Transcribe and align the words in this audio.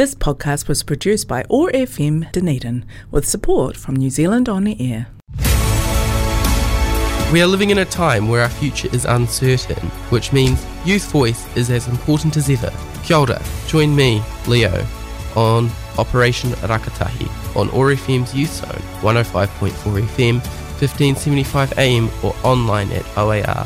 This 0.00 0.14
podcast 0.14 0.66
was 0.66 0.82
produced 0.82 1.28
by 1.28 1.44
OAR 1.50 1.70
FM 1.72 2.32
Dunedin 2.32 2.86
with 3.10 3.28
support 3.28 3.76
from 3.76 3.96
New 3.96 4.08
Zealand 4.08 4.48
On 4.48 4.66
Air. 4.66 5.08
We 7.30 7.42
are 7.42 7.46
living 7.46 7.68
in 7.68 7.76
a 7.76 7.84
time 7.84 8.26
where 8.26 8.40
our 8.40 8.48
future 8.48 8.88
is 8.94 9.04
uncertain, 9.04 9.90
which 10.08 10.32
means 10.32 10.64
youth 10.86 11.04
voice 11.12 11.44
is 11.54 11.68
as 11.68 11.86
important 11.86 12.38
as 12.38 12.48
ever. 12.48 12.72
Kia 13.04 13.18
ora, 13.18 13.42
join 13.66 13.94
me, 13.94 14.22
Leo, 14.46 14.86
on 15.36 15.68
Operation 15.98 16.48
Rakatahi 16.52 17.28
on 17.54 17.68
OAR 17.68 17.94
FM's 17.94 18.34
Youth 18.34 18.54
Zone, 18.54 18.82
105.4 19.02 19.68
FM, 19.68 20.40
1575 20.80 21.78
AM 21.78 22.08
or 22.24 22.34
online 22.42 22.90
at 22.92 23.04
oar.org.nz 23.18 23.58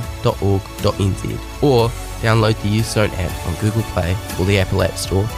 or 1.62 1.88
download 2.22 2.60
the 2.62 2.68
Youth 2.70 2.90
Zone 2.90 3.10
app 3.10 3.46
on 3.46 3.54
Google 3.60 3.82
Play 3.92 4.16
or 4.40 4.46
the 4.46 4.58
Apple 4.58 4.82
App 4.82 4.96
Store. 4.96 5.28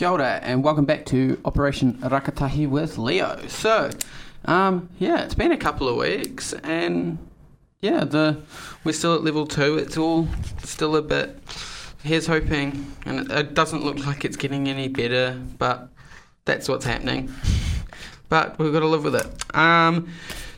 Kia 0.00 0.08
ora, 0.08 0.40
and 0.42 0.64
welcome 0.64 0.86
back 0.86 1.04
to 1.04 1.38
Operation 1.44 1.92
Rakatahi 1.98 2.66
with 2.66 2.96
Leo. 2.96 3.38
So, 3.48 3.90
um, 4.46 4.88
yeah, 4.98 5.24
it's 5.24 5.34
been 5.34 5.52
a 5.52 5.58
couple 5.58 5.90
of 5.90 5.96
weeks, 5.96 6.54
and 6.54 7.18
yeah, 7.82 8.04
the 8.04 8.40
we're 8.82 8.94
still 8.94 9.14
at 9.14 9.22
level 9.22 9.46
two. 9.46 9.76
It's 9.76 9.98
all 9.98 10.26
still 10.64 10.96
a 10.96 11.02
bit. 11.02 11.38
Here's 12.02 12.26
hoping, 12.26 12.96
and 13.04 13.30
it, 13.30 13.30
it 13.30 13.54
doesn't 13.54 13.84
look 13.84 14.06
like 14.06 14.24
it's 14.24 14.38
getting 14.38 14.70
any 14.70 14.88
better, 14.88 15.38
but 15.58 15.90
that's 16.46 16.66
what's 16.66 16.86
happening. 16.86 17.30
But 18.30 18.58
we've 18.58 18.72
got 18.72 18.80
to 18.80 18.86
live 18.86 19.04
with 19.04 19.16
it. 19.16 19.54
Um, 19.54 20.08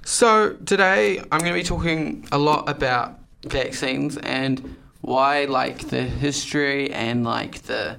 so 0.05 0.52
today 0.52 1.19
I'm 1.19 1.41
going 1.41 1.52
to 1.52 1.59
be 1.59 1.64
talking 1.64 2.28
a 2.30 2.38
lot 2.38 2.69
about 2.69 3.19
vaccines 3.42 4.19
and 4.19 4.77
why, 5.00 5.47
like 5.47 5.88
the 5.88 6.02
history 6.02 6.92
and 6.92 7.24
like 7.24 7.62
the 7.62 7.98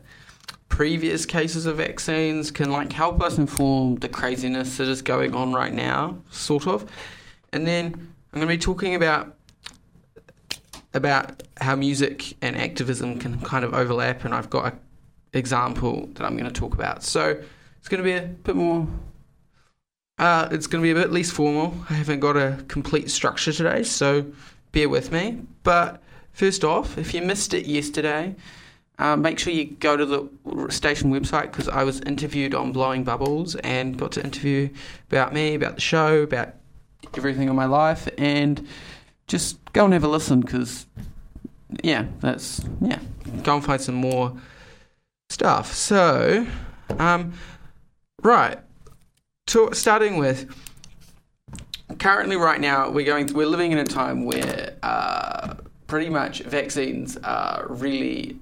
previous 0.73 1.27
cases 1.27 1.68
of 1.68 1.77
vaccines 1.77 2.50
can 2.50 2.72
like 2.72 2.92
help 2.92 3.22
us 3.22 3.38
inform 3.38 3.94
the 3.98 4.09
craziness 4.09 4.78
that 4.78 4.88
is 4.88 5.03
going 5.03 5.36
on 5.36 5.53
right 5.53 5.72
now, 5.72 6.17
sort 6.31 6.66
of. 6.66 6.92
And 7.52 7.67
then 7.67 7.94
I'm 8.34 8.39
going 8.39 8.48
to 8.48 8.53
be 8.56 8.58
talking 8.58 8.95
about 8.95 9.36
about 10.95 11.44
how 11.58 11.75
music 11.75 12.36
and 12.42 12.58
activism 12.58 13.20
can 13.20 13.39
kind 13.42 13.64
of 13.64 13.75
overlap, 13.75 14.25
and 14.25 14.33
I've 14.33 14.50
got 14.50 14.73
an 14.73 14.80
example 15.33 16.09
that 16.16 16.25
I'm 16.25 16.36
going 16.36 16.52
to 16.52 16.59
talk 16.59 16.73
about. 16.73 17.03
So 17.03 17.39
it's 17.78 17.88
going 17.88 18.00
to 18.00 18.03
be 18.03 18.14
a 18.14 18.23
bit 18.23 18.55
more. 18.55 18.88
Uh, 20.17 20.48
it's 20.50 20.66
going 20.66 20.81
to 20.81 20.83
be 20.83 20.89
a 20.92 21.00
bit 21.00 21.11
less 21.11 21.30
formal. 21.30 21.76
I 21.88 21.94
haven't 21.94 22.20
got 22.20 22.36
a 22.36 22.66
complete 22.67 23.11
structure 23.11 23.53
today, 23.53 23.83
so 23.83 24.26
bear 24.72 24.89
with 24.89 25.11
me. 25.11 25.44
But 25.61 26.02
first 26.31 26.64
off, 26.64 26.98
if 26.98 27.14
you 27.14 27.22
missed 27.22 27.53
it 27.53 27.67
yesterday, 27.67 28.36
uh, 28.99 29.16
make 29.16 29.39
sure 29.39 29.52
you 29.52 29.66
go 29.66 29.97
to 29.97 30.05
the 30.05 30.69
station 30.69 31.11
website 31.11 31.44
because 31.52 31.67
I 31.67 31.83
was 31.83 31.99
interviewed 32.02 32.53
on 32.53 32.72
Blowing 32.72 33.03
Bubbles 33.03 33.55
and 33.55 33.97
got 33.97 34.11
to 34.13 34.23
interview 34.23 34.69
about 35.09 35.33
me, 35.33 35.55
about 35.55 35.75
the 35.75 35.81
show, 35.81 36.22
about 36.22 36.53
everything 37.16 37.49
in 37.49 37.55
my 37.55 37.66
life, 37.66 38.08
and 38.17 38.67
just 39.27 39.58
go 39.73 39.86
and 39.86 39.94
have 39.94 40.03
a 40.03 40.08
listen 40.08 40.41
because, 40.41 40.86
yeah, 41.83 42.05
that's, 42.19 42.61
yeah, 42.81 42.99
go 43.44 43.55
and 43.55 43.66
find 43.66 43.81
some 43.81 43.95
more 43.95 44.38
stuff. 45.30 45.73
So, 45.73 46.45
um, 46.99 47.33
right, 48.21 48.59
starting 49.47 50.17
with 50.17 50.53
currently 51.99 52.36
right 52.36 52.59
now 52.59 52.89
we're 52.89 53.05
going 53.05 53.31
we're 53.33 53.45
living 53.45 53.71
in 53.71 53.77
a 53.77 53.83
time 53.83 54.25
where 54.25 54.75
uh, 54.81 55.53
pretty 55.86 56.09
much 56.09 56.39
vaccines 56.41 57.17
are 57.17 57.67
really 57.69 58.39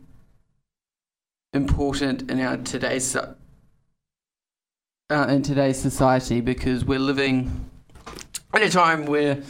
important 1.53 2.31
in 2.31 2.39
our 2.39 2.55
today's 2.57 3.13
uh, 3.15 3.35
in 5.09 5.41
today's 5.41 5.77
society 5.77 6.39
because 6.39 6.85
we're 6.85 6.97
living 6.97 7.69
in 8.53 8.63
a 8.63 8.69
time 8.69 9.05
where 9.05 9.41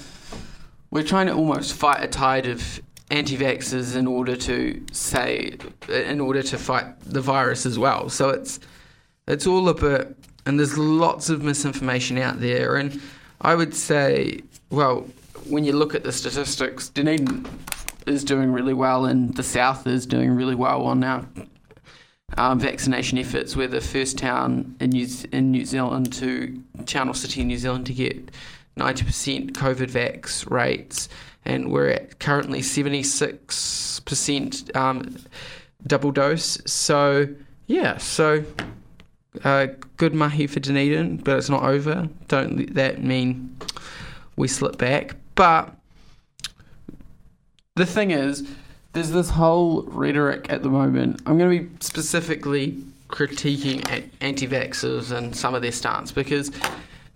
we're 0.89 1.03
trying 1.03 1.27
to 1.27 1.33
almost 1.33 1.73
fight 1.73 2.03
a 2.03 2.07
tide 2.07 2.47
of 2.47 2.81
anti-vaxxers 3.11 3.95
in 3.95 4.07
order 4.07 4.35
to 4.35 4.83
say 4.91 5.55
in 5.89 6.19
order 6.19 6.41
to 6.41 6.57
fight 6.57 6.85
the 7.01 7.21
virus 7.21 7.67
as 7.67 7.77
well. 7.77 8.09
So 8.09 8.29
it's 8.29 8.59
it's 9.27 9.45
all 9.45 9.69
a 9.69 9.75
bit 9.75 10.15
and 10.47 10.57
there's 10.57 10.79
lots 10.79 11.29
of 11.29 11.43
misinformation 11.43 12.17
out 12.17 12.39
there 12.39 12.77
and 12.77 12.99
I 13.41 13.53
would 13.53 13.75
say 13.75 14.41
well 14.71 15.05
when 15.47 15.65
you 15.65 15.73
look 15.73 15.93
at 15.93 16.03
the 16.03 16.11
statistics 16.11 16.89
Dunedin 16.89 17.47
is 18.07 18.23
doing 18.23 18.51
really 18.51 18.73
well 18.73 19.05
and 19.05 19.35
the 19.35 19.43
south 19.43 19.85
is 19.85 20.07
doing 20.07 20.31
really 20.31 20.55
well 20.55 20.83
on 20.87 21.03
our 21.03 21.23
um, 22.37 22.59
vaccination 22.59 23.17
efforts. 23.17 23.55
We're 23.55 23.67
the 23.67 23.81
first 23.81 24.17
town 24.17 24.75
in 24.79 24.91
New, 24.91 25.07
in 25.31 25.51
New 25.51 25.65
Zealand 25.65 26.13
to, 26.13 26.61
town 26.85 27.09
or 27.09 27.15
city 27.15 27.41
in 27.41 27.47
New 27.47 27.57
Zealand 27.57 27.87
to 27.87 27.93
get 27.93 28.31
90% 28.77 29.51
COVID 29.51 29.91
vax 29.91 30.49
rates, 30.49 31.09
and 31.45 31.71
we're 31.71 31.89
at 31.89 32.19
currently 32.19 32.61
76% 32.61 34.75
um, 34.75 35.17
double 35.85 36.11
dose. 36.11 36.57
So, 36.65 37.27
yeah, 37.67 37.97
so 37.97 38.43
uh, 39.43 39.67
good 39.97 40.13
mahi 40.13 40.47
for 40.47 40.59
Dunedin, 40.59 41.17
but 41.17 41.37
it's 41.37 41.49
not 41.49 41.63
over. 41.63 42.09
Don't 42.27 42.57
let 42.57 42.73
that 42.75 43.03
mean 43.03 43.55
we 44.35 44.47
slip 44.47 44.77
back. 44.77 45.15
But 45.35 45.73
the 47.75 47.85
thing 47.85 48.11
is, 48.11 48.47
there's 48.93 49.11
this 49.11 49.29
whole 49.29 49.83
rhetoric 49.83 50.47
at 50.49 50.63
the 50.63 50.69
moment. 50.69 51.21
I'm 51.25 51.37
going 51.37 51.57
to 51.57 51.63
be 51.63 51.75
specifically 51.79 52.83
critiquing 53.07 54.09
anti 54.21 54.47
vaxxers 54.47 55.11
and 55.15 55.35
some 55.35 55.53
of 55.53 55.61
their 55.61 55.71
stance 55.71 56.11
because 56.11 56.51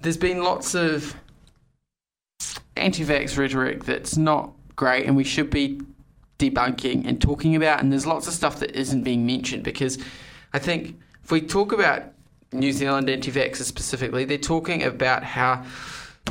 there's 0.02 0.18
been 0.18 0.44
lots 0.44 0.76
of 0.76 1.16
anti 2.76 3.04
vax 3.04 3.38
rhetoric 3.38 3.86
that's 3.86 4.18
not 4.18 4.52
great 4.76 5.06
and 5.06 5.16
we 5.16 5.24
should 5.24 5.50
be 5.50 5.82
debunking 6.40 7.08
and 7.08 7.22
talking 7.22 7.56
about. 7.56 7.82
And 7.82 7.92
there's 7.92 8.06
lots 8.06 8.28
of 8.28 8.34
stuff 8.34 8.60
that 8.60 8.72
isn't 8.72 9.04
being 9.04 9.26
mentioned 9.26 9.64
because 9.64 9.98
I 10.54 10.60
think 10.60 11.00
if 11.24 11.32
we 11.32 11.42
talk 11.42 11.72
about 11.72 12.04
New 12.52 12.72
Zealand 12.72 13.10
anti 13.10 13.32
vaxxers 13.32 13.64
specifically, 13.64 14.26
they're 14.26 14.38
talking 14.38 14.84
about 14.84 15.24
how 15.24 15.66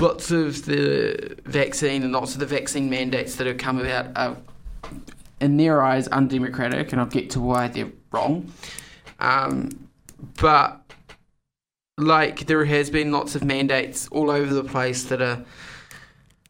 lots 0.00 0.30
of 0.30 0.64
the 0.64 1.36
vaccine 1.44 2.02
and 2.02 2.12
lots 2.12 2.34
of 2.34 2.40
the 2.40 2.46
vaccine 2.46 2.90
mandates 2.90 3.36
that 3.36 3.46
have 3.46 3.58
come 3.58 3.78
about 3.78 4.06
are 4.16 4.36
in 5.44 5.58
their 5.58 5.82
eyes, 5.82 6.08
undemocratic, 6.08 6.90
and 6.92 7.00
I'll 7.00 7.06
get 7.06 7.30
to 7.30 7.40
why 7.40 7.68
they're 7.68 7.92
wrong. 8.10 8.50
Um, 9.20 9.88
but 10.40 10.80
like 11.98 12.46
there 12.46 12.64
has 12.64 12.90
been 12.90 13.12
lots 13.12 13.34
of 13.36 13.44
mandates 13.44 14.08
all 14.08 14.30
over 14.30 14.52
the 14.52 14.64
place 14.64 15.04
that 15.04 15.22
are 15.22 15.44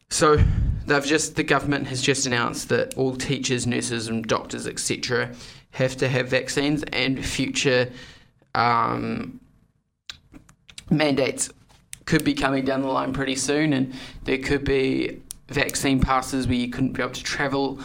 so 0.09 0.37
they've 0.85 1.05
just 1.05 1.35
the 1.35 1.43
government 1.43 1.87
has 1.87 2.01
just 2.01 2.25
announced 2.25 2.69
that 2.69 2.93
all 2.95 3.15
teachers, 3.15 3.67
nurses, 3.67 4.07
and 4.07 4.25
doctors, 4.25 4.65
etc., 4.65 5.31
have 5.71 5.97
to 5.97 6.07
have 6.07 6.29
vaccines, 6.29 6.83
and 6.93 7.23
future 7.23 7.91
um, 8.55 9.41
mandates 10.89 11.49
could 12.05 12.23
be 12.23 12.33
coming 12.33 12.63
down 12.63 12.81
the 12.81 12.87
line 12.87 13.11
pretty 13.11 13.35
soon, 13.35 13.73
and 13.73 13.93
there 14.23 14.37
could 14.37 14.63
be 14.63 15.21
vaccine 15.49 15.99
passes 15.99 16.47
where 16.47 16.55
you 16.55 16.69
couldn't 16.69 16.93
be 16.93 17.01
able 17.01 17.11
to 17.11 17.23
travel 17.23 17.79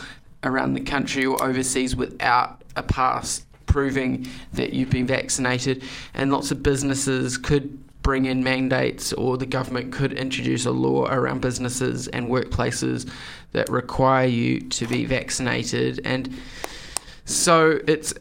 around 0.45 0.75
the 0.75 0.81
country 0.81 1.25
or 1.25 1.43
overseas 1.43 1.95
without 1.95 2.63
a 2.77 2.83
pass 2.83 3.45
proving 3.67 4.27
that 4.53 4.73
you've 4.73 4.91
been 4.91 5.07
vaccinated, 5.07 5.83
and 6.15 6.33
lots 6.33 6.51
of 6.51 6.63
businesses 6.63 7.39
could 7.39 7.79
bring 8.03 8.25
in 8.25 8.43
mandates 8.43 9.13
or 9.13 9.37
the 9.37 9.47
government 9.47 9.93
could 9.93 10.13
introduce 10.13 10.65
a 10.65 10.71
law 10.71 11.07
around 11.07 11.41
businesses 11.41 12.09
and 12.09 12.29
workplaces 12.29 13.11
that 13.53 13.69
require 13.69 14.27
you 14.27 14.61
to 14.61 14.87
be 14.87 15.05
vaccinated. 15.05 16.01
And 16.05 16.35
so 17.25 17.79
it's 17.87 18.15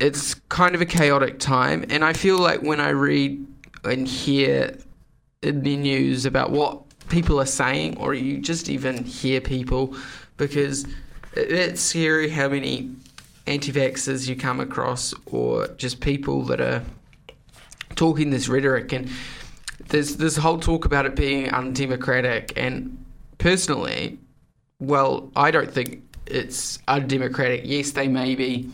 it's 0.00 0.34
kind 0.48 0.74
of 0.74 0.80
a 0.80 0.86
chaotic 0.86 1.38
time. 1.38 1.84
And 1.88 2.04
I 2.04 2.12
feel 2.12 2.38
like 2.38 2.62
when 2.62 2.80
I 2.80 2.90
read 2.90 3.46
and 3.84 4.08
hear 4.08 4.76
in 5.42 5.62
the 5.62 5.76
news 5.76 6.26
about 6.26 6.50
what 6.50 6.82
people 7.08 7.40
are 7.40 7.46
saying 7.46 7.96
or 7.98 8.14
you 8.14 8.38
just 8.38 8.68
even 8.68 9.04
hear 9.04 9.40
people 9.40 9.96
because 10.36 10.86
it's 11.36 11.80
scary 11.80 12.28
how 12.28 12.48
many 12.48 12.90
anti-vaxxers 13.46 14.28
you 14.28 14.36
come 14.36 14.60
across 14.60 15.12
or 15.26 15.68
just 15.76 16.00
people 16.00 16.42
that 16.44 16.60
are 16.60 16.82
talking 17.94 18.30
this 18.30 18.48
rhetoric. 18.48 18.92
And 18.92 19.10
there's 19.88 20.16
this 20.16 20.36
whole 20.36 20.58
talk 20.58 20.84
about 20.84 21.06
it 21.06 21.14
being 21.14 21.50
undemocratic. 21.50 22.52
And 22.56 23.04
personally 23.38 24.18
well 24.80 25.30
i 25.36 25.50
don't 25.50 25.70
think 25.70 26.02
it's 26.26 26.78
undemocratic. 26.88 27.60
Yes 27.64 27.90
they 27.90 28.08
may 28.08 28.34
be. 28.34 28.70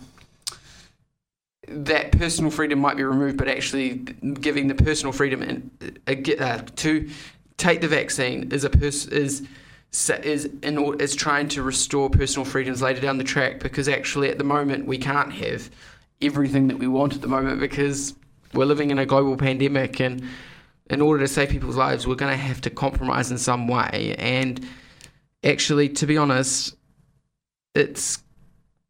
That 1.67 2.13
personal 2.13 2.53
freedom 2.53 2.79
might 2.79 2.97
be 2.97 3.03
removed 3.03 3.37
but 3.37 3.49
actually 3.49 3.95
giving 3.95 4.69
the 4.69 4.75
personal 4.77 5.13
freedom 5.13 5.43
and 5.43 5.99
uh, 6.07 6.45
uh, 6.45 6.63
to 6.77 7.11
take 7.57 7.81
the 7.81 7.89
vaccine 7.89 8.53
is 8.53 8.63
a 8.63 8.71
pers- 8.71 9.07
is 9.07 9.47
is 9.93 10.49
in 10.63 10.79
is 11.01 11.15
trying 11.15 11.49
to 11.49 11.63
restore 11.63 12.09
personal 12.09 12.45
freedoms 12.45 12.81
later 12.81 13.01
down 13.01 13.19
the 13.19 13.25
track 13.25 13.59
because 13.59 13.89
actually 13.89 14.29
at 14.29 14.39
the 14.39 14.45
moment 14.45 14.87
we 14.87 14.99
can't 14.99 15.33
have 15.33 15.69
everything 16.23 16.69
that 16.69 16.79
we 16.79 16.87
want 16.87 17.15
at 17.15 17.21
the 17.21 17.29
moment 17.29 17.59
because 17.59 18.15
we're 18.55 18.65
living 18.65 18.91
in 18.91 18.99
a 18.99 19.07
global 19.07 19.37
pandemic 19.37 20.01
and 20.01 20.23
in 20.89 21.01
order 21.01 21.25
to 21.25 21.29
save 21.29 21.49
people's 21.49 21.77
lives 21.77 22.07
we're 22.07 22.15
going 22.15 22.33
to 22.33 22.37
have 22.37 22.61
to 22.61 22.71
compromise 22.71 23.31
in 23.31 23.39
some 23.39 23.67
way. 23.67 24.15
And 24.19 24.65
actually 25.43 25.89
to 25.89 26.07
be 26.07 26.17
honest 26.17 26.77
it's 27.75 28.23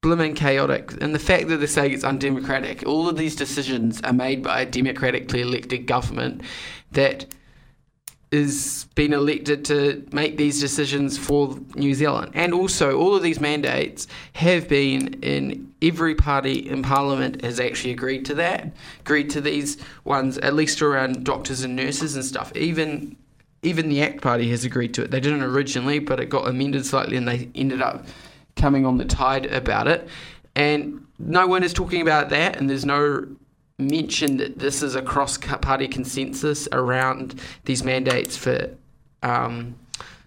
blooming 0.03 0.35
chaotic. 0.35 0.93
And 1.03 1.14
the 1.14 1.19
fact 1.19 1.49
that 1.49 1.58
they're 1.58 1.67
saying 1.67 1.93
it's 1.93 2.05
undemocratic 2.05 2.87
all 2.87 3.08
of 3.08 3.17
these 3.17 3.37
decisions 3.37 4.03
are 4.03 4.12
made 4.12 4.43
by 4.43 4.61
a 4.61 4.67
democratically 4.67 5.41
elected 5.41 5.87
government 5.87 6.43
that 6.93 7.25
is 8.32 8.87
being 8.94 9.12
elected 9.12 9.65
to 9.65 10.06
make 10.12 10.37
these 10.37 10.61
decisions 10.61 11.19
for 11.19 11.59
New 11.75 11.94
Zealand. 11.94 12.31
And 12.35 12.55
also, 12.55 12.97
all 12.97 13.17
of 13.17 13.23
these 13.23 13.41
mandates 13.41 14.06
have 14.35 14.69
been 14.69 15.15
in 15.23 15.73
every 15.82 16.15
party 16.15 16.69
in 16.69 16.82
Parliament 16.82 17.43
has 17.43 17.59
actually 17.59 17.91
agreed 17.91 18.25
to 18.27 18.35
that, 18.35 18.71
agreed 19.00 19.31
to 19.31 19.41
these 19.41 19.79
ones, 20.05 20.38
at 20.38 20.55
least 20.55 20.81
around 20.81 21.25
doctors 21.25 21.62
and 21.62 21.75
nurses 21.75 22.15
and 22.15 22.25
stuff. 22.25 22.55
Even 22.56 23.17
even 23.62 23.91
the 23.91 24.00
ACT 24.00 24.23
Party 24.23 24.49
has 24.50 24.65
agreed 24.65 24.94
to 24.94 25.03
it. 25.03 25.11
They 25.11 25.21
didn't 25.21 25.43
originally, 25.43 25.99
but 25.99 26.19
it 26.19 26.31
got 26.31 26.49
amended 26.49 26.87
slightly, 26.87 27.17
and 27.17 27.29
they 27.29 27.50
ended 27.55 27.82
up 27.82 28.06
coming 28.56 28.87
on 28.87 28.97
the 28.97 29.05
tide 29.05 29.47
about 29.47 29.87
it. 29.87 30.09
And 30.56 31.06
no 31.19 31.47
one 31.47 31.62
is 31.62 31.75
talking 31.75 32.00
about 32.00 32.31
that, 32.31 32.56
and 32.56 32.71
there's 32.71 32.87
no 32.87 33.27
mentioned 33.81 34.41
that 34.41 34.59
this 34.59 34.82
is 34.82 34.94
a 34.94 35.03
cross 35.03 35.38
party 35.38 35.88
consensus 35.88 36.69
around 36.73 37.41
these 37.65 37.82
mandates 37.82 38.37
for 38.37 38.71
um, 39.23 39.75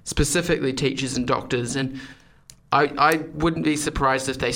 specifically 0.03 0.73
teachers 0.73 1.15
and 1.15 1.27
doctors. 1.27 1.75
And 1.75 1.99
I, 2.71 2.91
I 2.97 3.15
wouldn't 3.33 3.65
be 3.65 3.75
surprised 3.75 4.29
if 4.29 4.39
they 4.39 4.53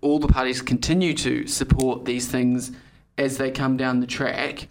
all 0.00 0.18
the 0.18 0.28
parties 0.28 0.62
continue 0.62 1.14
to 1.14 1.46
support 1.46 2.04
these 2.04 2.26
things 2.26 2.72
as 3.16 3.36
they 3.36 3.50
come 3.50 3.76
down 3.76 4.00
the 4.00 4.06
track 4.06 4.68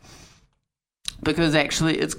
because 1.24 1.56
actually 1.56 1.98
it's 1.98 2.16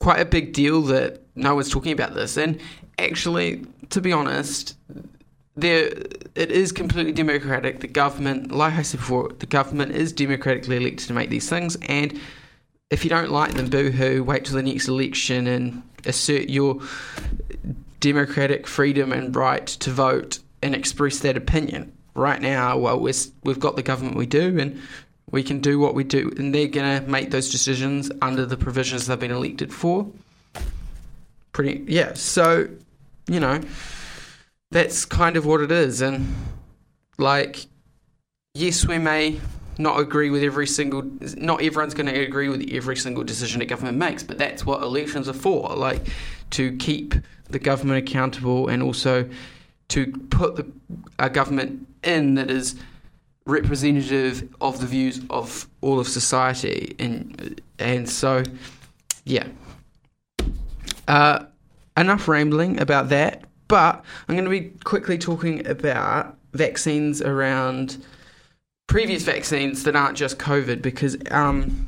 quite 0.00 0.20
a 0.20 0.24
big 0.24 0.52
deal 0.52 0.82
that 0.82 1.22
no 1.34 1.54
one's 1.54 1.70
talking 1.70 1.92
about 1.92 2.14
this. 2.14 2.36
And 2.36 2.60
actually, 2.98 3.66
to 3.90 4.00
be 4.00 4.12
honest, 4.12 4.76
there 5.56 5.86
it 6.34 6.50
is 6.50 6.72
completely 6.72 7.12
democratic. 7.12 7.80
The 7.80 7.88
government, 7.88 8.52
like 8.52 8.74
I 8.74 8.82
said 8.82 9.00
before, 9.00 9.30
the 9.38 9.46
government 9.46 9.92
is 9.92 10.12
democratically 10.12 10.76
elected 10.76 11.08
to 11.08 11.12
make 11.12 11.30
these 11.30 11.48
things, 11.48 11.76
and 11.88 12.18
if 12.90 13.04
you 13.04 13.10
don't 13.10 13.30
like 13.30 13.54
them, 13.54 13.70
boo-hoo, 13.70 14.24
wait 14.24 14.44
till 14.44 14.56
the 14.56 14.62
next 14.62 14.88
election 14.88 15.46
and 15.46 15.82
assert 16.04 16.48
your 16.48 16.80
democratic 18.00 18.66
freedom 18.66 19.12
and 19.12 19.36
right 19.36 19.66
to 19.66 19.90
vote 19.90 20.40
and 20.62 20.74
express 20.74 21.20
that 21.20 21.36
opinion. 21.36 21.92
Right 22.14 22.42
now, 22.42 22.76
well, 22.78 22.98
we 22.98 23.12
have 23.12 23.60
got 23.60 23.76
the 23.76 23.82
government 23.84 24.16
we 24.16 24.26
do, 24.26 24.58
and 24.58 24.80
we 25.30 25.44
can 25.44 25.60
do 25.60 25.78
what 25.78 25.94
we 25.94 26.02
do, 26.02 26.32
and 26.36 26.52
they're 26.52 26.66
going 26.66 27.00
to 27.00 27.08
make 27.08 27.30
those 27.30 27.50
decisions 27.50 28.10
under 28.20 28.44
the 28.44 28.56
provisions 28.56 29.06
they've 29.06 29.20
been 29.20 29.30
elected 29.30 29.72
for. 29.72 30.10
Pretty, 31.52 31.84
yeah. 31.86 32.14
So, 32.14 32.68
you 33.28 33.38
know, 33.38 33.60
that's 34.70 35.04
kind 35.04 35.36
of 35.36 35.46
what 35.46 35.60
it 35.60 35.72
is. 35.72 36.00
And 36.00 36.34
like, 37.18 37.66
yes, 38.54 38.86
we 38.86 38.98
may 38.98 39.40
not 39.78 39.98
agree 39.98 40.30
with 40.30 40.42
every 40.42 40.66
single, 40.66 41.02
not 41.36 41.62
everyone's 41.62 41.94
going 41.94 42.06
to 42.06 42.20
agree 42.20 42.48
with 42.48 42.68
every 42.70 42.96
single 42.96 43.24
decision 43.24 43.62
a 43.62 43.64
government 43.64 43.98
makes, 43.98 44.22
but 44.22 44.38
that's 44.38 44.64
what 44.64 44.82
elections 44.82 45.28
are 45.28 45.32
for, 45.32 45.74
like 45.74 46.08
to 46.50 46.76
keep 46.76 47.14
the 47.48 47.58
government 47.58 47.98
accountable 47.98 48.68
and 48.68 48.82
also 48.82 49.28
to 49.88 50.06
put 50.30 50.56
the, 50.56 50.66
a 51.18 51.28
government 51.28 51.86
in 52.04 52.34
that 52.34 52.50
is 52.50 52.76
representative 53.46 54.48
of 54.60 54.80
the 54.80 54.86
views 54.86 55.20
of 55.30 55.66
all 55.80 55.98
of 55.98 56.06
society. 56.06 56.94
And, 56.98 57.60
and 57.78 58.08
so, 58.08 58.44
yeah. 59.24 59.46
Uh, 61.08 61.46
enough 61.96 62.28
rambling 62.28 62.80
about 62.80 63.08
that. 63.08 63.44
But 63.70 64.04
I'm 64.28 64.34
going 64.34 64.44
to 64.44 64.50
be 64.50 64.76
quickly 64.82 65.16
talking 65.16 65.64
about 65.64 66.36
vaccines 66.54 67.22
around 67.22 68.04
previous 68.88 69.22
vaccines 69.22 69.84
that 69.84 69.94
aren't 69.94 70.16
just 70.16 70.40
COVID 70.40 70.82
because 70.82 71.16
um, 71.30 71.86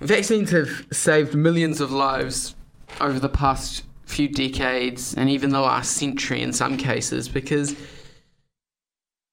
vaccines 0.00 0.52
have 0.52 0.86
saved 0.90 1.34
millions 1.34 1.82
of 1.82 1.92
lives 1.92 2.54
over 2.98 3.20
the 3.20 3.28
past 3.28 3.84
few 4.06 4.26
decades 4.26 5.12
and 5.12 5.28
even 5.28 5.50
the 5.50 5.60
last 5.60 5.92
century 5.92 6.40
in 6.40 6.50
some 6.50 6.78
cases 6.78 7.28
because 7.28 7.76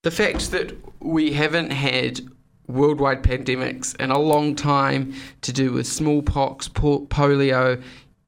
the 0.02 0.10
fact 0.10 0.50
that 0.50 0.76
we 1.00 1.32
haven't 1.32 1.70
had 1.70 2.20
worldwide 2.66 3.22
pandemics 3.22 3.98
in 4.00 4.10
a 4.10 4.18
long 4.18 4.54
time 4.54 5.14
to 5.42 5.52
do 5.52 5.72
with 5.72 5.86
smallpox, 5.86 6.68
polio, 6.68 7.82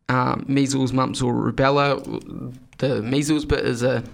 um, 0.08 0.44
measles, 0.49 0.93
mumps, 0.93 1.23
or 1.23 1.32
rubella. 1.32 2.55
The 2.79 3.03
measles 3.03 3.44
bit 3.44 3.64
is 3.64 3.82
a 3.82 4.05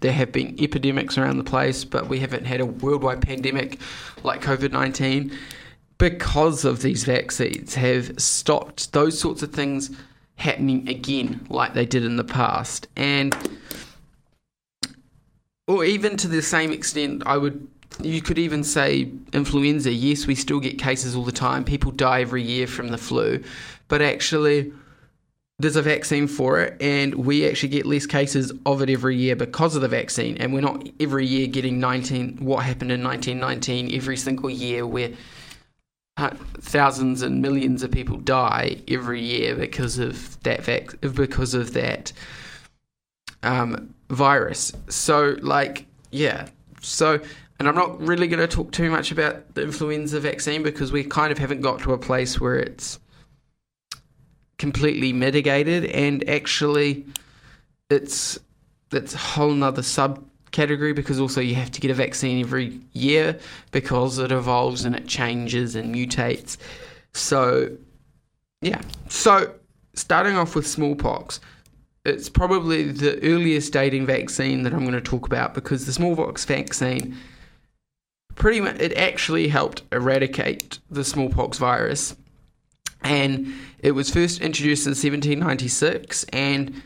there 0.00 0.12
have 0.12 0.30
been 0.30 0.56
epidemics 0.60 1.18
around 1.18 1.38
the 1.38 1.44
place, 1.44 1.84
but 1.84 2.08
we 2.08 2.20
haven't 2.20 2.44
had 2.44 2.60
a 2.60 2.66
worldwide 2.66 3.20
pandemic 3.20 3.80
like 4.22 4.40
COVID 4.42 4.72
19 4.72 5.32
because 5.98 6.64
of 6.64 6.82
these 6.82 7.04
vaccines 7.04 7.74
have 7.74 8.18
stopped 8.20 8.92
those 8.92 9.18
sorts 9.18 9.42
of 9.42 9.52
things 9.52 9.90
happening 10.36 10.88
again 10.88 11.44
like 11.50 11.74
they 11.74 11.84
did 11.84 12.04
in 12.04 12.16
the 12.16 12.24
past. 12.24 12.86
And 12.96 13.36
or 15.66 15.84
even 15.84 16.16
to 16.18 16.28
the 16.28 16.42
same 16.42 16.72
extent, 16.72 17.24
I 17.26 17.36
would 17.36 17.66
you 18.00 18.22
could 18.22 18.38
even 18.38 18.62
say 18.62 19.10
influenza. 19.32 19.90
Yes, 19.90 20.26
we 20.26 20.36
still 20.36 20.60
get 20.60 20.78
cases 20.78 21.16
all 21.16 21.24
the 21.24 21.32
time. 21.32 21.64
People 21.64 21.90
die 21.90 22.20
every 22.20 22.42
year 22.42 22.68
from 22.68 22.88
the 22.88 22.98
flu, 22.98 23.42
but 23.88 24.00
actually 24.00 24.72
there's 25.60 25.76
a 25.76 25.82
vaccine 25.82 26.28
for 26.28 26.60
it, 26.60 26.80
and 26.80 27.14
we 27.14 27.48
actually 27.48 27.70
get 27.70 27.84
less 27.84 28.06
cases 28.06 28.52
of 28.64 28.80
it 28.80 28.88
every 28.88 29.16
year 29.16 29.34
because 29.34 29.74
of 29.74 29.82
the 29.82 29.88
vaccine. 29.88 30.36
And 30.36 30.54
we're 30.54 30.60
not 30.60 30.88
every 31.00 31.26
year 31.26 31.48
getting 31.48 31.80
19 31.80 32.38
what 32.38 32.64
happened 32.64 32.92
in 32.92 33.02
1919 33.02 33.92
every 33.94 34.16
single 34.16 34.50
year, 34.50 34.86
where 34.86 35.10
thousands 36.60 37.22
and 37.22 37.42
millions 37.42 37.82
of 37.82 37.90
people 37.90 38.16
die 38.18 38.76
every 38.86 39.20
year 39.20 39.56
because 39.56 39.98
of 39.98 40.40
that 40.44 40.62
vac- 40.62 41.00
because 41.00 41.54
of 41.54 41.72
that 41.72 42.12
um, 43.42 43.94
virus. 44.10 44.72
So, 44.88 45.36
like, 45.40 45.86
yeah. 46.12 46.48
So, 46.80 47.20
and 47.58 47.68
I'm 47.68 47.74
not 47.74 48.00
really 48.00 48.28
going 48.28 48.40
to 48.40 48.46
talk 48.46 48.70
too 48.70 48.90
much 48.90 49.10
about 49.10 49.54
the 49.54 49.62
influenza 49.62 50.20
vaccine 50.20 50.62
because 50.62 50.92
we 50.92 51.02
kind 51.02 51.32
of 51.32 51.38
haven't 51.38 51.62
got 51.62 51.80
to 51.80 51.92
a 51.92 51.98
place 51.98 52.40
where 52.40 52.56
it's 52.56 53.00
completely 54.58 55.12
mitigated, 55.12 55.86
and 55.86 56.28
actually, 56.28 57.06
it's 57.90 58.38
it's 58.92 59.14
a 59.14 59.18
whole 59.18 59.52
nother 59.52 59.82
subcategory 59.82 60.94
because 60.94 61.20
also 61.20 61.40
you 61.40 61.54
have 61.54 61.70
to 61.70 61.80
get 61.80 61.90
a 61.90 61.94
vaccine 61.94 62.40
every 62.40 62.80
year 62.92 63.38
because 63.70 64.18
it 64.18 64.32
evolves 64.32 64.84
and 64.84 64.94
it 64.94 65.06
changes 65.06 65.74
and 65.74 65.94
mutates. 65.94 66.56
So, 67.12 67.76
yeah. 68.62 68.80
So, 69.08 69.54
starting 69.94 70.36
off 70.36 70.54
with 70.54 70.66
smallpox, 70.66 71.40
it's 72.04 72.28
probably 72.28 72.90
the 72.90 73.22
earliest 73.22 73.72
dating 73.72 74.06
vaccine 74.06 74.62
that 74.62 74.72
I'm 74.72 74.80
going 74.80 74.92
to 74.92 75.00
talk 75.00 75.26
about 75.26 75.54
because 75.54 75.86
the 75.86 75.92
smallpox 75.92 76.44
vaccine 76.44 77.16
pretty 78.34 78.60
much 78.60 78.76
it 78.78 78.96
actually 78.96 79.48
helped 79.48 79.82
eradicate 79.92 80.78
the 80.90 81.04
smallpox 81.04 81.58
virus 81.58 82.16
and 83.02 83.52
it 83.80 83.92
was 83.92 84.10
first 84.10 84.40
introduced 84.40 84.86
in 84.86 84.90
1796 84.90 86.24
and 86.32 86.82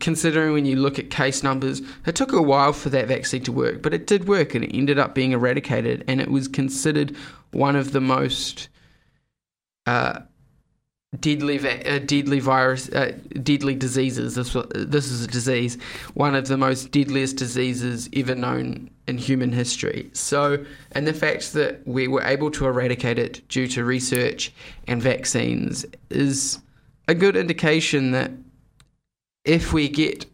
considering 0.00 0.52
when 0.52 0.64
you 0.64 0.76
look 0.76 0.98
at 0.98 1.10
case 1.10 1.42
numbers, 1.42 1.82
it 2.06 2.16
took 2.16 2.32
a 2.32 2.42
while 2.42 2.72
for 2.72 2.88
that 2.90 3.08
vaccine 3.08 3.42
to 3.44 3.52
work, 3.52 3.82
but 3.82 3.94
it 3.94 4.06
did 4.06 4.26
work 4.26 4.54
and 4.54 4.64
it 4.64 4.74
ended 4.74 4.98
up 4.98 5.14
being 5.14 5.32
eradicated. 5.32 6.04
And 6.08 6.20
it 6.20 6.30
was 6.30 6.48
considered 6.48 7.16
one 7.52 7.76
of 7.76 7.92
the 7.92 8.00
most 8.00 8.68
uh, 9.86 10.20
deadly, 11.18 11.58
uh, 11.58 12.00
deadly 12.00 12.40
virus, 12.40 12.88
uh, 12.90 13.12
deadly 13.42 13.74
diseases. 13.74 14.34
This, 14.34 14.56
this 14.74 15.10
is 15.10 15.24
a 15.24 15.28
disease, 15.28 15.78
one 16.14 16.34
of 16.34 16.48
the 16.48 16.56
most 16.56 16.90
deadliest 16.90 17.36
diseases 17.36 18.08
ever 18.12 18.34
known 18.34 18.90
in 19.08 19.18
human 19.18 19.50
history. 19.50 20.10
So, 20.12 20.64
and 20.92 21.06
the 21.06 21.14
fact 21.14 21.54
that 21.54 21.86
we 21.86 22.06
were 22.06 22.22
able 22.22 22.50
to 22.52 22.66
eradicate 22.66 23.18
it 23.18 23.46
due 23.48 23.66
to 23.68 23.84
research 23.84 24.52
and 24.86 25.02
vaccines 25.02 25.86
is 26.10 26.58
a 27.08 27.14
good 27.14 27.34
indication 27.34 28.10
that 28.12 28.30
if 29.44 29.72
we 29.72 29.88
get 29.88 30.26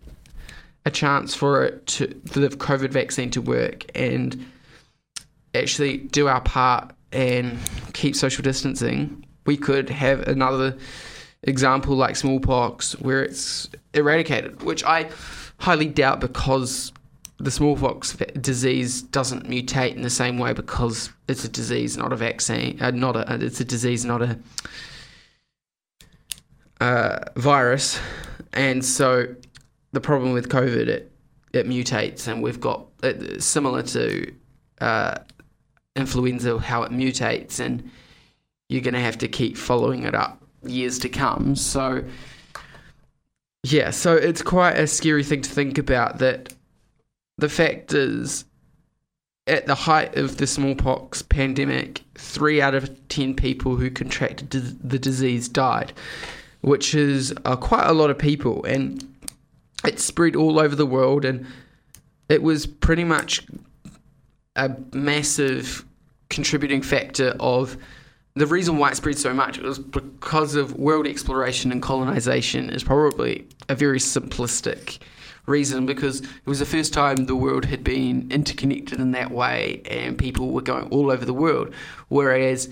a 0.84 0.90
chance 0.90 1.34
for 1.34 1.64
it 1.64 1.86
to 1.86 2.20
for 2.26 2.40
the 2.40 2.48
COVID 2.48 2.90
vaccine 2.90 3.30
to 3.30 3.40
work 3.40 3.86
and 3.94 4.44
actually 5.54 5.98
do 5.98 6.26
our 6.26 6.40
part 6.40 6.92
and 7.12 7.58
keep 7.92 8.16
social 8.16 8.42
distancing, 8.42 9.24
we 9.46 9.56
could 9.56 9.88
have 9.88 10.26
another 10.26 10.76
example 11.44 11.94
like 11.94 12.16
smallpox 12.16 12.98
where 12.98 13.22
it's 13.22 13.70
eradicated, 13.94 14.62
which 14.64 14.82
I 14.82 15.08
highly 15.58 15.86
doubt 15.86 16.20
because 16.20 16.92
the 17.38 17.50
smallpox 17.50 18.16
disease 18.40 19.02
doesn't 19.02 19.48
mutate 19.48 19.94
in 19.94 20.02
the 20.02 20.10
same 20.10 20.38
way 20.38 20.52
because 20.52 21.10
it's 21.28 21.44
a 21.44 21.48
disease, 21.48 21.96
not 21.96 22.12
a 22.12 22.16
vaccine, 22.16 22.80
uh, 22.80 22.90
not 22.90 23.16
a 23.16 23.44
it's 23.44 23.60
a 23.60 23.64
disease, 23.64 24.04
not 24.04 24.22
a 24.22 24.38
uh, 26.80 27.18
virus, 27.36 27.98
and 28.52 28.84
so 28.84 29.26
the 29.92 30.00
problem 30.00 30.32
with 30.32 30.48
COVID 30.48 30.88
it 30.88 31.12
it 31.52 31.68
mutates, 31.68 32.28
and 32.28 32.42
we've 32.42 32.60
got 32.60 32.86
it, 33.02 33.42
similar 33.42 33.82
to 33.82 34.32
uh, 34.80 35.16
influenza 35.96 36.58
how 36.58 36.82
it 36.84 36.92
mutates, 36.92 37.58
and 37.58 37.90
you're 38.68 38.82
going 38.82 38.94
to 38.94 39.00
have 39.00 39.18
to 39.18 39.28
keep 39.28 39.56
following 39.56 40.04
it 40.04 40.14
up 40.14 40.40
years 40.62 40.98
to 41.00 41.08
come. 41.08 41.56
So 41.56 42.04
yeah, 43.64 43.90
so 43.90 44.14
it's 44.14 44.42
quite 44.42 44.78
a 44.78 44.86
scary 44.86 45.24
thing 45.24 45.42
to 45.42 45.50
think 45.50 45.78
about 45.78 46.18
that 46.18 46.53
the 47.38 47.48
fact 47.48 47.92
is 47.92 48.44
at 49.46 49.66
the 49.66 49.74
height 49.74 50.16
of 50.16 50.38
the 50.38 50.46
smallpox 50.46 51.22
pandemic, 51.22 52.02
three 52.14 52.60
out 52.60 52.74
of 52.74 53.08
10 53.08 53.34
people 53.34 53.76
who 53.76 53.90
contracted 53.90 54.50
the 54.50 54.98
disease 54.98 55.48
died, 55.48 55.92
which 56.62 56.94
is 56.94 57.34
uh, 57.44 57.56
quite 57.56 57.86
a 57.86 57.92
lot 57.92 58.10
of 58.10 58.18
people. 58.18 58.64
And 58.64 59.06
it 59.84 60.00
spread 60.00 60.34
all 60.34 60.58
over 60.58 60.74
the 60.74 60.86
world, 60.86 61.24
and 61.24 61.46
it 62.28 62.42
was 62.42 62.66
pretty 62.66 63.04
much 63.04 63.46
a 64.56 64.74
massive 64.92 65.84
contributing 66.30 66.80
factor 66.80 67.34
of 67.38 67.76
the 68.36 68.46
reason 68.46 68.78
why 68.78 68.90
it 68.90 68.96
spread 68.96 69.18
so 69.18 69.32
much 69.32 69.58
was 69.58 69.78
because 69.78 70.56
of 70.56 70.76
world 70.76 71.06
exploration 71.06 71.70
and 71.70 71.80
colonization 71.80 72.70
is 72.70 72.82
probably 72.82 73.46
a 73.68 73.74
very 73.74 74.00
simplistic 74.00 74.98
reason 75.46 75.86
because 75.86 76.20
it 76.20 76.46
was 76.46 76.58
the 76.58 76.66
first 76.66 76.92
time 76.92 77.26
the 77.26 77.36
world 77.36 77.64
had 77.64 77.84
been 77.84 78.26
interconnected 78.30 78.98
in 79.00 79.12
that 79.12 79.30
way 79.30 79.82
and 79.84 80.16
people 80.16 80.50
were 80.50 80.62
going 80.62 80.88
all 80.88 81.10
over 81.10 81.24
the 81.24 81.34
world 81.34 81.72
whereas 82.08 82.68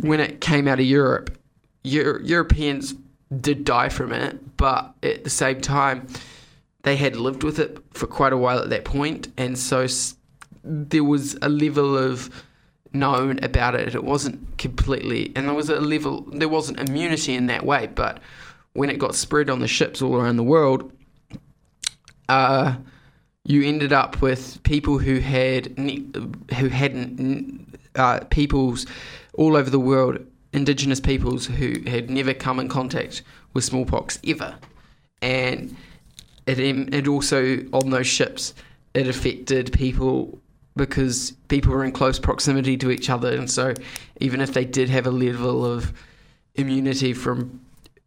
when 0.00 0.20
it 0.20 0.40
came 0.40 0.68
out 0.68 0.78
of 0.78 0.86
Europe 0.86 1.36
Euro- 1.82 2.20
Europeans 2.22 2.94
did 3.40 3.64
die 3.64 3.88
from 3.88 4.12
it 4.12 4.56
but 4.56 4.94
at 5.02 5.24
the 5.24 5.30
same 5.30 5.60
time 5.60 6.06
they 6.82 6.96
had 6.96 7.16
lived 7.16 7.42
with 7.42 7.58
it 7.58 7.78
for 7.92 8.06
quite 8.06 8.32
a 8.32 8.36
while 8.36 8.58
at 8.58 8.70
that 8.70 8.84
point 8.84 9.28
and 9.36 9.58
so 9.58 9.86
there 10.62 11.04
was 11.04 11.36
a 11.42 11.48
level 11.48 11.96
of 11.96 12.30
known 12.92 13.38
about 13.42 13.74
it. 13.74 13.94
It 13.94 14.04
wasn't 14.04 14.58
completely, 14.58 15.32
and 15.34 15.46
there 15.46 15.54
was 15.54 15.70
a 15.70 15.80
level, 15.80 16.22
there 16.32 16.48
wasn't 16.48 16.80
immunity 16.80 17.34
in 17.34 17.46
that 17.46 17.64
way. 17.64 17.88
But 17.94 18.20
when 18.72 18.90
it 18.90 18.98
got 18.98 19.14
spread 19.14 19.50
on 19.50 19.60
the 19.60 19.68
ships 19.68 20.02
all 20.02 20.16
around 20.16 20.36
the 20.36 20.42
world, 20.42 20.92
uh, 22.30 22.76
you 23.44 23.64
ended 23.64 23.92
up 23.92 24.22
with 24.22 24.62
people 24.62 24.98
who 24.98 25.18
had 25.18 25.66
who 26.56 26.68
hadn't 26.68 27.78
uh, 27.96 28.20
peoples 28.30 28.86
all 29.34 29.56
over 29.56 29.68
the 29.68 29.80
world, 29.80 30.18
indigenous 30.52 31.00
peoples 31.00 31.46
who 31.46 31.80
had 31.86 32.08
never 32.08 32.32
come 32.32 32.60
in 32.60 32.68
contact 32.68 33.22
with 33.52 33.64
smallpox 33.64 34.20
ever, 34.26 34.56
and 35.20 35.76
it 36.46 36.60
it 36.60 37.08
also 37.08 37.58
on 37.72 37.90
those 37.90 38.06
ships 38.06 38.54
it 38.94 39.08
affected 39.08 39.72
people 39.72 40.38
because 40.76 41.32
people 41.48 41.72
were 41.72 41.84
in 41.84 41.92
close 41.92 42.18
proximity 42.18 42.76
to 42.76 42.90
each 42.90 43.10
other, 43.10 43.34
and 43.36 43.50
so 43.50 43.74
even 44.20 44.40
if 44.40 44.54
they 44.54 44.64
did 44.64 44.88
have 44.88 45.06
a 45.06 45.10
level 45.10 45.64
of 45.64 45.92
immunity 46.54 47.12
from 47.12 47.60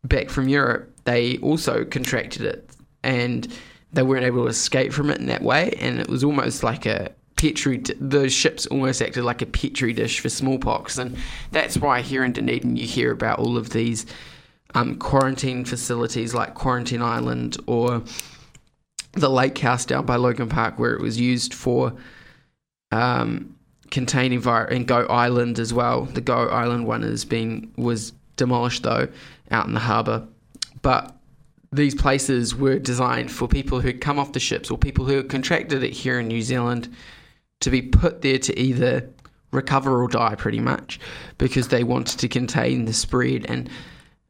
back 0.05 0.29
from 0.29 0.47
Europe, 0.47 0.89
they 1.03 1.37
also 1.39 1.83
contracted 1.83 2.43
it, 2.43 2.69
and 3.03 3.53
they 3.93 4.03
weren't 4.03 4.25
able 4.25 4.43
to 4.43 4.49
escape 4.49 4.91
from 4.91 5.09
it 5.09 5.19
in 5.19 5.27
that 5.27 5.41
way, 5.41 5.71
and 5.79 5.99
it 5.99 6.09
was 6.09 6.23
almost 6.23 6.63
like 6.63 6.85
a 6.85 7.11
petri. 7.35 7.77
The 7.77 8.29
ships 8.29 8.65
almost 8.65 9.01
acted 9.01 9.23
like 9.23 9.41
a 9.41 9.45
petri 9.45 9.93
dish 9.93 10.19
for 10.19 10.29
smallpox, 10.29 10.97
and 10.97 11.15
that's 11.51 11.77
why 11.77 12.01
here 12.01 12.23
in 12.23 12.33
Dunedin 12.33 12.75
you 12.75 12.87
hear 12.87 13.11
about 13.11 13.39
all 13.39 13.55
of 13.55 13.69
these 13.69 14.05
um, 14.75 14.97
quarantine 14.97 15.63
facilities 15.63 16.33
like 16.33 16.55
Quarantine 16.55 17.01
Island 17.01 17.57
or 17.67 18.03
the 19.13 19.29
lake 19.29 19.57
house 19.59 19.85
down 19.85 20.05
by 20.05 20.15
Logan 20.15 20.49
Park, 20.49 20.79
where 20.79 20.93
it 20.93 21.01
was 21.01 21.19
used 21.19 21.53
for 21.53 21.93
um, 22.91 23.55
containing 23.91 24.39
virus 24.39 24.75
and 24.75 24.87
Goat 24.87 25.09
Island 25.09 25.59
as 25.59 25.71
well. 25.71 26.05
The 26.05 26.21
Goat 26.21 26.51
Island 26.51 26.87
one 26.87 27.03
has 27.03 27.25
been 27.25 27.71
was 27.77 28.13
demolished 28.37 28.81
though 28.81 29.07
out 29.51 29.67
in 29.67 29.73
the 29.73 29.79
harbour, 29.79 30.27
but 30.81 31.15
these 31.73 31.95
places 31.95 32.55
were 32.55 32.77
designed 32.77 33.31
for 33.31 33.47
people 33.47 33.81
who 33.81 33.93
come 33.93 34.19
off 34.19 34.33
the 34.33 34.39
ships 34.39 34.69
or 34.69 34.77
people 34.77 35.05
who 35.05 35.17
had 35.17 35.29
contracted 35.29 35.83
it 35.83 35.91
here 35.91 36.19
in 36.19 36.27
New 36.27 36.41
Zealand 36.41 36.93
to 37.61 37.69
be 37.69 37.81
put 37.81 38.21
there 38.21 38.37
to 38.37 38.59
either 38.59 39.09
recover 39.51 40.01
or 40.03 40.07
die, 40.07 40.35
pretty 40.35 40.59
much, 40.59 40.99
because 41.37 41.69
they 41.69 41.83
wanted 41.83 42.19
to 42.19 42.27
contain 42.27 42.85
the 42.85 42.93
spread. 42.93 43.45
And 43.47 43.69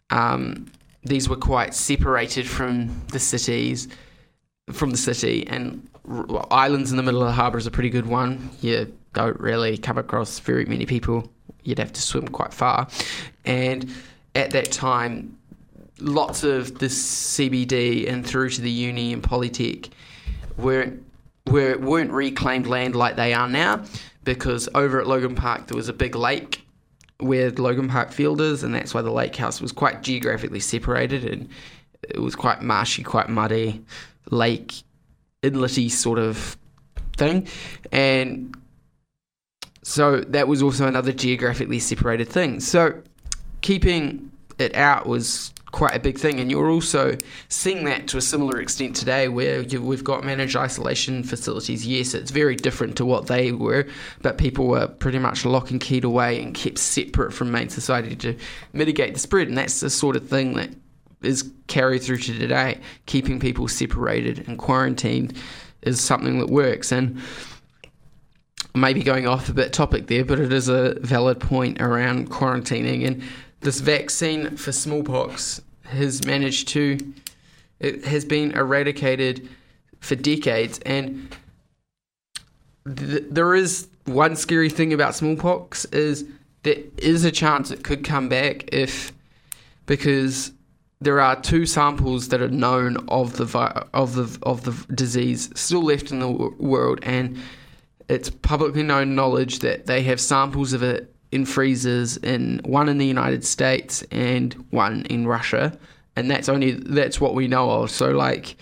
um, 0.09 0.71
these 1.03 1.27
were 1.27 1.35
quite 1.35 1.73
separated 1.73 2.47
from 2.47 3.01
the 3.07 3.19
cities, 3.19 3.87
from 4.71 4.91
the 4.91 4.97
city, 4.97 5.45
and 5.47 5.87
islands 6.51 6.91
in 6.91 6.97
the 6.97 7.03
middle 7.03 7.21
of 7.21 7.27
the 7.27 7.33
harbour 7.33 7.57
is 7.57 7.67
a 7.67 7.71
pretty 7.71 7.89
good 7.89 8.05
one. 8.05 8.49
You 8.61 8.93
don't 9.13 9.39
really 9.39 9.77
come 9.77 9.97
across 9.97 10.39
very 10.39 10.65
many 10.65 10.85
people. 10.85 11.29
You'd 11.63 11.79
have 11.79 11.93
to 11.93 12.01
swim 12.01 12.27
quite 12.27 12.53
far. 12.53 12.87
And 13.45 13.89
at 14.35 14.51
that 14.51 14.71
time, 14.71 15.37
lots 15.99 16.43
of 16.43 16.79
the 16.79 16.87
CBD 16.87 18.09
and 18.09 18.25
through 18.25 18.49
to 18.49 18.61
the 18.61 18.71
uni 18.71 19.13
and 19.13 19.21
Polytech 19.21 19.89
weren't, 20.57 21.03
were, 21.47 21.77
weren't 21.77 22.11
reclaimed 22.11 22.67
land 22.67 22.95
like 22.95 23.15
they 23.15 23.33
are 23.33 23.47
now 23.47 23.83
because 24.23 24.69
over 24.75 24.99
at 24.99 25.07
Logan 25.07 25.35
Park 25.35 25.67
there 25.67 25.77
was 25.77 25.89
a 25.89 25.93
big 25.93 26.15
lake 26.15 26.65
where 27.19 27.51
Logan 27.51 27.87
Park 27.87 28.11
Field 28.11 28.41
is, 28.41 28.63
and 28.63 28.73
that's 28.75 28.93
why 28.93 29.01
the 29.01 29.11
lake 29.11 29.35
house 29.35 29.61
was 29.61 29.71
quite 29.71 30.01
geographically 30.01 30.59
separated 30.59 31.23
and 31.23 31.47
it 32.09 32.19
was 32.19 32.35
quite 32.35 32.61
marshy, 32.61 33.03
quite 33.03 33.29
muddy 33.29 33.83
lake 34.29 34.83
inlety 35.41 35.89
sort 35.89 36.19
of 36.19 36.57
thing. 37.17 37.47
And 37.91 38.57
so 39.83 40.21
that 40.21 40.47
was 40.47 40.61
also 40.61 40.87
another 40.87 41.11
geographically 41.11 41.79
separated 41.79 42.29
thing. 42.29 42.59
So 42.59 43.01
keeping 43.61 44.31
it 44.57 44.75
out 44.75 45.05
was 45.05 45.53
quite 45.73 45.95
a 45.95 45.99
big 45.99 46.17
thing. 46.17 46.39
And 46.39 46.49
you're 46.49 46.69
also 46.69 47.17
seeing 47.49 47.83
that 47.85 48.07
to 48.09 48.17
a 48.17 48.21
similar 48.21 48.61
extent 48.61 48.95
today, 48.95 49.27
where 49.27 49.63
we've 49.63 50.03
got 50.03 50.23
managed 50.23 50.55
isolation 50.55 51.23
facilities. 51.23 51.85
Yes, 51.85 52.13
it's 52.13 52.31
very 52.31 52.55
different 52.55 52.95
to 52.97 53.05
what 53.05 53.27
they 53.27 53.51
were, 53.51 53.87
but 54.21 54.37
people 54.37 54.67
were 54.67 54.87
pretty 54.87 55.19
much 55.19 55.43
lock 55.43 55.71
and 55.71 55.81
keyed 55.81 56.05
away 56.05 56.41
and 56.41 56.53
kept 56.53 56.77
separate 56.77 57.33
from 57.33 57.51
main 57.51 57.69
society 57.69 58.15
to 58.17 58.37
mitigate 58.71 59.15
the 59.15 59.19
spread. 59.19 59.49
And 59.49 59.57
that's 59.57 59.81
the 59.81 59.89
sort 59.89 60.15
of 60.15 60.29
thing 60.29 60.53
that 60.53 60.69
is 61.23 61.51
carried 61.67 62.03
through 62.03 62.17
to 62.17 62.37
today. 62.37 62.79
Keeping 63.07 63.39
people 63.39 63.67
separated 63.67 64.47
and 64.47 64.59
quarantined 64.59 65.35
is 65.81 65.99
something 65.99 66.37
that 66.39 66.49
works. 66.49 66.91
And 66.91 67.19
maybe 68.75 69.01
going 69.01 69.27
off 69.27 69.49
a 69.49 69.53
bit 69.53 69.73
topic 69.73 70.05
there, 70.05 70.23
but 70.23 70.39
it 70.39 70.53
is 70.53 70.67
a 70.67 70.99
valid 70.99 71.39
point 71.39 71.81
around 71.81 72.29
quarantining. 72.29 73.07
And 73.07 73.23
this 73.63 73.79
vaccine 73.79 74.57
for 74.57 74.71
smallpox 74.71 75.61
has 75.85 76.25
managed 76.25 76.67
to, 76.69 76.97
it 77.79 78.05
has 78.05 78.25
been 78.25 78.51
eradicated 78.51 79.47
for 79.99 80.15
decades. 80.15 80.79
And 80.85 81.35
th- 82.85 83.23
there 83.29 83.55
is 83.55 83.87
one 84.05 84.35
scary 84.35 84.69
thing 84.69 84.93
about 84.93 85.15
smallpox 85.15 85.85
is 85.85 86.25
there 86.63 86.77
is 86.97 87.23
a 87.23 87.31
chance 87.31 87.71
it 87.71 87.83
could 87.83 88.03
come 88.03 88.29
back 88.29 88.73
if 88.73 89.11
because 89.85 90.51
there 91.01 91.19
are 91.19 91.39
two 91.41 91.65
samples 91.65 92.29
that 92.29 92.41
are 92.41 92.49
known 92.49 92.97
of 93.09 93.35
the 93.35 93.45
vi- 93.45 93.85
of 93.93 94.15
the 94.15 94.39
of 94.43 94.63
the 94.63 94.93
disease 94.93 95.49
still 95.55 95.83
left 95.83 96.11
in 96.11 96.19
the 96.19 96.31
w- 96.31 96.55
world, 96.57 96.99
and 97.03 97.37
it's 98.07 98.29
publicly 98.29 98.83
known 98.83 99.13
knowledge 99.13 99.59
that 99.59 99.85
they 99.85 100.03
have 100.03 100.19
samples 100.21 100.71
of 100.71 100.81
it 100.81 101.12
in 101.33 101.45
freezers 101.45 102.17
in 102.17 102.61
one 102.63 102.87
in 102.87 102.97
the 102.97 103.05
United 103.05 103.43
States 103.43 104.03
and 104.11 104.53
one 104.69 105.05
in 105.05 105.27
Russia, 105.27 105.77
and 106.15 106.29
that's 106.29 106.47
only 106.47 106.71
that's 106.71 107.19
what 107.19 107.35
we 107.35 107.47
know 107.47 107.69
of. 107.69 107.91
So 107.91 108.11
like. 108.11 108.55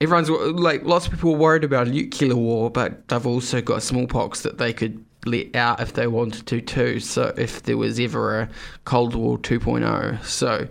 Everyone's 0.00 0.30
like, 0.30 0.82
lots 0.82 1.06
of 1.06 1.12
people 1.12 1.32
are 1.32 1.38
worried 1.38 1.62
about 1.62 1.86
a 1.86 1.90
nuclear 1.90 2.34
war, 2.34 2.70
but 2.70 3.06
they've 3.06 3.24
also 3.24 3.62
got 3.62 3.84
smallpox 3.84 4.40
that 4.40 4.58
they 4.58 4.72
could 4.72 5.04
let 5.26 5.54
out 5.54 5.80
if 5.80 5.92
they 5.92 6.08
wanted 6.08 6.44
to 6.48 6.60
too. 6.60 6.98
So 6.98 7.32
if 7.36 7.62
there 7.62 7.76
was 7.76 8.00
ever 8.00 8.40
a 8.40 8.48
Cold 8.84 9.14
War 9.14 9.38
2.0, 9.38 10.24
so 10.24 10.66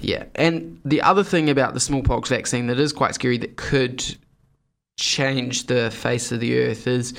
yeah, 0.00 0.24
and 0.34 0.80
the 0.84 1.02
other 1.02 1.24
thing 1.24 1.50
about 1.50 1.74
the 1.74 1.80
smallpox 1.80 2.28
vaccine 2.28 2.68
that 2.68 2.78
is 2.78 2.92
quite 2.92 3.14
scary 3.14 3.38
that 3.38 3.56
could 3.56 4.02
change 4.96 5.66
the 5.66 5.90
face 5.90 6.32
of 6.32 6.40
the 6.40 6.58
earth 6.60 6.86
is 6.86 7.14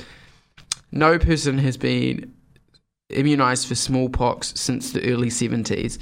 no 0.92 1.18
person 1.18 1.58
has 1.58 1.76
been 1.76 2.32
immunized 3.10 3.68
for 3.68 3.74
smallpox 3.74 4.52
since 4.56 4.92
the 4.92 5.12
early 5.12 5.28
70s. 5.28 5.98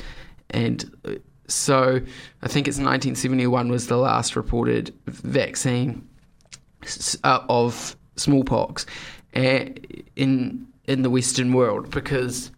and 0.51 0.91
uh, 1.05 1.13
so 1.51 2.01
I 2.43 2.49
think 2.49 2.69
it's 2.69 2.77
1971 2.77 3.71
was 3.71 3.87
the 3.87 3.97
last 3.97 4.37
reported 4.37 4.95
vaccine 5.07 6.07
uh, 7.25 7.41
of 7.49 7.97
smallpox 8.17 8.85
in 9.33 10.67
in 10.85 11.03
the 11.03 11.11
Western 11.11 11.53
world 11.53 11.91
because 11.91 12.51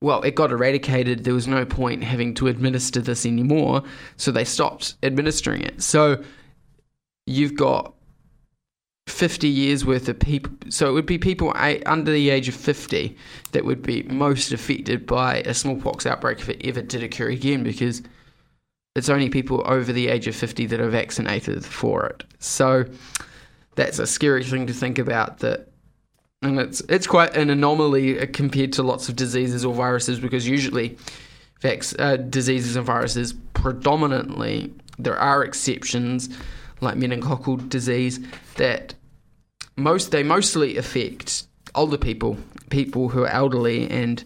well, 0.00 0.22
it 0.22 0.34
got 0.34 0.52
eradicated. 0.52 1.24
There 1.24 1.34
was 1.34 1.48
no 1.48 1.64
point 1.64 2.04
having 2.04 2.34
to 2.34 2.48
administer 2.48 3.00
this 3.00 3.24
anymore, 3.24 3.82
so 4.16 4.30
they 4.30 4.44
stopped 4.44 4.94
administering 5.02 5.62
it. 5.62 5.82
So 5.82 6.22
you've 7.26 7.56
got 7.56 7.94
50 9.06 9.48
years 9.48 9.84
worth 9.84 10.08
of 10.08 10.18
people. 10.18 10.52
So 10.68 10.88
it 10.88 10.92
would 10.92 11.06
be 11.06 11.18
people 11.18 11.52
under 11.54 12.10
the 12.10 12.30
age 12.30 12.48
of 12.48 12.54
50 12.54 13.16
that 13.52 13.64
would 13.64 13.82
be 13.82 14.02
most 14.04 14.52
affected 14.52 15.06
by 15.06 15.38
a 15.40 15.54
smallpox 15.54 16.06
outbreak 16.06 16.40
if 16.40 16.48
it 16.48 16.60
ever 16.64 16.82
did 16.82 17.02
occur 17.02 17.28
again, 17.28 17.62
because 17.62 18.02
it's 18.94 19.08
only 19.08 19.28
people 19.28 19.62
over 19.66 19.92
the 19.92 20.08
age 20.08 20.26
of 20.26 20.34
50 20.34 20.66
that 20.66 20.80
are 20.80 20.88
vaccinated 20.88 21.64
for 21.64 22.06
it. 22.06 22.24
So 22.40 22.84
that's 23.76 23.98
a 23.98 24.06
scary 24.06 24.42
thing 24.42 24.66
to 24.66 24.72
think 24.72 24.98
about 24.98 25.38
that 25.38 25.68
and 26.42 26.58
it's 26.58 26.80
it's 26.88 27.06
quite 27.06 27.36
an 27.36 27.50
anomaly 27.50 28.20
uh, 28.20 28.26
compared 28.32 28.72
to 28.74 28.82
lots 28.82 29.08
of 29.08 29.16
diseases 29.16 29.64
or 29.64 29.74
viruses 29.74 30.20
because 30.20 30.46
usually 30.46 30.96
vac- 31.60 31.98
uh, 31.98 32.16
diseases 32.16 32.76
and 32.76 32.84
viruses 32.84 33.34
predominantly 33.54 34.72
there 34.98 35.16
are 35.16 35.42
exceptions 35.44 36.28
like 36.80 36.96
meningococcal 36.96 37.68
disease 37.68 38.20
that 38.56 38.94
most 39.76 40.10
they 40.10 40.22
mostly 40.22 40.76
affect 40.76 41.46
older 41.74 41.98
people, 41.98 42.36
people 42.70 43.08
who 43.08 43.24
are 43.24 43.28
elderly 43.28 43.88
and 43.90 44.24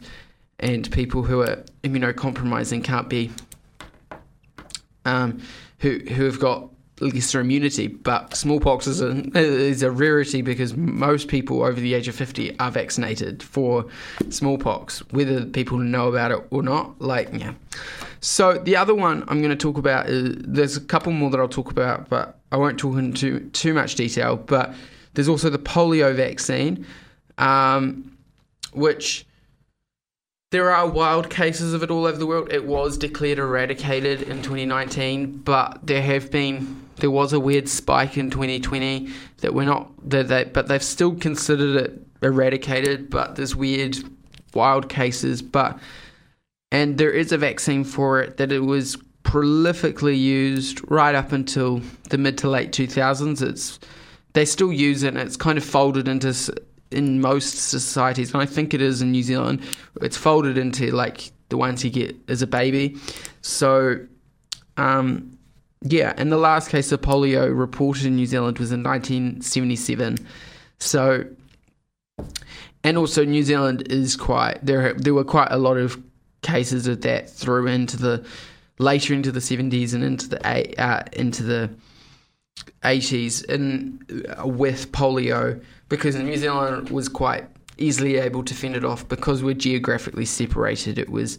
and 0.58 0.90
people 0.92 1.22
who 1.22 1.40
are 1.40 1.64
immunocompromised 1.82 2.72
and 2.72 2.84
can't 2.84 3.08
be 3.08 3.30
um, 5.04 5.40
who 5.78 5.98
who 5.98 6.24
have 6.24 6.38
got 6.38 6.68
lesser 7.00 7.40
immunity. 7.40 7.86
But 7.88 8.34
smallpox 8.34 8.86
is 8.86 9.00
a 9.00 9.22
is 9.36 9.82
a 9.82 9.90
rarity 9.90 10.42
because 10.42 10.76
most 10.76 11.28
people 11.28 11.62
over 11.62 11.80
the 11.80 11.94
age 11.94 12.08
of 12.08 12.14
fifty 12.14 12.58
are 12.58 12.70
vaccinated 12.70 13.42
for 13.42 13.86
smallpox, 14.28 15.00
whether 15.10 15.44
people 15.44 15.78
know 15.78 16.08
about 16.08 16.30
it 16.30 16.46
or 16.50 16.62
not. 16.62 17.00
Like 17.00 17.30
yeah. 17.32 17.54
So 18.20 18.58
the 18.58 18.76
other 18.76 18.94
one 18.94 19.24
I'm 19.28 19.40
going 19.40 19.50
to 19.50 19.56
talk 19.56 19.78
about 19.78 20.08
is 20.08 20.36
there's 20.40 20.76
a 20.76 20.80
couple 20.80 21.12
more 21.12 21.30
that 21.30 21.40
I'll 21.40 21.48
talk 21.48 21.70
about, 21.70 22.08
but 22.08 22.38
I 22.52 22.56
won't 22.56 22.78
talk 22.78 22.96
into 22.98 23.40
too 23.50 23.72
much 23.72 23.94
detail. 23.94 24.36
But 24.36 24.74
there's 25.14 25.28
also 25.28 25.50
the 25.50 25.58
polio 25.58 26.14
vaccine, 26.14 26.86
um, 27.38 28.16
which 28.72 29.26
there 30.50 30.70
are 30.70 30.88
wild 30.88 31.30
cases 31.30 31.72
of 31.72 31.82
it 31.82 31.90
all 31.90 32.06
over 32.06 32.18
the 32.18 32.26
world. 32.26 32.52
It 32.52 32.66
was 32.66 32.98
declared 32.98 33.38
eradicated 33.38 34.22
in 34.22 34.42
2019, 34.42 35.38
but 35.38 35.78
there 35.86 36.02
have 36.02 36.30
been 36.30 36.86
there 36.96 37.10
was 37.10 37.32
a 37.32 37.40
weird 37.40 37.68
spike 37.68 38.18
in 38.18 38.30
2020 38.30 39.08
that 39.38 39.54
we're 39.54 39.64
not 39.64 39.90
that 40.10 40.28
they, 40.28 40.44
but 40.44 40.68
they've 40.68 40.82
still 40.82 41.14
considered 41.14 41.76
it 41.76 42.02
eradicated. 42.22 43.08
But 43.10 43.36
there's 43.36 43.54
weird 43.54 43.96
wild 44.52 44.88
cases, 44.88 45.40
but 45.40 45.78
and 46.72 46.98
there 46.98 47.10
is 47.10 47.32
a 47.32 47.38
vaccine 47.38 47.84
for 47.84 48.20
it 48.20 48.36
that 48.36 48.50
it 48.52 48.60
was 48.60 48.96
prolifically 49.22 50.18
used 50.18 50.80
right 50.90 51.14
up 51.14 51.30
until 51.30 51.80
the 52.08 52.18
mid 52.18 52.36
to 52.38 52.48
late 52.48 52.72
2000s. 52.72 53.40
It's 53.40 53.78
they 54.32 54.44
still 54.44 54.72
use 54.72 55.02
it. 55.02 55.08
and 55.08 55.18
It's 55.18 55.36
kind 55.36 55.58
of 55.58 55.64
folded 55.64 56.08
into 56.08 56.34
in 56.90 57.20
most 57.20 57.70
societies, 57.70 58.32
and 58.32 58.42
I 58.42 58.46
think 58.46 58.74
it 58.74 58.82
is 58.82 59.02
in 59.02 59.12
New 59.12 59.22
Zealand. 59.22 59.62
It's 60.02 60.16
folded 60.16 60.58
into 60.58 60.90
like 60.90 61.32
the 61.48 61.56
ones 61.56 61.84
you 61.84 61.90
get 61.90 62.16
as 62.28 62.42
a 62.42 62.46
baby. 62.46 62.96
So, 63.42 63.98
um, 64.76 65.38
yeah, 65.82 66.14
and 66.16 66.30
the 66.30 66.36
last 66.36 66.70
case 66.70 66.92
of 66.92 67.00
polio 67.00 67.56
reported 67.56 68.06
in 68.06 68.16
New 68.16 68.26
Zealand 68.26 68.58
was 68.58 68.72
in 68.72 68.82
1977. 68.82 70.18
So, 70.78 71.24
and 72.82 72.96
also 72.96 73.24
New 73.24 73.42
Zealand 73.42 73.86
is 73.90 74.16
quite 74.16 74.64
there. 74.64 74.94
There 74.94 75.14
were 75.14 75.24
quite 75.24 75.48
a 75.50 75.58
lot 75.58 75.76
of 75.76 76.02
cases 76.42 76.86
of 76.86 77.02
that 77.02 77.28
through 77.30 77.66
into 77.66 77.96
the 77.96 78.24
later 78.78 79.12
into 79.12 79.30
the 79.30 79.40
70s 79.40 79.92
and 79.94 80.02
into 80.02 80.28
the 80.28 80.80
uh, 80.80 81.02
into 81.12 81.42
the 81.42 81.70
80s 82.82 83.46
and 83.48 84.04
with 84.44 84.90
polio 84.92 85.62
because 85.90 86.16
New 86.16 86.36
Zealand 86.38 86.88
was 86.88 87.10
quite 87.10 87.44
easily 87.76 88.16
able 88.16 88.42
to 88.44 88.54
fend 88.54 88.76
it 88.76 88.84
off 88.84 89.06
because 89.08 89.42
we're 89.42 89.54
geographically 89.54 90.24
separated. 90.24 90.98
It 90.98 91.10
was 91.10 91.38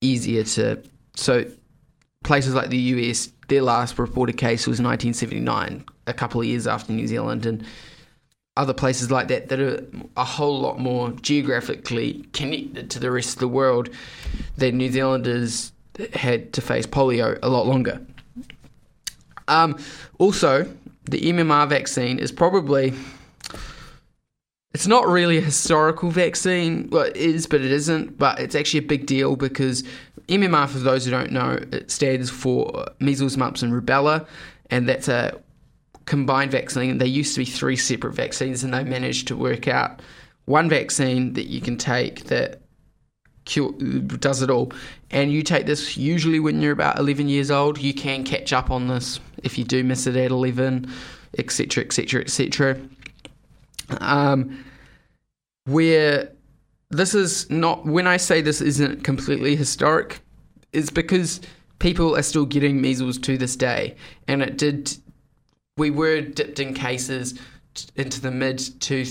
easier 0.00 0.44
to 0.44 0.80
so 1.16 1.44
places 2.22 2.54
like 2.54 2.68
the 2.68 2.78
US, 2.78 3.30
their 3.48 3.62
last 3.62 3.98
reported 3.98 4.36
case 4.36 4.66
was 4.66 4.80
1979, 4.80 5.84
a 6.06 6.12
couple 6.12 6.40
of 6.40 6.46
years 6.46 6.66
after 6.66 6.92
New 6.92 7.06
Zealand, 7.06 7.46
and 7.46 7.64
other 8.56 8.74
places 8.74 9.10
like 9.10 9.28
that 9.28 9.48
that 9.48 9.60
are 9.60 9.84
a 10.16 10.24
whole 10.24 10.60
lot 10.60 10.78
more 10.78 11.10
geographically 11.10 12.24
connected 12.32 12.90
to 12.90 13.00
the 13.00 13.10
rest 13.10 13.34
of 13.34 13.38
the 13.40 13.48
world 13.48 13.88
than 14.56 14.76
New 14.76 14.90
Zealanders 14.90 15.72
had 16.12 16.52
to 16.52 16.60
face 16.60 16.86
polio 16.86 17.38
a 17.42 17.48
lot 17.48 17.66
longer. 17.66 18.00
Um, 19.48 19.78
also, 20.18 20.70
the 21.04 21.20
MMR 21.20 21.68
vaccine 21.68 22.18
is 22.18 22.30
probably 22.30 22.92
it's 24.74 24.86
not 24.86 25.06
really 25.06 25.36
a 25.38 25.42
historical 25.42 26.10
vaccine. 26.10 26.88
Well, 26.90 27.04
it 27.04 27.16
is, 27.16 27.46
but 27.46 27.60
it 27.60 27.70
isn't. 27.70 28.18
But 28.18 28.38
it's 28.40 28.54
actually 28.54 28.80
a 28.80 28.88
big 28.88 29.06
deal 29.06 29.36
because 29.36 29.84
MMR, 30.28 30.68
for 30.68 30.78
those 30.78 31.04
who 31.04 31.10
don't 31.10 31.32
know, 31.32 31.58
it 31.72 31.90
stands 31.90 32.30
for 32.30 32.86
measles, 32.98 33.36
mumps, 33.36 33.62
and 33.62 33.72
rubella, 33.72 34.26
and 34.70 34.88
that's 34.88 35.08
a 35.08 35.38
combined 36.06 36.50
vaccine. 36.50 36.98
There 36.98 37.06
used 37.06 37.34
to 37.34 37.40
be 37.40 37.44
three 37.44 37.76
separate 37.76 38.14
vaccines, 38.14 38.64
and 38.64 38.72
they 38.72 38.84
managed 38.84 39.28
to 39.28 39.36
work 39.36 39.68
out 39.68 40.00
one 40.46 40.68
vaccine 40.68 41.34
that 41.34 41.46
you 41.46 41.60
can 41.60 41.76
take 41.76 42.24
that 42.24 42.62
cure, 43.44 43.72
does 43.72 44.42
it 44.42 44.50
all. 44.50 44.72
And 45.10 45.30
you 45.30 45.42
take 45.42 45.66
this 45.66 45.96
usually 45.96 46.40
when 46.40 46.62
you're 46.62 46.72
about 46.72 46.98
11 46.98 47.28
years 47.28 47.50
old. 47.50 47.78
You 47.78 47.92
can 47.92 48.24
catch 48.24 48.52
up 48.52 48.70
on 48.70 48.88
this 48.88 49.20
if 49.42 49.58
you 49.58 49.64
do 49.64 49.84
miss 49.84 50.06
it 50.06 50.16
at 50.16 50.30
11, 50.30 50.90
etc., 51.38 51.84
etc., 51.84 52.22
etc. 52.22 52.80
Um, 54.00 54.64
where 55.64 56.30
this 56.90 57.14
is 57.14 57.48
not, 57.50 57.86
when 57.86 58.06
I 58.06 58.16
say 58.16 58.40
this 58.40 58.60
isn't 58.60 59.04
completely 59.04 59.56
historic, 59.56 60.20
is 60.72 60.90
because 60.90 61.40
people 61.78 62.16
are 62.16 62.22
still 62.22 62.46
getting 62.46 62.80
measles 62.80 63.18
to 63.18 63.38
this 63.38 63.56
day. 63.56 63.96
And 64.28 64.42
it 64.42 64.56
did, 64.56 64.96
we 65.76 65.90
were 65.90 66.20
dipped 66.20 66.60
in 66.60 66.74
cases 66.74 67.38
into 67.96 68.20
the 68.20 68.30
mid 68.30 68.58
to 68.80 69.04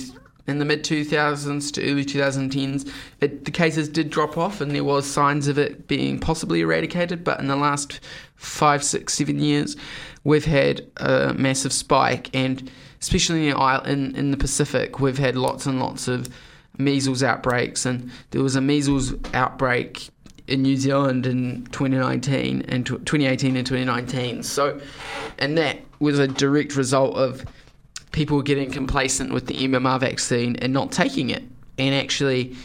in 0.48 0.60
the 0.60 0.66
mid 0.66 0.84
2000s 0.84 1.72
to 1.74 1.90
early 1.90 2.04
2010s, 2.04 2.92
it, 3.22 3.46
the 3.46 3.52
cases 3.52 3.88
did 3.88 4.10
drop 4.10 4.38
off 4.38 4.60
and 4.60 4.72
there 4.72 4.84
was 4.84 5.06
signs 5.06 5.48
of 5.48 5.58
it 5.58 5.88
being 5.88 6.20
possibly 6.20 6.62
eradicated. 6.62 7.24
But 7.24 7.40
in 7.40 7.48
the 7.48 7.56
last 7.56 8.00
five, 8.36 8.84
six, 8.84 9.14
seven 9.14 9.40
years, 9.40 9.78
we've 10.24 10.46
had 10.46 10.88
a 10.98 11.34
massive 11.34 11.72
spike, 11.72 12.30
and 12.36 12.70
especially 13.02 13.50
in 13.50 13.58
the, 13.58 13.82
in, 13.86 14.16
in 14.16 14.32
the 14.32 14.38
Pacific, 14.38 15.00
we've 15.00 15.18
had 15.18 15.36
lots 15.36 15.66
and 15.66 15.80
lots 15.80 16.08
of 16.08 16.30
measles 16.78 17.24
outbreaks. 17.24 17.86
And 17.86 18.12
there 18.32 18.42
was 18.42 18.56
a 18.56 18.62
measles 18.62 19.14
outbreak 19.34 20.10
in 20.48 20.62
New 20.62 20.78
Zealand 20.78 21.26
in 21.26 21.66
2019 21.72 22.66
and 22.68 22.86
2018 22.86 23.56
and 23.56 23.66
2019. 23.66 24.44
So, 24.44 24.80
and 25.40 25.58
that 25.58 25.80
was 26.00 26.20
a 26.20 26.28
direct 26.28 26.76
result 26.76 27.16
of 27.16 27.46
people 28.12 28.42
getting 28.42 28.70
complacent 28.70 29.34
with 29.34 29.48
the 29.48 29.54
MMR 29.54 30.00
vaccine 30.00 30.56
and 30.58 30.74
not 30.74 30.92
taking 30.92 31.30
it, 31.30 31.44
and 31.78 31.96
actually, 31.96 32.56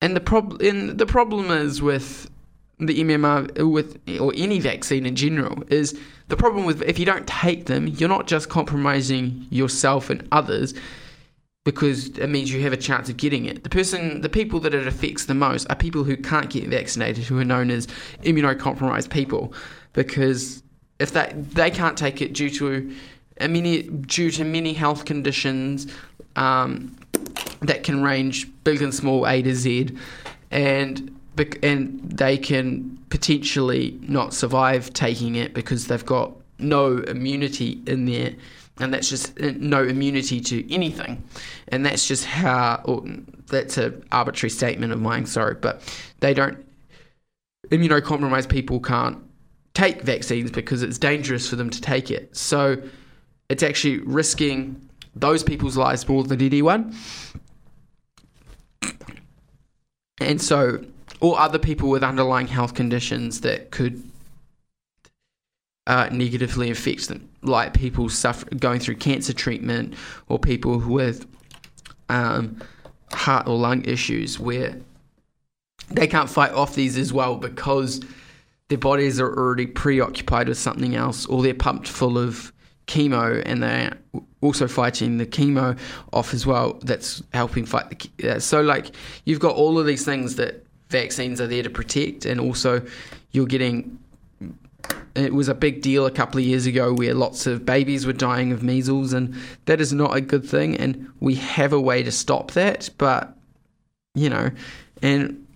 and 0.00 0.14
the 0.14 0.20
problem, 0.20 0.60
and 0.64 0.98
the 0.98 1.06
problem 1.06 1.50
is 1.50 1.82
with 1.82 2.30
the 2.78 3.02
MMR 3.02 3.70
with 3.70 3.98
or 4.20 4.32
any 4.36 4.60
vaccine 4.60 5.04
in 5.04 5.16
general 5.16 5.62
is 5.68 5.98
the 6.30 6.36
problem 6.36 6.64
with 6.64 6.82
if 6.82 6.98
you 6.98 7.04
don't 7.04 7.26
take 7.26 7.66
them, 7.66 7.86
you're 7.86 8.08
not 8.08 8.26
just 8.26 8.48
compromising 8.48 9.46
yourself 9.50 10.10
and 10.10 10.26
others 10.32 10.72
because 11.64 12.08
it 12.18 12.28
means 12.28 12.50
you 12.50 12.62
have 12.62 12.72
a 12.72 12.76
chance 12.76 13.08
of 13.10 13.16
getting 13.16 13.44
it. 13.44 13.64
The 13.64 13.68
person, 13.68 14.22
the 14.22 14.28
people 14.28 14.60
that 14.60 14.72
it 14.72 14.86
affects 14.86 15.26
the 15.26 15.34
most 15.34 15.66
are 15.68 15.76
people 15.76 16.04
who 16.04 16.16
can't 16.16 16.48
get 16.48 16.68
vaccinated, 16.68 17.24
who 17.24 17.38
are 17.38 17.44
known 17.44 17.70
as 17.70 17.86
immunocompromised 18.22 19.10
people, 19.10 19.52
because 19.92 20.62
if 20.98 21.12
they 21.12 21.32
they 21.34 21.70
can't 21.70 21.98
take 21.98 22.22
it 22.22 22.32
due 22.32 22.50
to 22.50 22.94
many 23.40 23.82
due 23.82 24.30
to 24.30 24.44
many 24.44 24.72
health 24.72 25.04
conditions 25.04 25.92
um, 26.36 26.96
that 27.60 27.82
can 27.82 28.02
range 28.02 28.48
big 28.64 28.80
and 28.82 28.94
small, 28.94 29.26
A 29.26 29.42
to 29.42 29.54
Z, 29.54 29.90
and 30.50 31.19
and 31.62 32.00
they 32.10 32.36
can 32.36 32.98
potentially 33.10 33.98
not 34.02 34.34
survive 34.34 34.92
taking 34.92 35.34
it 35.34 35.54
because 35.54 35.86
they've 35.86 36.04
got 36.04 36.32
no 36.58 36.98
immunity 36.98 37.82
in 37.86 38.04
there, 38.04 38.34
and 38.78 38.92
that's 38.92 39.08
just 39.08 39.40
uh, 39.40 39.52
no 39.56 39.82
immunity 39.82 40.40
to 40.40 40.72
anything, 40.72 41.22
and 41.68 41.84
that's 41.84 42.06
just 42.06 42.24
how. 42.24 42.82
Or 42.84 43.04
that's 43.46 43.78
an 43.78 44.04
arbitrary 44.12 44.50
statement 44.50 44.92
of 44.92 45.00
mine. 45.00 45.26
Sorry, 45.26 45.54
but 45.54 45.82
they 46.20 46.34
don't 46.34 46.64
immunocompromised 47.70 48.48
people 48.48 48.80
can't 48.80 49.18
take 49.74 50.02
vaccines 50.02 50.50
because 50.50 50.82
it's 50.82 50.98
dangerous 50.98 51.48
for 51.48 51.56
them 51.56 51.70
to 51.70 51.80
take 51.80 52.10
it. 52.10 52.36
So 52.36 52.76
it's 53.48 53.62
actually 53.62 53.98
risking 53.98 54.88
those 55.14 55.42
people's 55.42 55.76
lives 55.76 56.08
more 56.08 56.24
than 56.24 56.42
anyone. 56.42 56.94
And 60.20 60.40
so, 60.40 60.84
or 61.20 61.38
other 61.38 61.58
people 61.58 61.88
with 61.88 62.02
underlying 62.02 62.46
health 62.46 62.74
conditions 62.74 63.40
that 63.42 63.70
could 63.70 64.02
uh, 65.86 66.08
negatively 66.12 66.70
affect 66.70 67.08
them, 67.08 67.28
like 67.42 67.74
people 67.74 68.08
suffer, 68.08 68.46
going 68.54 68.80
through 68.80 68.96
cancer 68.96 69.32
treatment 69.32 69.94
or 70.28 70.38
people 70.38 70.78
with 70.78 71.26
um, 72.08 72.60
heart 73.12 73.46
or 73.46 73.56
lung 73.56 73.84
issues 73.84 74.38
where 74.38 74.76
they 75.90 76.06
can't 76.06 76.30
fight 76.30 76.52
off 76.52 76.74
these 76.74 76.96
as 76.96 77.12
well 77.12 77.36
because 77.36 78.00
their 78.68 78.78
bodies 78.78 79.18
are 79.18 79.36
already 79.36 79.66
preoccupied 79.66 80.48
with 80.48 80.58
something 80.58 80.94
else 80.94 81.26
or 81.26 81.42
they're 81.42 81.54
pumped 81.54 81.88
full 81.88 82.16
of 82.16 82.52
chemo 82.86 83.42
and 83.44 83.62
they're 83.62 83.96
also 84.40 84.66
fighting 84.66 85.18
the 85.18 85.26
chemo 85.26 85.78
off 86.12 86.32
as 86.34 86.46
well 86.46 86.74
that's 86.82 87.22
helping 87.32 87.64
fight 87.64 88.08
the 88.18 88.40
so 88.40 88.60
like 88.60 88.90
you've 89.24 89.38
got 89.38 89.54
all 89.54 89.78
of 89.78 89.86
these 89.86 90.04
things 90.04 90.36
that 90.36 90.64
vaccines 90.90 91.40
are 91.40 91.46
there 91.46 91.62
to 91.62 91.70
protect 91.70 92.26
and 92.26 92.40
also 92.40 92.82
you're 93.32 93.46
getting 93.46 93.98
it 95.14 95.34
was 95.34 95.48
a 95.48 95.54
big 95.54 95.82
deal 95.82 96.06
a 96.06 96.10
couple 96.10 96.38
of 96.38 96.44
years 96.44 96.66
ago 96.66 96.92
where 96.92 97.14
lots 97.14 97.46
of 97.46 97.64
babies 97.66 98.06
were 98.06 98.12
dying 98.12 98.52
of 98.52 98.62
measles 98.62 99.12
and 99.12 99.34
that 99.66 99.80
is 99.80 99.92
not 99.92 100.16
a 100.16 100.20
good 100.20 100.44
thing 100.44 100.76
and 100.76 101.10
we 101.20 101.34
have 101.34 101.72
a 101.72 101.80
way 101.80 102.02
to 102.02 102.10
stop 102.10 102.52
that 102.52 102.90
but 102.98 103.36
you 104.14 104.28
know 104.28 104.50
and 105.02 105.46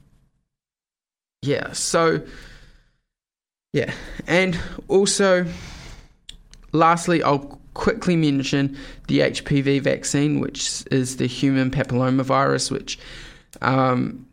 yeah 1.43 1.73
so 1.73 2.21
yeah 3.73 3.93
and 4.27 4.59
also 4.89 5.47
Lastly, 6.75 7.23
I'll 7.23 7.61
quickly 7.75 8.17
mention 8.17 8.77
the 9.07 9.21
HPV 9.21 9.81
vaccine, 9.81 10.41
which 10.41 10.83
is 10.91 11.19
the 11.19 11.27
human 11.27 11.71
papillomavirus, 11.71 12.73
which 12.73 12.99
um, 13.63 14.24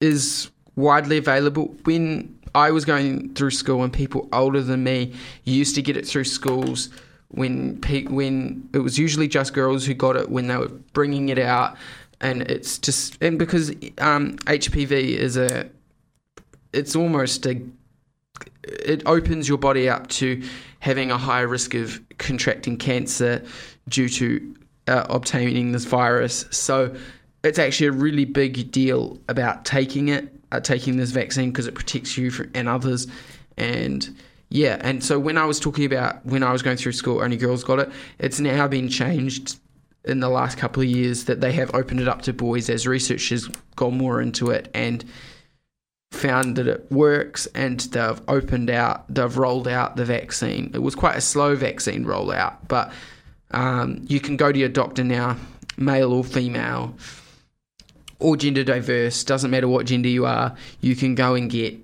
is 0.00 0.50
widely 0.76 1.18
available. 1.18 1.74
When 1.84 2.38
I 2.54 2.70
was 2.70 2.84
going 2.84 3.34
through 3.34 3.50
school, 3.50 3.82
and 3.82 3.92
people 3.92 4.28
older 4.32 4.62
than 4.62 4.82
me 4.82 5.14
used 5.44 5.74
to 5.76 5.82
get 5.82 5.96
it 5.96 6.06
through 6.06 6.24
schools 6.24 6.88
when 7.28 7.80
when 8.08 8.68
it 8.72 8.78
was 8.78 8.98
usually 8.98 9.28
just 9.28 9.54
girls 9.54 9.86
who 9.86 9.94
got 9.94 10.16
it 10.16 10.30
when 10.30 10.48
they 10.48 10.56
were 10.56 10.68
bringing 10.92 11.28
it 11.28 11.38
out, 11.38 11.76
and 12.20 12.42
it's 12.42 12.78
just 12.78 13.22
and 13.22 13.38
because 13.38 13.70
um, 13.98 14.36
HPV 14.46 14.90
is 14.90 15.36
a 15.36 15.68
it's 16.72 16.96
almost 16.96 17.46
a 17.46 17.60
it 18.64 19.02
opens 19.06 19.48
your 19.48 19.58
body 19.58 19.88
up 19.88 20.08
to 20.08 20.42
having 20.80 21.10
a 21.10 21.18
higher 21.18 21.46
risk 21.46 21.74
of 21.74 22.00
contracting 22.18 22.76
cancer 22.76 23.44
due 23.88 24.08
to 24.08 24.56
uh, 24.88 25.06
obtaining 25.08 25.72
this 25.72 25.84
virus. 25.84 26.46
So 26.50 26.94
it's 27.42 27.58
actually 27.58 27.88
a 27.88 27.92
really 27.92 28.24
big 28.24 28.70
deal 28.70 29.18
about 29.28 29.64
taking 29.64 30.08
it, 30.08 30.34
uh, 30.52 30.60
taking 30.60 30.96
this 30.96 31.10
vaccine 31.10 31.50
because 31.50 31.66
it 31.66 31.74
protects 31.74 32.16
you 32.18 32.30
for, 32.30 32.48
and 32.54 32.68
others. 32.68 33.06
And 33.56 34.16
yeah, 34.50 34.78
and 34.80 35.02
so 35.02 35.18
when 35.18 35.38
I 35.38 35.44
was 35.44 35.60
talking 35.60 35.84
about 35.84 36.24
when 36.26 36.42
I 36.42 36.52
was 36.52 36.62
going 36.62 36.76
through 36.76 36.92
school, 36.92 37.22
only 37.22 37.36
girls 37.36 37.64
got 37.64 37.78
it. 37.78 37.90
It's 38.18 38.40
now 38.40 38.66
been 38.68 38.88
changed 38.88 39.58
in 40.04 40.20
the 40.20 40.28
last 40.28 40.58
couple 40.58 40.82
of 40.82 40.88
years 40.88 41.24
that 41.24 41.40
they 41.40 41.52
have 41.52 41.74
opened 41.74 42.00
it 42.00 42.08
up 42.08 42.22
to 42.22 42.32
boys 42.32 42.70
as 42.70 42.86
research 42.86 43.28
has 43.28 43.48
gone 43.76 43.96
more 43.96 44.20
into 44.20 44.50
it 44.50 44.70
and 44.74 45.04
found 46.10 46.56
that 46.56 46.66
it 46.66 46.90
works 46.90 47.46
and 47.54 47.80
they've 47.80 48.20
opened 48.28 48.70
out, 48.70 49.12
they've 49.12 49.36
rolled 49.36 49.68
out 49.68 49.96
the 49.96 50.04
vaccine. 50.04 50.70
It 50.74 50.82
was 50.82 50.94
quite 50.94 51.16
a 51.16 51.20
slow 51.20 51.54
vaccine 51.54 52.04
rollout, 52.04 52.56
but 52.66 52.92
um, 53.52 54.04
you 54.08 54.20
can 54.20 54.36
go 54.36 54.50
to 54.50 54.58
your 54.58 54.68
doctor 54.68 55.04
now, 55.04 55.36
male 55.76 56.12
or 56.12 56.24
female, 56.24 56.96
or 58.20 58.36
gender 58.36 58.64
diverse, 58.64 59.24
doesn't 59.24 59.50
matter 59.50 59.68
what 59.68 59.86
gender 59.86 60.08
you 60.08 60.26
are, 60.26 60.54
you 60.80 60.94
can 60.94 61.14
go 61.14 61.34
and 61.34 61.50
get 61.50 61.76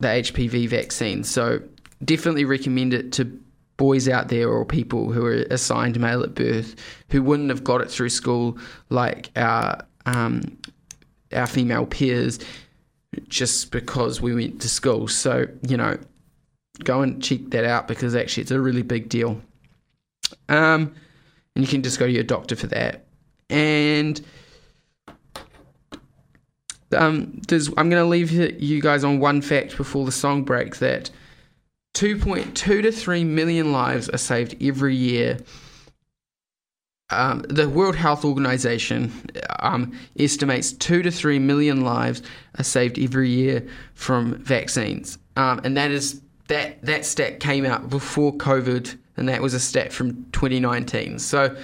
the 0.00 0.08
HPV 0.08 0.68
vaccine. 0.68 1.24
So 1.24 1.60
definitely 2.04 2.44
recommend 2.44 2.94
it 2.94 3.12
to 3.12 3.40
boys 3.76 4.08
out 4.08 4.28
there 4.28 4.48
or 4.48 4.64
people 4.64 5.10
who 5.10 5.24
are 5.24 5.42
assigned 5.50 5.98
male 5.98 6.22
at 6.22 6.34
birth 6.34 6.76
who 7.10 7.22
wouldn't 7.22 7.48
have 7.48 7.64
got 7.64 7.80
it 7.80 7.90
through 7.90 8.08
school 8.08 8.56
like 8.88 9.30
our 9.36 9.84
um, 10.06 10.56
our 11.32 11.46
female 11.46 11.86
peers 11.86 12.38
just 13.28 13.70
because 13.70 14.20
we 14.20 14.34
went 14.34 14.60
to 14.60 14.68
school. 14.68 15.08
So, 15.08 15.46
you 15.66 15.76
know, 15.76 15.98
go 16.82 17.02
and 17.02 17.22
check 17.22 17.40
that 17.48 17.64
out 17.64 17.88
because 17.88 18.14
actually 18.14 18.42
it's 18.42 18.50
a 18.50 18.60
really 18.60 18.82
big 18.82 19.08
deal. 19.08 19.40
Um, 20.48 20.94
and 21.54 21.64
you 21.64 21.66
can 21.66 21.82
just 21.82 21.98
go 21.98 22.06
to 22.06 22.12
your 22.12 22.24
doctor 22.24 22.56
for 22.56 22.66
that. 22.68 23.04
And 23.50 24.20
um, 26.94 27.40
I'm 27.50 27.90
going 27.90 28.02
to 28.02 28.04
leave 28.04 28.32
you 28.32 28.80
guys 28.80 29.04
on 29.04 29.18
one 29.20 29.42
fact 29.42 29.76
before 29.76 30.04
the 30.04 30.12
song 30.12 30.42
break 30.42 30.76
that 30.76 31.10
2.2 31.94 32.54
to 32.54 32.90
3 32.90 33.24
million 33.24 33.72
lives 33.72 34.08
are 34.08 34.18
saved 34.18 34.56
every 34.62 34.96
year 34.96 35.38
um, 37.10 37.40
the 37.48 37.68
World 37.68 37.96
Health 37.96 38.24
Organization 38.24 39.12
um, 39.60 39.92
estimates 40.18 40.72
two 40.72 41.02
to 41.02 41.10
three 41.10 41.38
million 41.38 41.82
lives 41.82 42.22
are 42.58 42.64
saved 42.64 42.98
every 42.98 43.28
year 43.28 43.66
from 43.94 44.36
vaccines, 44.36 45.18
um, 45.36 45.60
and 45.64 45.76
that 45.76 45.90
is 45.90 46.22
that 46.48 46.80
that 46.82 47.04
stat 47.04 47.40
came 47.40 47.66
out 47.66 47.90
before 47.90 48.32
COVID, 48.34 48.96
and 49.16 49.28
that 49.28 49.42
was 49.42 49.54
a 49.54 49.60
stat 49.60 49.92
from 49.92 50.24
2019. 50.32 51.18
So 51.18 51.54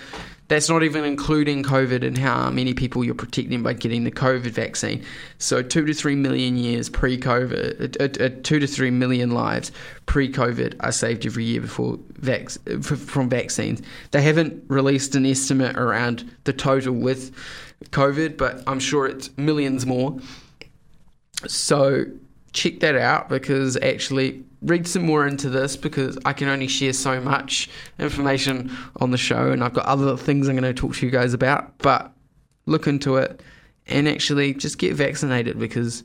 that's 0.51 0.69
not 0.69 0.83
even 0.83 1.05
including 1.05 1.63
COVID 1.63 2.05
and 2.05 2.19
how 2.19 2.51
many 2.51 2.75
people 2.75 3.05
you're 3.05 3.15
protecting 3.15 3.63
by 3.63 3.73
getting 3.73 4.03
the 4.03 4.11
COVID 4.11 4.51
vaccine. 4.51 5.01
So, 5.39 5.63
two 5.63 5.87
to 5.87 5.95
three 5.95 6.17
million 6.17 6.57
years 6.57 6.89
pre 6.89 7.17
COVID, 7.17 8.01
uh, 8.01 8.05
uh, 8.05 8.25
uh, 8.25 8.41
two 8.43 8.59
to 8.59 8.67
three 8.67 8.91
million 8.91 9.31
lives 9.31 9.71
pre 10.07 10.29
COVID 10.31 10.75
are 10.81 10.91
saved 10.91 11.25
every 11.25 11.45
year 11.45 11.61
before 11.61 12.01
vac- 12.15 12.51
from 12.83 13.29
vaccines. 13.29 13.81
They 14.11 14.23
haven't 14.23 14.65
released 14.67 15.15
an 15.15 15.25
estimate 15.25 15.77
around 15.77 16.29
the 16.43 16.53
total 16.53 16.95
with 16.95 17.33
COVID, 17.91 18.37
but 18.37 18.65
I'm 18.67 18.81
sure 18.81 19.07
it's 19.07 19.31
millions 19.39 19.87
more. 19.87 20.19
So, 21.47 22.07
check 22.53 22.81
that 22.81 22.97
out 22.97 23.29
because 23.29 23.77
actually 23.77 24.43
read 24.63 24.87
some 24.87 25.05
more 25.05 25.27
into 25.27 25.49
this 25.49 25.77
because 25.77 26.19
I 26.25 26.33
can 26.33 26.49
only 26.49 26.69
share 26.69 26.93
so 26.93 27.21
much 27.21 27.71
information 27.99 28.77
on 28.97 29.11
the 29.11 29.19
show 29.19 29.51
and 29.51 29.65
I've 29.65 29.73
got 29.73 29.87
other 29.87 30.17
things 30.17 30.49
I'm 30.49 30.57
going 30.57 30.75
to 30.75 30.79
talk 30.79 30.95
to 30.97 31.07
you 31.07 31.13
guys 31.13 31.33
about. 31.33 31.79
But 31.79 32.13
look 32.67 32.87
into 32.87 33.17
it 33.17 33.43
and 33.87 34.09
actually 34.09 34.55
just 34.55 34.79
get 34.79 34.95
vaccinated 34.95 35.59
because 35.59 36.05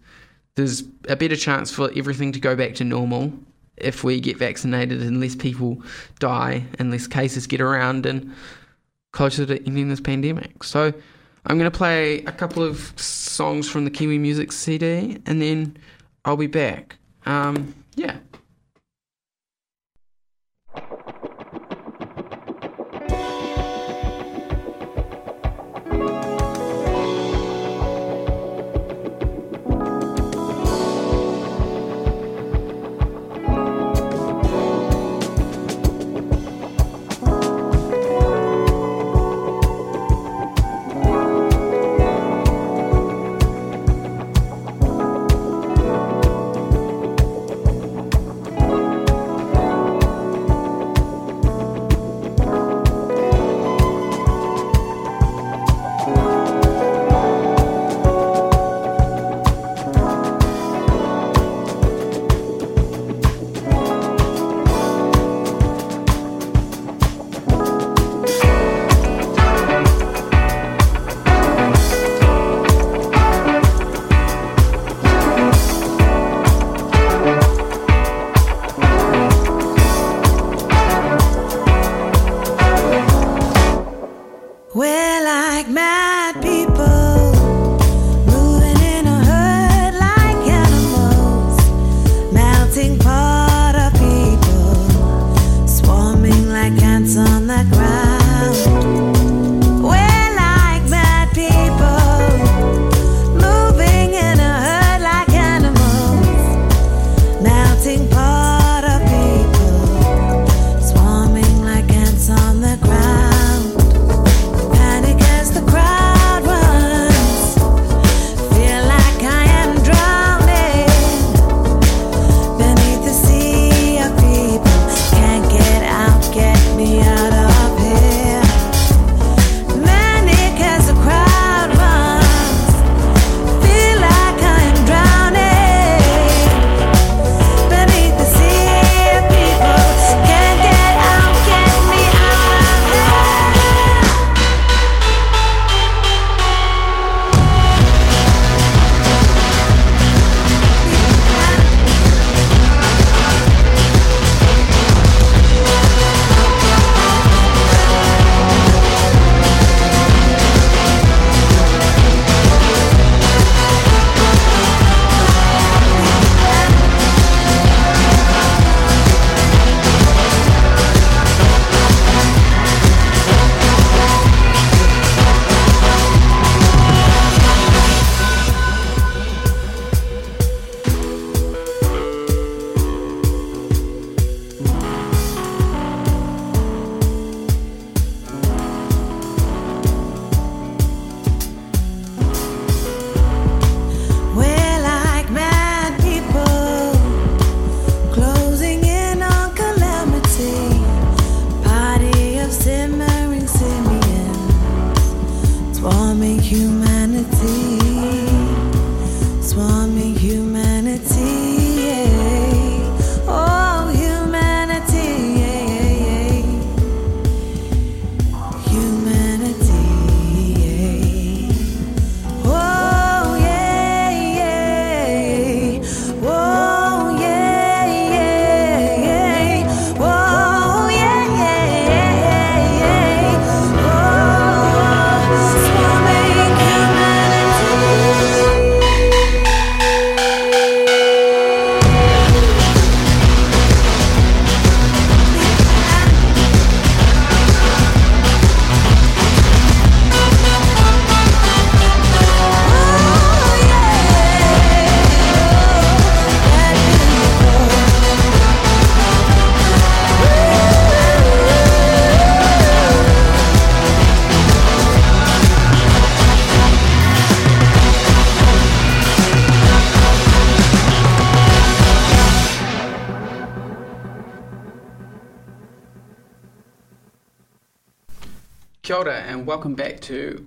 there's 0.55 0.83
a 1.09 1.15
better 1.15 1.35
chance 1.35 1.71
for 1.71 1.91
everything 1.95 2.31
to 2.31 2.39
go 2.39 2.55
back 2.55 2.75
to 2.75 2.83
normal 2.83 3.33
if 3.77 4.03
we 4.03 4.21
get 4.21 4.37
vaccinated 4.37 5.01
and 5.01 5.19
less 5.19 5.35
people 5.35 5.81
die 6.19 6.65
and 6.79 6.91
less 6.91 7.07
cases 7.07 7.45
get 7.45 7.59
around 7.59 8.05
and 8.05 8.33
closer 9.11 9.45
to 9.45 9.61
ending 9.65 9.89
this 9.89 9.99
pandemic. 9.99 10.63
So 10.63 10.93
I'm 11.45 11.57
going 11.57 11.69
to 11.69 11.77
play 11.77 12.19
a 12.23 12.31
couple 12.31 12.63
of 12.63 12.97
songs 12.99 13.69
from 13.69 13.83
the 13.83 13.91
Kiwi 13.91 14.17
Music 14.17 14.51
CD 14.51 15.17
and 15.25 15.41
then 15.41 15.77
I'll 16.23 16.37
be 16.37 16.47
back. 16.47 16.95
Um, 17.25 17.75
yeah. 17.95 18.17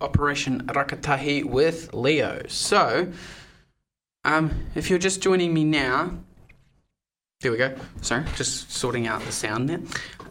Operation 0.00 0.66
Rakatahi 0.66 1.44
with 1.44 1.92
Leo. 1.94 2.42
So, 2.48 3.12
um, 4.24 4.66
if 4.74 4.90
you're 4.90 4.98
just 4.98 5.20
joining 5.22 5.54
me 5.54 5.64
now, 5.64 6.12
there 7.40 7.52
we 7.52 7.58
go. 7.58 7.76
Sorry, 8.02 8.24
just 8.36 8.72
sorting 8.72 9.06
out 9.06 9.22
the 9.22 9.32
sound 9.32 9.68
there. 9.68 9.80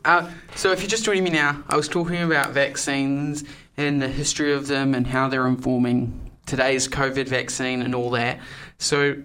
Uh, 0.06 0.30
so, 0.56 0.71
if 0.71 0.82
you're 0.82 0.89
just 0.89 1.06
joining 1.06 1.23
me 1.23 1.30
now, 1.30 1.63
I 1.69 1.75
was 1.75 1.88
talking 1.88 2.21
about 2.21 2.51
vaccines 2.51 3.43
and 3.77 4.01
the 4.01 4.08
history 4.08 4.53
of 4.53 4.67
them 4.67 4.93
and 4.93 5.08
how 5.08 5.27
they're 5.27 5.47
informing 5.47 6.32
today's 6.45 6.88
COVID 6.88 7.27
vaccine 7.27 7.82
and 7.82 7.93
all 7.95 8.10
that. 8.12 8.39
So, 8.80 9.15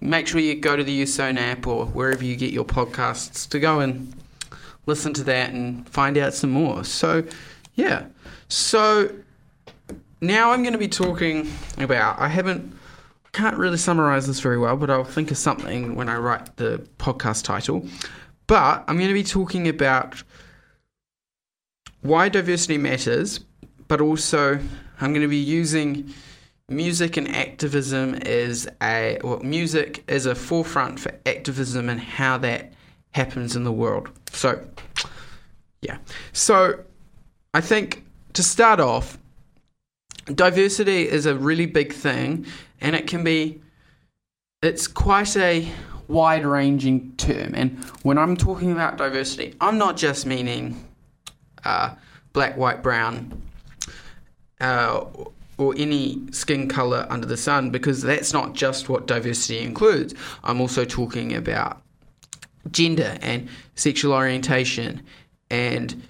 make 0.00 0.26
sure 0.26 0.40
you 0.40 0.54
go 0.54 0.76
to 0.76 0.84
the 0.84 0.92
Youth 0.92 1.10
Zone 1.10 1.38
app 1.38 1.66
or 1.66 1.86
wherever 1.86 2.24
you 2.24 2.36
get 2.36 2.52
your 2.52 2.64
podcasts 2.64 3.48
to 3.50 3.58
go 3.58 3.80
and 3.80 4.14
listen 4.86 5.12
to 5.14 5.24
that 5.24 5.50
and 5.50 5.88
find 5.88 6.16
out 6.16 6.34
some 6.34 6.50
more. 6.50 6.84
So, 6.84 7.24
yeah. 7.74 8.06
So 8.48 9.10
now 10.20 10.52
I'm 10.52 10.62
going 10.62 10.72
to 10.72 10.78
be 10.78 10.88
talking 10.88 11.50
about. 11.78 12.18
I 12.18 12.28
haven't. 12.28 12.76
Can't 13.32 13.56
really 13.58 13.76
summarize 13.76 14.26
this 14.26 14.40
very 14.40 14.58
well, 14.58 14.76
but 14.76 14.88
I'll 14.90 15.04
think 15.04 15.30
of 15.30 15.36
something 15.36 15.94
when 15.94 16.08
I 16.08 16.16
write 16.16 16.56
the 16.56 16.84
podcast 16.98 17.44
title. 17.44 17.86
But 18.46 18.84
I'm 18.88 18.96
going 18.96 19.08
to 19.08 19.14
be 19.14 19.22
talking 19.22 19.68
about 19.68 20.22
why 22.00 22.30
diversity 22.30 22.78
matters, 22.78 23.40
but 23.86 24.00
also 24.00 24.58
I'm 25.00 25.12
going 25.12 25.22
to 25.22 25.28
be 25.28 25.36
using 25.36 26.12
music 26.68 27.16
and 27.16 27.28
activism 27.28 28.14
as 28.14 28.68
a 28.82 29.18
well, 29.22 29.40
music 29.40 30.04
as 30.08 30.26
a 30.26 30.34
forefront 30.34 31.00
for 31.00 31.12
activism 31.26 31.88
and 31.88 32.00
how 32.00 32.38
that 32.38 32.72
happens 33.12 33.56
in 33.56 33.64
the 33.64 33.72
world. 33.72 34.10
So, 34.30 34.66
yeah. 35.82 35.98
So 36.32 36.82
I 37.54 37.60
think 37.60 38.04
to 38.34 38.42
start 38.42 38.80
off, 38.80 39.18
diversity 40.34 41.08
is 41.08 41.26
a 41.26 41.34
really 41.34 41.66
big 41.66 41.92
thing, 41.92 42.46
and 42.80 42.94
it 42.94 43.06
can 43.06 43.24
be, 43.24 43.60
it's 44.62 44.86
quite 44.86 45.36
a 45.36 45.68
wide 46.08 46.46
ranging 46.46 47.14
term. 47.16 47.54
And 47.54 47.82
when 48.02 48.18
I'm 48.18 48.36
talking 48.36 48.72
about 48.72 48.96
diversity, 48.96 49.54
I'm 49.60 49.78
not 49.78 49.96
just 49.96 50.26
meaning 50.26 50.88
uh, 51.64 51.94
black, 52.32 52.56
white, 52.56 52.82
brown, 52.82 53.42
uh, 54.60 55.04
or 55.58 55.74
any 55.76 56.22
skin 56.30 56.68
color 56.68 57.06
under 57.10 57.26
the 57.26 57.36
sun, 57.36 57.70
because 57.70 58.02
that's 58.02 58.32
not 58.32 58.54
just 58.54 58.88
what 58.88 59.06
diversity 59.06 59.58
includes. 59.58 60.14
I'm 60.44 60.60
also 60.60 60.84
talking 60.84 61.34
about 61.34 61.82
gender 62.70 63.18
and 63.22 63.48
sexual 63.74 64.12
orientation 64.12 65.02
and 65.50 66.02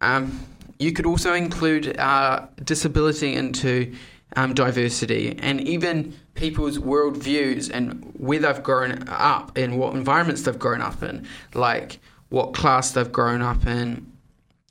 um, 0.00 0.38
you 0.82 0.92
could 0.92 1.06
also 1.06 1.32
include 1.32 1.96
uh, 1.98 2.46
disability 2.64 3.34
into 3.34 3.94
um, 4.36 4.52
diversity 4.54 5.38
and 5.38 5.60
even 5.60 6.14
people's 6.34 6.78
worldviews 6.78 7.70
and 7.72 8.12
where 8.16 8.40
they've 8.40 8.62
grown 8.62 9.04
up 9.08 9.56
and 9.56 9.78
what 9.78 9.94
environments 9.94 10.42
they've 10.42 10.58
grown 10.58 10.80
up 10.80 11.02
in, 11.02 11.26
like 11.54 12.00
what 12.30 12.54
class 12.54 12.90
they've 12.92 13.12
grown 13.12 13.42
up 13.42 13.66
in, 13.66 14.10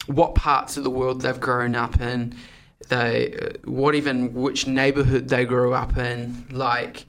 what 0.08 0.36
parts 0.36 0.78
of 0.78 0.84
the 0.84 0.90
world 0.90 1.22
they've 1.22 1.40
grown 1.40 1.76
up 1.76 2.02
in, 2.02 2.36
they 2.90 3.54
what 3.64 3.96
even 3.96 4.34
which 4.34 4.68
neighborhood 4.68 5.30
they 5.30 5.46
grew 5.46 5.74
up 5.74 5.96
in, 5.98 6.46
like, 6.52 7.06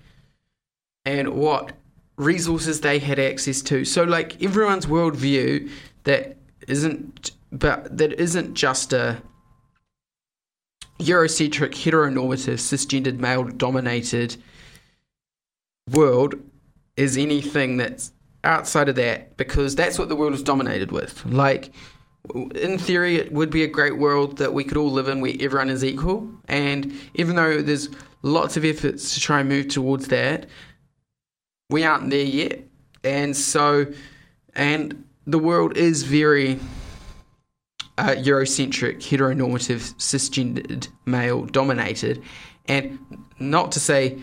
and 1.05 1.31
what 1.31 1.73
resources 2.17 2.83
they 2.83 2.99
had 2.99 3.19
access 3.19 3.63
to. 3.63 3.85
So, 3.85 4.05
like 4.05 4.41
everyone's 4.43 4.87
worldview 4.87 5.71
that 6.05 6.37
isn't 6.69 7.33
but 7.53 7.97
that 7.97 8.13
isn't 8.15 8.55
just 8.55 8.93
a 8.93 9.23
Eurocentric, 10.99 11.73
heteronormative, 11.73 12.59
cisgendered, 12.59 13.19
male 13.19 13.45
dominated 13.45 14.37
world 15.91 16.35
is 16.97 17.17
anything 17.17 17.77
that's 17.77 18.13
outside 18.45 18.89
of 18.89 18.97
that 18.97 19.37
because 19.37 19.75
that's 19.75 19.99
what 19.99 20.09
the 20.09 20.17
world 20.17 20.33
is 20.33 20.43
dominated 20.43 20.93
with. 20.93 21.25
Like, 21.27 21.73
in 22.55 22.79
theory, 22.79 23.17
it 23.17 23.33
would 23.33 23.51
be 23.51 23.65
a 23.65 23.69
great 23.69 23.99
world 23.99 24.39
that 24.39 24.55
we 24.55 24.65
could 24.65 24.77
all 24.77 24.91
live 24.91 25.09
in 25.09 25.21
where 25.21 25.35
everyone 25.41 25.71
is 25.71 25.85
equal. 25.85 26.29
And 26.47 26.93
even 27.15 27.37
though 27.37 27.61
there's 27.61 27.89
lots 28.23 28.57
of 28.57 28.65
efforts 28.65 29.15
to 29.15 29.21
try 29.21 29.41
and 29.41 29.49
move 29.49 29.69
towards 29.69 30.09
that, 30.09 30.47
we 31.69 31.85
aren't 31.85 32.11
there 32.11 32.25
yet. 32.25 32.61
And 33.03 33.37
so, 33.37 33.87
and 34.55 35.05
the 35.27 35.39
world 35.39 35.77
is 35.77 36.05
very 36.05 36.61
uh, 38.03 38.17
Eurocentric, 38.17 38.97
heteronormative, 38.99 39.95
cisgendered, 39.95 40.89
male 41.07 41.45
dominated. 41.47 42.21
And 42.67 42.99
not 43.39 43.71
to 43.73 43.81
say 43.81 44.19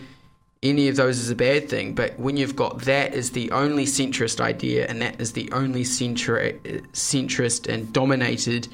any 0.62 0.88
of 0.88 0.96
those 0.96 1.18
is 1.18 1.30
a 1.30 1.34
bad 1.34 1.70
thing, 1.70 1.94
but 1.94 2.18
when 2.20 2.36
you've 2.36 2.56
got 2.56 2.82
that 2.82 3.14
as 3.14 3.30
the 3.30 3.50
only 3.52 3.86
centrist 3.86 4.38
idea 4.38 4.86
and 4.86 5.00
that 5.00 5.18
is 5.18 5.32
the 5.32 5.50
only 5.52 5.82
centri- 5.82 6.60
centrist 6.92 7.72
and 7.72 7.90
dominated 7.92 8.68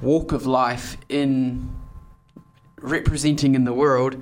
walk 0.00 0.32
of 0.32 0.46
life 0.46 0.96
in 1.10 1.70
representing 2.80 3.54
in 3.54 3.64
the 3.64 3.74
world, 3.74 4.16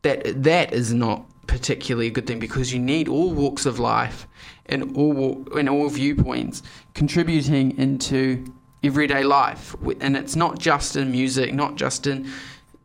that 0.00 0.42
that 0.42 0.72
is 0.72 0.94
not 0.94 1.26
particularly 1.46 2.06
a 2.06 2.10
good 2.10 2.26
thing 2.26 2.38
because 2.38 2.72
you 2.72 2.78
need 2.78 3.06
all 3.06 3.30
walks 3.34 3.66
of 3.66 3.78
life 3.78 4.26
and 4.66 4.96
all 4.96 5.46
and 5.58 5.68
all 5.68 5.90
viewpoints 5.90 6.62
contributing 6.94 7.76
into 7.76 8.42
everyday 8.84 9.24
life. 9.24 9.74
And 10.00 10.16
it's 10.16 10.36
not 10.36 10.58
just 10.58 10.96
in 10.96 11.10
music, 11.10 11.54
not 11.54 11.76
just 11.76 12.06
in 12.06 12.28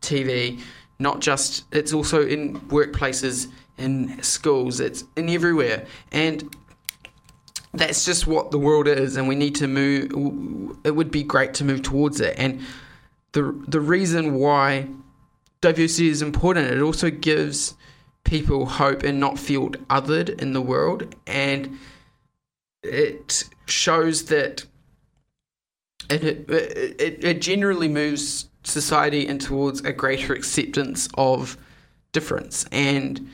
TV, 0.02 0.60
not 1.00 1.20
just, 1.20 1.66
it's 1.74 1.94
also 1.94 2.26
in 2.26 2.60
workplaces, 2.62 3.48
in 3.78 4.22
schools, 4.22 4.80
it's 4.80 5.04
in 5.16 5.30
everywhere. 5.30 5.86
And 6.12 6.56
that's 7.74 8.04
just 8.06 8.28
what 8.28 8.52
the 8.52 8.58
world 8.58 8.88
is, 8.88 9.16
and 9.16 9.28
we 9.28 9.36
need 9.36 9.56
to 9.56 9.68
move. 9.68 10.78
It 10.84 10.92
would 10.92 11.12
be 11.12 11.24
great 11.24 11.54
to 11.56 11.64
move 11.64 11.84
towards 11.84 12.20
it. 12.20 12.36
And 12.38 12.62
the, 13.34 13.56
the 13.68 13.80
reason 13.80 14.36
why 14.36 14.88
diversity 15.62 16.10
is 16.10 16.22
important, 16.22 16.68
it 16.72 16.82
also 16.82 17.10
gives 17.10 17.76
people 18.24 18.66
hope 18.66 19.04
and 19.04 19.20
not 19.20 19.38
feel 19.38 19.70
othered 19.90 20.42
in 20.42 20.54
the 20.54 20.62
world. 20.62 21.16
And 21.28 21.78
it 22.84 23.44
shows 23.66 24.26
that 24.26 24.66
it, 26.10 26.50
it, 26.50 27.24
it 27.24 27.42
generally 27.42 27.88
moves 27.88 28.50
society 28.64 29.28
and 29.28 29.40
towards 29.40 29.82
a 29.82 29.94
greater 29.94 30.34
acceptance 30.34 31.08
of 31.16 31.58
difference. 32.12 32.66
And 32.72 33.30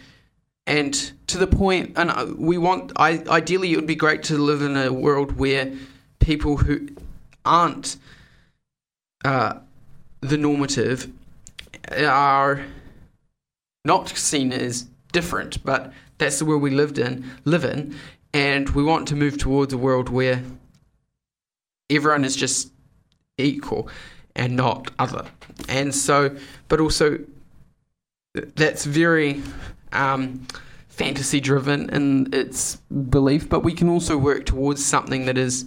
and 0.68 1.12
to 1.28 1.38
the 1.38 1.48
point 1.48 1.94
and 1.96 2.38
we 2.38 2.58
want 2.58 2.92
I, 2.96 3.24
ideally 3.30 3.74
it 3.74 3.76
would 3.76 3.88
be 3.88 3.96
great 3.96 4.24
to 4.24 4.38
live 4.38 4.62
in 4.62 4.76
a 4.76 4.92
world 4.92 5.34
where 5.34 5.72
people 6.20 6.58
who 6.58 6.90
aren't 7.44 7.98
uh, 9.24 9.60
the 10.22 10.38
normative 10.38 11.12
are 12.00 12.66
not 13.84 14.10
seen 14.10 14.52
as 14.52 14.88
different 15.12 15.64
but 15.64 15.94
that's 16.18 16.40
the 16.40 16.46
world 16.46 16.62
we 16.62 16.72
lived 16.72 16.98
in 16.98 17.30
live 17.46 17.66
in. 17.66 17.96
And 18.34 18.70
we 18.72 18.84
want 18.84 19.08
to 19.10 19.16
move 19.16 19.38
towards 19.38 19.72
a 19.72 19.78
world 19.78 20.10
where 20.10 20.44
everyone 21.90 22.26
is 22.26 22.36
just 22.36 22.72
equal 23.38 23.90
and 24.36 24.56
not 24.56 24.92
other. 25.00 25.26
And 25.70 25.94
so, 25.94 26.36
but 26.68 26.80
also, 26.80 27.20
that's 28.34 28.86
very 28.86 29.42
um, 29.94 30.46
fantasy 30.90 31.40
driven 31.40 31.90
in 31.90 32.34
its 32.34 32.78
belief, 33.10 33.48
but 33.48 33.62
we 33.62 33.74
can 33.74 33.90
also 33.90 34.18
work 34.18 34.46
towards 34.46 34.86
something 34.86 35.26
that 35.26 35.38
is 35.38 35.66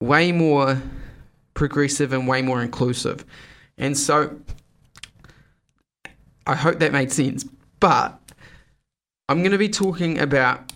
way 0.00 0.30
more 0.30 0.80
progressive 1.54 2.12
and 2.12 2.28
way 2.28 2.42
more 2.42 2.62
inclusive. 2.62 3.24
And 3.76 3.96
so, 3.96 4.38
I 6.46 6.54
hope 6.54 6.78
that 6.78 6.92
made 6.92 7.12
sense. 7.12 7.44
But 7.80 8.18
I'm 9.28 9.40
going 9.40 9.52
to 9.52 9.58
be 9.58 9.68
talking 9.68 10.18
about 10.18 10.72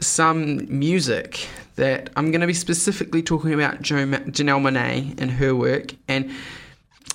some 0.00 0.66
music 0.78 1.48
that 1.80 2.10
I'm 2.14 2.30
going 2.30 2.42
to 2.42 2.46
be 2.46 2.52
specifically 2.52 3.22
talking 3.22 3.54
about 3.54 3.80
jo- 3.80 4.06
Janelle 4.06 4.60
Monáe 4.60 5.18
and 5.18 5.30
her 5.30 5.56
work. 5.56 5.94
And 6.08 6.30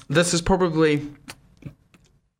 this 0.10 0.34
is 0.34 0.42
probably, 0.42 1.08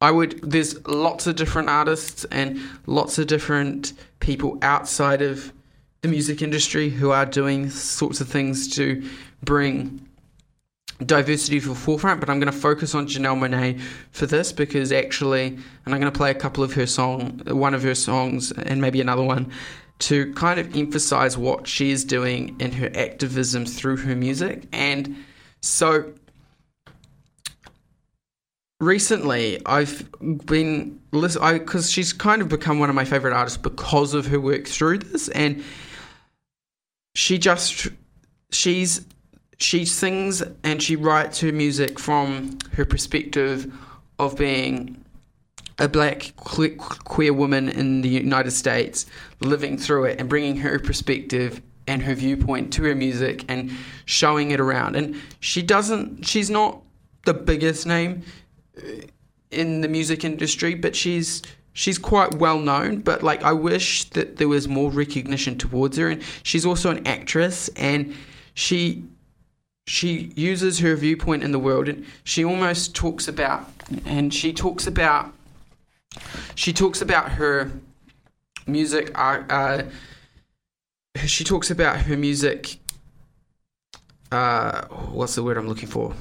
I 0.02 0.10
would, 0.10 0.42
there's 0.42 0.84
lots 0.88 1.28
of 1.28 1.36
different 1.36 1.70
artists 1.70 2.26
and 2.32 2.60
lots 2.88 3.20
of 3.20 3.28
different 3.28 3.94
people 4.22 4.58
outside 4.64 5.22
of 5.22 5.54
the 6.02 6.08
music 6.08 6.42
industry 6.42 6.90
who 6.90 7.12
are 7.12 7.28
doing 7.28 7.70
sorts 7.70 8.20
of 8.22 8.28
things 8.28 8.76
to 8.76 9.08
bring 9.44 10.04
diversity 11.06 11.60
to 11.60 11.70
the 11.70 11.76
forefront, 11.76 12.22
but 12.22 12.30
I'm 12.32 12.40
going 12.40 12.52
to 12.52 12.58
focus 12.58 12.96
on 12.96 13.06
Janelle 13.06 13.38
Monáe 13.38 13.80
for 14.10 14.26
this 14.26 14.52
because 14.52 14.92
actually, 14.92 15.46
and 15.46 15.94
I'm 15.94 16.02
going 16.02 16.12
to 16.12 16.18
play 16.18 16.32
a 16.32 16.36
couple 16.36 16.64
of 16.64 16.74
her 16.74 16.88
song, 16.88 17.44
one 17.46 17.76
of 17.76 17.84
her 17.84 17.94
songs, 17.94 18.52
and 18.52 18.82
maybe 18.82 19.00
another 19.00 19.24
one 19.24 19.52
to 20.00 20.34
kind 20.34 20.60
of 20.60 20.76
emphasize 20.76 21.38
what 21.38 21.68
she 21.68 21.92
is 21.92 22.04
doing 22.04 22.56
in 22.60 22.72
her 22.74 22.92
activism 22.96 23.66
through 23.66 23.98
her 23.98 24.16
music. 24.16 24.64
And 24.72 25.16
so 25.62 26.14
recently 28.80 29.62
I've 29.66 30.10
been 30.46 31.00
listening 31.12 31.60
because 31.60 31.92
she's 31.92 32.14
kind 32.14 32.42
of 32.42 32.50
become 32.50 32.80
one 32.80 32.90
of 32.90 32.96
my 32.96 33.06
favorite 33.06 33.34
artists 33.34 33.58
because 33.58 34.14
of 34.14 34.28
her 34.28 34.40
work 34.40 34.68
through 34.68 35.00
this, 35.00 35.30
and 35.30 35.64
she 37.16 37.38
just 37.38 37.88
she's 38.52 39.06
she 39.58 39.86
sings 39.86 40.44
and 40.64 40.84
she 40.84 40.98
writes 40.98 41.40
her 41.40 41.52
music 41.52 41.98
from 41.98 42.58
her 42.74 42.84
perspective 42.84 43.74
of 44.20 44.38
being 44.38 45.05
a 45.78 45.88
black 45.88 46.34
queer 46.38 47.34
woman 47.34 47.70
in 47.70 48.02
the 48.02 48.10
United 48.10 48.52
States 48.52 49.06
living 49.42 49.78
through 49.78 50.06
it 50.06 50.20
and 50.20 50.30
bringing 50.30 50.58
her 50.58 50.80
perspective 50.80 51.62
and 51.88 52.02
her 52.02 52.16
viewpoint 52.16 52.74
to 52.74 52.84
her 52.84 52.96
music 52.96 53.44
and 53.50 53.72
showing 54.06 54.52
it 54.52 54.60
around. 54.60 54.96
And 54.96 55.16
she 55.40 55.62
doesn't, 55.62 56.26
she's 56.26 56.50
not 56.50 56.82
the 57.26 57.34
biggest 57.34 57.86
name 57.86 58.24
uh, 58.78 58.82
in 59.52 59.82
the 59.82 59.88
music 59.88 60.24
industry, 60.24 60.76
but 60.76 60.96
she's 60.96 61.42
she's 61.74 62.00
quite 62.00 62.34
well 62.36 62.58
known. 62.58 63.02
But 63.02 63.22
like, 63.22 63.44
I 63.44 63.52
wish 63.52 64.06
that 64.12 64.38
there 64.38 64.48
was 64.48 64.68
more 64.68 64.90
recognition 64.90 65.58
towards 65.58 65.98
her. 65.98 66.10
And 66.10 66.24
she's 66.44 66.66
also 66.66 66.90
an 66.90 67.06
actress, 67.06 67.70
and 67.76 68.16
she 68.56 69.04
she 69.88 70.32
uses 70.36 70.80
her 70.80 70.96
viewpoint 70.96 71.44
in 71.44 71.52
the 71.52 71.60
world, 71.60 71.88
and 71.88 72.06
she 72.24 72.44
almost 72.44 72.96
talks 72.96 73.28
about, 73.28 73.70
and 74.06 74.34
she 74.34 74.52
talks 74.52 74.88
about, 74.88 75.32
she 76.56 76.74
talks 76.74 77.02
about 77.02 77.30
her 77.34 77.72
music. 78.68 79.12
Uh, 79.18 79.44
uh, 79.50 79.84
she 81.26 81.44
talks 81.44 81.72
about 81.72 81.98
her 82.02 82.18
music. 82.18 82.80
Uh, 84.32 84.86
what's 84.88 85.36
the 85.36 85.44
word 85.44 85.58
I'm 85.58 85.68
looking 85.68 85.88
for? 85.90 86.14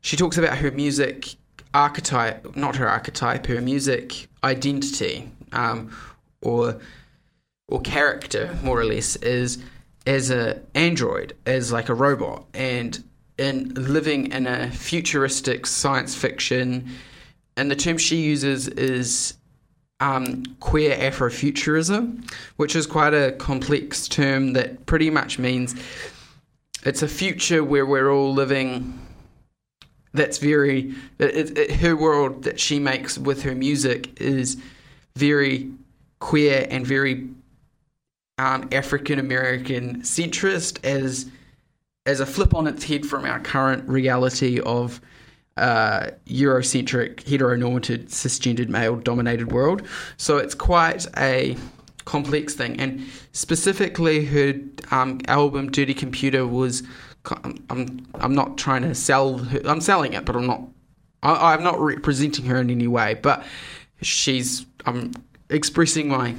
She 0.00 0.16
talks 0.16 0.36
about 0.36 0.58
her 0.58 0.70
music 0.70 1.36
archetype, 1.72 2.54
not 2.56 2.76
her 2.76 2.88
archetype, 2.88 3.46
her 3.46 3.60
music 3.60 4.28
identity, 4.42 5.30
um, 5.52 5.90
or 6.40 6.80
or 7.68 7.80
character, 7.80 8.56
more 8.62 8.78
or 8.78 8.84
less, 8.84 9.16
is 9.16 9.58
as 10.06 10.30
a 10.30 10.60
android, 10.74 11.34
as 11.46 11.72
like 11.72 11.88
a 11.88 11.94
robot, 11.94 12.44
and 12.52 13.02
in 13.38 13.72
living 13.74 14.30
in 14.32 14.46
a 14.46 14.70
futuristic 14.70 15.66
science 15.66 16.14
fiction. 16.14 16.90
And 17.56 17.70
the 17.70 17.76
term 17.76 17.98
she 17.98 18.16
uses 18.16 18.68
is 18.68 19.34
um, 20.00 20.44
queer 20.60 20.96
Afrofuturism, 20.96 22.30
which 22.56 22.74
is 22.74 22.86
quite 22.86 23.14
a 23.14 23.32
complex 23.32 24.08
term 24.08 24.52
that 24.54 24.86
pretty 24.86 25.10
much 25.10 25.38
means 25.38 25.74
it's 26.84 27.02
a 27.02 27.08
future 27.08 27.64
where 27.64 27.86
we're 27.86 28.10
all 28.12 28.32
living. 28.32 29.00
That's 30.12 30.38
very 30.38 30.94
it, 31.18 31.58
it, 31.58 31.70
her 31.76 31.96
world 31.96 32.44
that 32.44 32.60
she 32.60 32.78
makes 32.78 33.18
with 33.18 33.42
her 33.42 33.54
music 33.54 34.20
is 34.20 34.56
very 35.16 35.70
queer 36.20 36.66
and 36.70 36.86
very 36.86 37.28
um, 38.38 38.68
African 38.72 39.18
American 39.18 40.02
centrist 40.02 40.84
as 40.84 41.26
as 42.06 42.20
a 42.20 42.26
flip 42.26 42.54
on 42.54 42.66
its 42.66 42.84
head 42.84 43.06
from 43.06 43.24
our 43.24 43.40
current 43.40 43.88
reality 43.88 44.60
of 44.60 45.00
uh, 45.56 46.08
Eurocentric, 46.26 47.16
heteronormative, 47.24 48.06
cisgendered, 48.06 48.68
male 48.68 48.96
dominated 48.96 49.52
world. 49.52 49.82
So 50.16 50.38
it's 50.38 50.54
quite 50.54 51.06
a 51.16 51.56
complex 52.04 52.54
thing. 52.54 52.80
And 52.80 53.06
specifically, 53.32 54.24
her 54.26 54.54
um, 54.90 55.20
album 55.28 55.70
Dirty 55.70 55.94
Computer 55.94 56.46
was. 56.46 56.82
I'm, 57.70 58.06
I'm 58.16 58.34
not 58.34 58.58
trying 58.58 58.82
to 58.82 58.94
sell 58.94 59.38
her, 59.38 59.58
I'm 59.64 59.80
selling 59.80 60.12
it, 60.12 60.26
but 60.26 60.36
I'm 60.36 60.46
not. 60.46 60.60
I, 61.22 61.54
I'm 61.54 61.62
not 61.62 61.80
representing 61.80 62.44
her 62.44 62.60
in 62.60 62.68
any 62.68 62.86
way. 62.86 63.14
But 63.14 63.44
she's. 64.02 64.66
I'm 64.84 65.12
expressing 65.48 66.08
my 66.08 66.34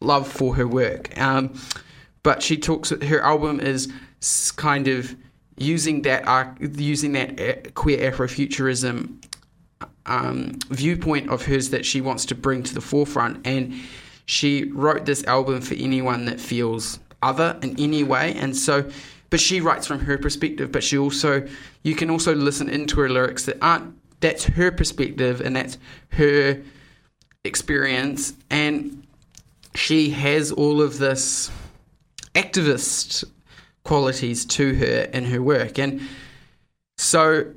love 0.00 0.28
for 0.28 0.54
her 0.56 0.68
work. 0.68 1.18
Um, 1.18 1.58
but 2.22 2.42
she 2.42 2.58
talks. 2.58 2.90
Her 2.90 3.22
album 3.22 3.58
is 3.58 3.90
kind 4.56 4.86
of 4.88 5.16
using 5.56 6.02
that 6.02 6.56
using 6.60 7.12
that 7.12 7.40
uh, 7.40 7.70
queer 7.74 8.10
Afrofuturism 8.10 9.22
um, 10.06 10.58
viewpoint 10.68 11.30
of 11.30 11.44
hers 11.46 11.70
that 11.70 11.84
she 11.84 12.00
wants 12.00 12.24
to 12.26 12.34
bring 12.34 12.62
to 12.62 12.74
the 12.74 12.80
forefront, 12.80 13.46
and 13.46 13.74
she 14.26 14.64
wrote 14.72 15.04
this 15.04 15.24
album 15.24 15.60
for 15.60 15.74
anyone 15.74 16.24
that 16.26 16.40
feels 16.40 16.98
other 17.22 17.58
in 17.62 17.78
any 17.80 18.04
way, 18.04 18.34
and 18.34 18.56
so. 18.56 18.88
But 19.28 19.40
she 19.40 19.60
writes 19.60 19.88
from 19.88 19.98
her 20.00 20.18
perspective, 20.18 20.70
but 20.70 20.84
she 20.84 20.96
also 20.96 21.46
you 21.82 21.96
can 21.96 22.10
also 22.10 22.32
listen 22.34 22.68
into 22.68 23.00
her 23.00 23.08
lyrics 23.08 23.44
that 23.46 23.58
aren't 23.60 23.96
that's 24.20 24.44
her 24.44 24.70
perspective 24.70 25.40
and 25.40 25.56
that's 25.56 25.78
her 26.10 26.62
experience 27.44 28.34
and 28.50 29.06
she 29.74 30.10
has 30.10 30.50
all 30.50 30.80
of 30.80 30.98
this 30.98 31.50
activist 32.34 33.24
qualities 33.86 34.44
to 34.44 34.74
her 34.74 35.08
in 35.12 35.24
her 35.24 35.40
work. 35.40 35.78
And 35.78 36.00
so 36.98 37.52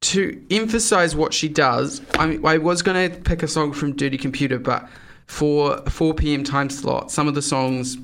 to 0.00 0.42
emphasize 0.50 1.14
what 1.14 1.34
she 1.34 1.48
does, 1.48 2.00
I, 2.18 2.38
I 2.44 2.58
was 2.58 2.82
going 2.82 3.10
to 3.10 3.20
pick 3.20 3.42
a 3.42 3.48
song 3.48 3.72
from 3.72 3.94
Dirty 3.94 4.16
Computer, 4.16 4.58
but 4.58 4.88
for 5.26 5.82
a 5.86 5.90
4 5.90 6.14
p.m. 6.14 6.42
time 6.42 6.70
slot, 6.70 7.10
some 7.10 7.28
of 7.28 7.34
the 7.34 7.42
songs 7.42 7.98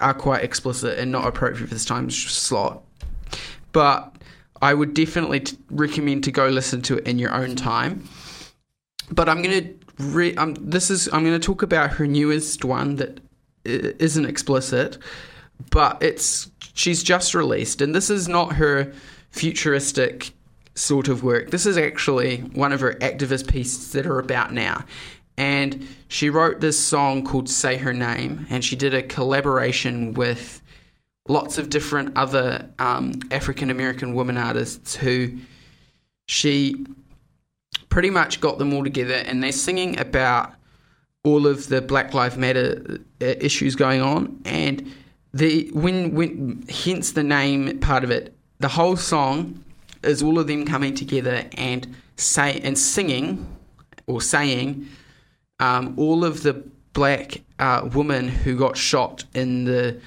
are 0.00 0.14
quite 0.14 0.42
explicit 0.42 0.98
and 0.98 1.12
not 1.12 1.26
appropriate 1.26 1.68
for 1.68 1.74
this 1.74 1.84
time 1.84 2.10
slot. 2.10 2.82
But 3.72 4.16
I 4.60 4.74
would 4.74 4.94
definitely 4.94 5.40
t- 5.40 5.58
recommend 5.70 6.24
to 6.24 6.32
go 6.32 6.48
listen 6.48 6.82
to 6.82 6.98
it 6.98 7.06
in 7.06 7.18
your 7.18 7.34
own 7.34 7.54
time. 7.56 8.08
But 9.10 9.28
I'm 9.28 9.42
going 9.42 9.64
to 9.64 10.04
re- 10.04 10.34
um, 10.36 10.54
this 10.54 10.90
is 10.90 11.08
I'm 11.12 11.24
going 11.24 11.38
to 11.38 11.46
talk 11.46 11.62
about 11.62 11.90
her 11.90 12.06
newest 12.06 12.64
one 12.64 12.96
that 12.96 13.20
isn't 13.64 14.24
explicit, 14.24 14.98
but 15.70 16.02
it's 16.02 16.50
she's 16.72 17.02
just 17.02 17.34
released, 17.34 17.80
and 17.80 17.94
this 17.94 18.10
is 18.10 18.28
not 18.28 18.54
her 18.54 18.92
futuristic 19.30 20.32
sort 20.74 21.08
of 21.08 21.22
work. 21.22 21.50
This 21.50 21.66
is 21.66 21.76
actually 21.76 22.38
one 22.38 22.72
of 22.72 22.80
her 22.80 22.94
activist 22.94 23.48
pieces 23.48 23.92
that 23.92 24.06
are 24.06 24.18
about 24.18 24.52
now. 24.52 24.84
And 25.36 25.86
she 26.08 26.30
wrote 26.30 26.60
this 26.60 26.78
song 26.78 27.24
called 27.24 27.48
Say 27.48 27.76
Her 27.76 27.92
Name, 27.92 28.46
and 28.50 28.64
she 28.64 28.76
did 28.76 28.94
a 28.94 29.02
collaboration 29.02 30.14
with 30.14 30.62
lots 31.28 31.58
of 31.58 31.70
different 31.70 32.16
other 32.16 32.68
um, 32.78 33.14
African 33.30 33.70
American 33.70 34.14
women 34.14 34.36
artists 34.36 34.96
who 34.96 35.38
she 36.26 36.84
pretty 37.88 38.10
much 38.10 38.40
got 38.40 38.58
them 38.58 38.72
all 38.72 38.82
together 38.82 39.14
and 39.14 39.42
they're 39.42 39.52
singing 39.52 39.98
about 39.98 40.54
all 41.24 41.46
of 41.46 41.68
the 41.68 41.80
Black 41.80 42.14
Lives 42.14 42.36
Matter 42.36 42.98
uh, 43.20 43.24
issues 43.24 43.76
going 43.76 44.00
on 44.00 44.40
and 44.44 44.92
the 45.34 45.70
when 45.72 46.14
when 46.14 46.64
hence 46.68 47.12
the 47.12 47.22
name 47.22 47.78
part 47.80 48.04
of 48.04 48.10
it. 48.10 48.34
The 48.60 48.68
whole 48.68 48.96
song 48.96 49.64
is 50.02 50.22
all 50.22 50.38
of 50.38 50.46
them 50.46 50.64
coming 50.64 50.94
together 50.94 51.44
and 51.56 51.96
say 52.16 52.60
and 52.60 52.78
singing 52.78 53.46
or 54.06 54.20
saying 54.20 54.86
um, 55.58 55.94
all 55.96 56.24
of 56.24 56.42
the 56.42 56.64
black 56.92 57.42
uh, 57.58 57.88
women 57.92 58.28
who 58.28 58.56
got 58.56 58.76
shot 58.76 59.24
in 59.34 59.64
the 59.64 60.00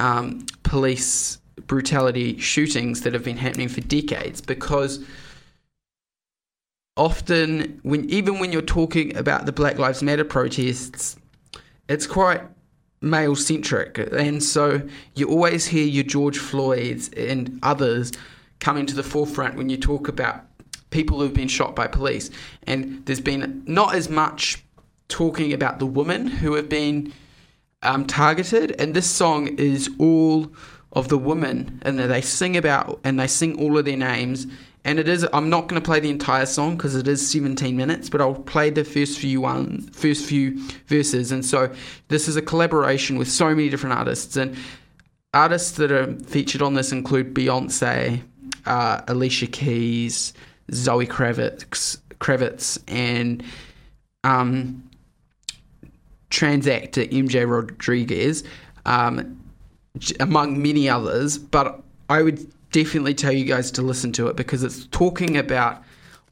um, 0.00 0.46
police 0.62 1.38
brutality 1.66 2.38
shootings 2.38 3.02
that 3.02 3.12
have 3.12 3.24
been 3.24 3.36
happening 3.36 3.68
for 3.68 3.80
decades 3.82 4.40
because 4.40 5.04
often 6.96 7.80
when 7.82 8.08
even 8.10 8.38
when 8.38 8.52
you're 8.52 8.62
talking 8.62 9.16
about 9.16 9.46
the 9.46 9.52
Black 9.52 9.78
Lives 9.78 10.02
Matter 10.02 10.24
protests, 10.24 11.16
it's 11.88 12.06
quite 12.06 12.42
male 13.02 13.36
centric, 13.36 13.98
and 13.98 14.42
so 14.42 14.82
you 15.14 15.28
always 15.28 15.66
hear 15.66 15.86
your 15.86 16.04
George 16.04 16.38
Floyd's 16.38 17.10
and 17.10 17.58
others 17.62 18.12
coming 18.60 18.86
to 18.86 18.94
the 18.94 19.02
forefront 19.02 19.56
when 19.56 19.68
you 19.68 19.76
talk 19.76 20.08
about 20.08 20.44
people 20.90 21.18
who've 21.18 21.34
been 21.34 21.48
shot 21.48 21.74
by 21.74 21.86
police. 21.86 22.30
And 22.66 23.04
there's 23.06 23.20
been 23.20 23.62
not 23.66 23.94
as 23.94 24.08
much 24.08 24.62
talking 25.08 25.52
about 25.52 25.78
the 25.78 25.86
women 25.86 26.26
who 26.26 26.54
have 26.54 26.68
been 26.68 27.12
um, 27.82 28.06
targeted, 28.06 28.76
and 28.80 28.94
this 28.94 29.10
song 29.10 29.48
is 29.58 29.90
all 29.98 30.52
of 30.92 31.08
the 31.08 31.18
women, 31.18 31.80
and 31.82 31.98
they 31.98 32.20
sing 32.20 32.56
about 32.56 33.00
and 33.02 33.18
they 33.18 33.26
sing 33.26 33.58
all 33.58 33.76
of 33.76 33.84
their 33.84 33.96
names 33.96 34.46
and 34.84 34.98
it 34.98 35.08
is 35.08 35.26
I'm 35.32 35.48
not 35.48 35.68
going 35.68 35.80
to 35.80 35.84
play 35.84 36.00
the 36.00 36.10
entire 36.10 36.46
song 36.46 36.76
because 36.76 36.96
it 36.96 37.06
is 37.06 37.28
17 37.30 37.76
minutes, 37.76 38.08
but 38.08 38.20
I'll 38.20 38.34
play 38.34 38.70
the 38.70 38.84
first 38.84 39.18
few 39.18 39.40
one 39.40 39.82
first 39.92 40.24
few 40.24 40.58
verses. 40.86 41.30
And 41.30 41.44
so 41.44 41.72
this 42.08 42.28
is 42.28 42.36
a 42.36 42.42
collaboration 42.42 43.16
with 43.16 43.30
so 43.30 43.48
many 43.48 43.68
different 43.68 43.96
artists 43.96 44.36
and 44.36 44.56
artists 45.34 45.72
that 45.72 45.90
are 45.92 46.14
featured 46.26 46.62
on 46.62 46.74
this 46.74 46.92
include 46.92 47.32
Beyonce, 47.34 48.22
uh, 48.66 49.00
Alicia 49.08 49.46
Keys, 49.46 50.34
Zoe 50.72 51.06
Kravitz, 51.06 51.98
Kravitz, 52.20 52.78
and 52.88 53.42
um, 54.24 54.88
MJ 56.30 57.48
Rodriguez, 57.48 58.44
um, 58.86 59.40
among 60.20 60.60
many 60.60 60.88
others. 60.88 61.38
But 61.38 61.82
I 62.08 62.22
would 62.22 62.52
definitely 62.72 63.14
tell 63.14 63.32
you 63.32 63.44
guys 63.44 63.70
to 63.72 63.82
listen 63.82 64.12
to 64.12 64.26
it 64.26 64.36
because 64.36 64.62
it's 64.64 64.86
talking 64.86 65.36
about 65.36 65.82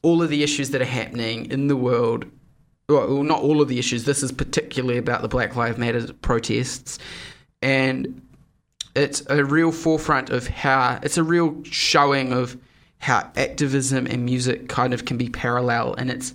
all 0.01 0.21
of 0.21 0.29
the 0.29 0.43
issues 0.43 0.71
that 0.71 0.81
are 0.81 0.85
happening 0.85 1.49
in 1.51 1.67
the 1.67 1.77
world. 1.77 2.25
Well, 2.89 3.23
not 3.23 3.41
all 3.41 3.61
of 3.61 3.69
the 3.69 3.79
issues. 3.79 4.03
This 4.03 4.21
is 4.21 4.31
particularly 4.31 4.97
about 4.97 5.21
the 5.21 5.27
Black 5.27 5.55
Lives 5.55 5.77
Matter 5.77 6.11
protests, 6.13 6.99
and 7.61 8.21
it's 8.95 9.23
a 9.29 9.45
real 9.45 9.71
forefront 9.71 10.29
of 10.29 10.47
how 10.47 10.99
it's 11.01 11.17
a 11.17 11.23
real 11.23 11.63
showing 11.63 12.33
of 12.33 12.57
how 12.97 13.31
activism 13.37 14.07
and 14.07 14.25
music 14.25 14.67
kind 14.67 14.93
of 14.93 15.05
can 15.05 15.17
be 15.17 15.29
parallel, 15.29 15.93
and 15.93 16.11
it's 16.11 16.33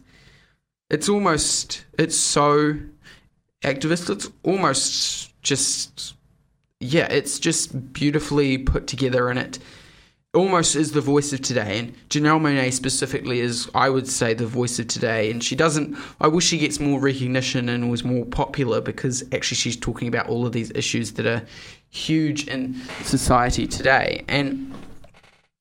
it's 0.89 1.09
almost 1.09 1.85
it's 1.99 2.17
so 2.17 2.77
activist. 3.63 4.09
It's 4.09 4.31
almost 4.43 5.43
just 5.43 6.15
yeah, 6.81 7.07
it's 7.11 7.39
just 7.39 7.93
beautifully 7.93 8.57
put 8.57 8.87
together, 8.87 9.29
and 9.29 9.39
it 9.39 9.59
almost 10.37 10.77
is 10.77 10.93
the 10.93 11.01
voice 11.01 11.33
of 11.33 11.41
today. 11.43 11.79
And 11.79 12.09
Janelle 12.09 12.41
Monáe 12.41 12.73
specifically 12.73 13.41
is, 13.41 13.69
I 13.75 13.91
would 13.91 14.07
say, 14.07 14.35
the 14.35 14.47
voice 14.47 14.79
of 14.79 14.87
today. 14.87 15.31
And 15.31 15.43
she 15.43 15.57
doesn't, 15.57 15.97
I 16.21 16.29
wish 16.29 16.47
she 16.47 16.59
gets 16.59 16.79
more 16.79 17.01
recognition 17.01 17.69
and 17.69 17.91
was 17.91 18.05
more 18.05 18.25
popular 18.25 18.81
because 18.81 19.25
actually 19.33 19.57
she's 19.57 19.77
talking 19.77 20.09
about 20.09 20.29
all 20.29 20.47
of 20.47 20.53
these 20.53 20.71
issues 20.75 21.13
that 21.13 21.27
are 21.27 21.43
huge 21.91 22.47
in 22.47 22.75
society 23.03 23.67
today. 23.67 24.25
And 24.29 24.73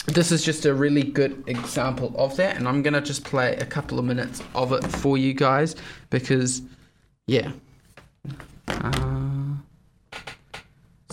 this 0.08 0.32
is 0.32 0.44
just 0.44 0.66
a 0.66 0.74
really 0.74 1.04
good 1.04 1.44
example 1.48 2.14
of 2.18 2.36
that. 2.36 2.58
And 2.58 2.68
I'm 2.68 2.84
going 2.84 2.94
to 2.94 3.02
just 3.02 3.24
play 3.24 3.56
a 3.56 3.66
couple 3.66 3.98
of 3.98 4.06
minutes 4.06 4.44
of 4.54 4.72
it 4.74 4.86
for 4.86 5.18
you 5.18 5.34
guys 5.34 5.76
because, 6.10 6.62
yeah. 7.28 7.52
Uh, 8.68 9.16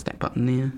that 0.04 0.18
button 0.18 0.46
there. 0.46 0.72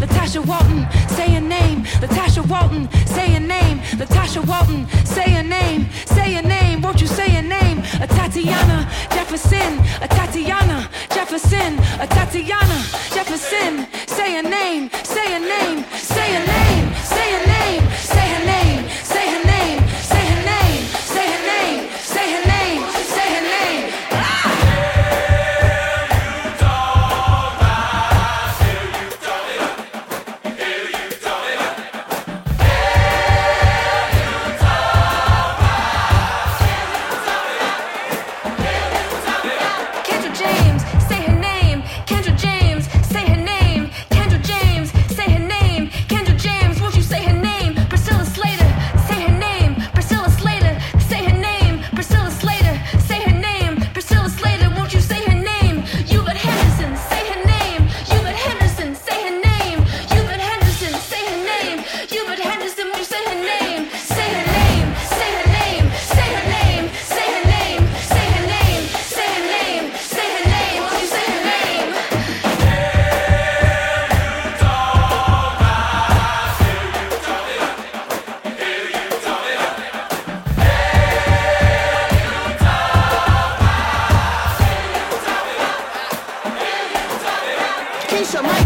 Latasha 0.00 0.44
Walton, 0.44 0.86
say 1.16 1.32
your 1.32 1.40
name. 1.40 1.84
Latasha 2.02 2.46
Walton, 2.46 2.88
say 3.06 3.30
your 3.32 3.40
name. 3.40 3.78
Latasha 4.00 4.44
Walton, 4.46 4.86
say 5.04 5.32
your 5.34 5.42
name. 5.42 5.88
Say 6.06 6.32
your 6.34 6.42
name, 6.42 6.82
won't 6.82 7.00
you 7.00 7.06
say 7.06 7.32
your 7.32 7.42
name? 7.42 7.78
Atatiana 8.04 8.78
Jefferson, 9.14 9.78
Atatiana 10.04 10.88
Jefferson, 11.14 11.76
Atatiana 12.04 12.78
Jefferson. 13.14 13.86
Say 14.06 14.34
your 14.34 14.42
name, 14.42 14.90
say 15.04 15.30
your 15.30 15.40
name, 15.40 15.84
say 15.92 16.32
your 16.32 16.46
name, 16.46 16.94
say 17.04 17.32
your 17.32 17.46
name, 17.46 17.82
say 17.92 18.06
her 18.06 18.15
name, 18.15 18.15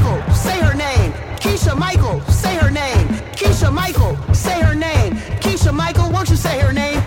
Michael, 0.00 0.34
say 0.34 0.58
her 0.60 0.74
name. 0.74 1.12
Kisha 1.40 1.76
Michael, 1.78 2.20
say 2.22 2.56
her 2.56 2.70
name. 2.70 3.08
Kisha 3.36 3.72
Michael, 3.72 4.16
say 4.32 4.60
her 4.62 4.74
name. 4.74 5.16
Kisha 5.42 5.74
Michael, 5.74 6.10
won't 6.10 6.30
you 6.30 6.36
say 6.36 6.58
her 6.60 6.72
name? 6.72 7.00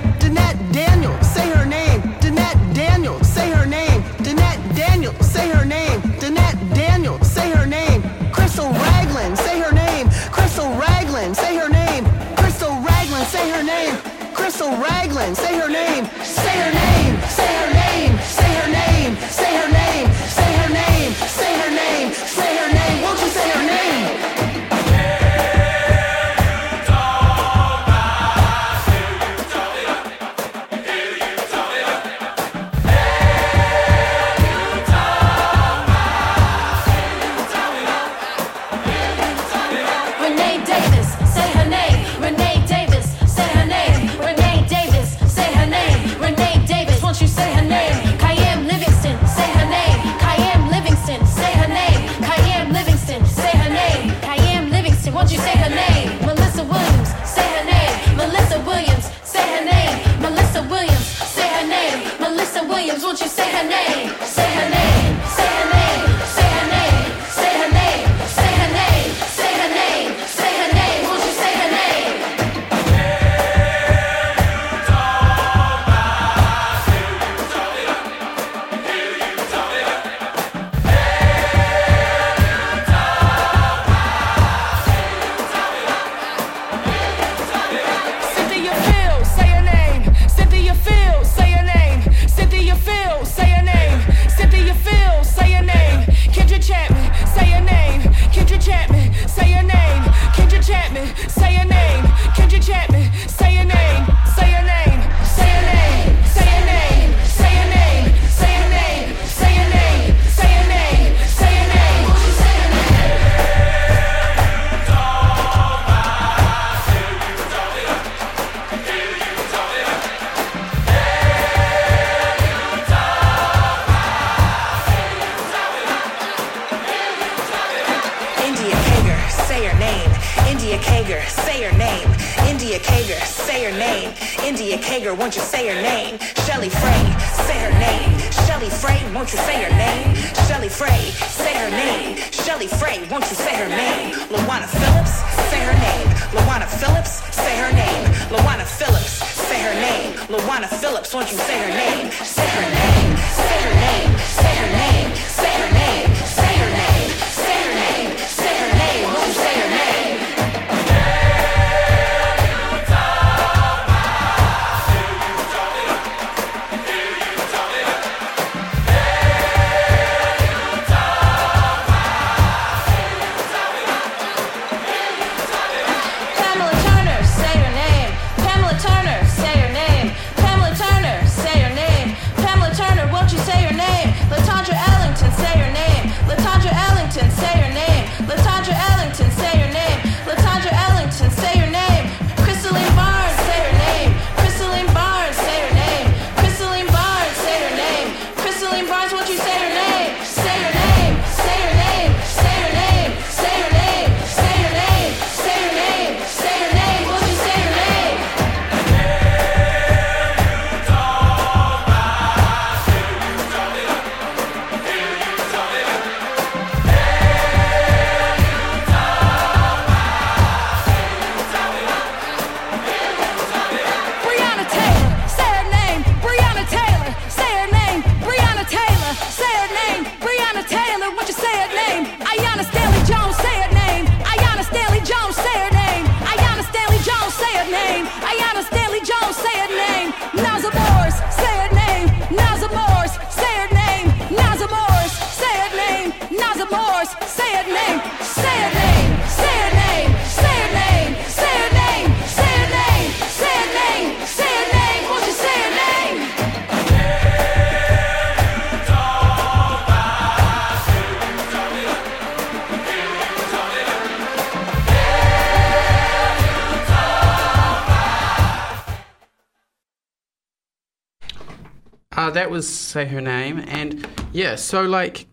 Say 272.93 273.05
her 273.05 273.21
name, 273.21 273.63
and 273.67 274.07
yeah, 274.33 274.55
so 274.55 274.83
like, 274.83 275.25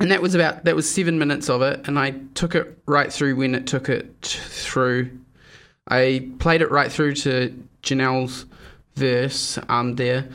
and 0.00 0.10
that 0.10 0.20
was 0.20 0.34
about 0.34 0.64
that 0.64 0.74
was 0.74 0.92
seven 0.92 1.18
minutes 1.18 1.48
of 1.48 1.62
it, 1.62 1.86
and 1.86 1.98
I 1.98 2.16
took 2.34 2.56
it 2.56 2.78
right 2.86 3.12
through 3.12 3.36
when 3.36 3.54
it 3.54 3.66
took 3.66 3.88
it 3.88 4.12
through. 4.22 5.10
I 5.86 6.28
played 6.40 6.62
it 6.62 6.70
right 6.70 6.90
through 6.90 7.14
to 7.14 7.54
Janelle's 7.82 8.46
verse 8.96 9.58
um 9.68 9.94
there, 9.94 10.28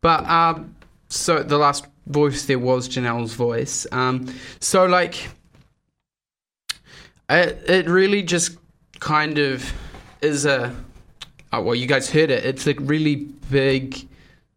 but 0.00 0.28
um 0.28 0.74
so 1.08 1.42
the 1.42 1.58
last 1.58 1.86
voice 2.06 2.46
there 2.46 2.58
was 2.58 2.88
Janelle's 2.88 3.34
voice. 3.34 3.86
Um, 3.92 4.34
so 4.58 4.86
like, 4.86 5.28
it 7.30 7.62
it 7.68 7.86
really 7.86 8.22
just 8.22 8.58
kind 8.98 9.38
of 9.38 9.72
is 10.22 10.44
a 10.44 10.74
oh, 11.52 11.62
well, 11.62 11.74
you 11.76 11.86
guys 11.86 12.10
heard 12.10 12.30
it. 12.30 12.44
It's 12.44 12.66
a 12.66 12.74
really 12.74 13.16
big 13.48 14.08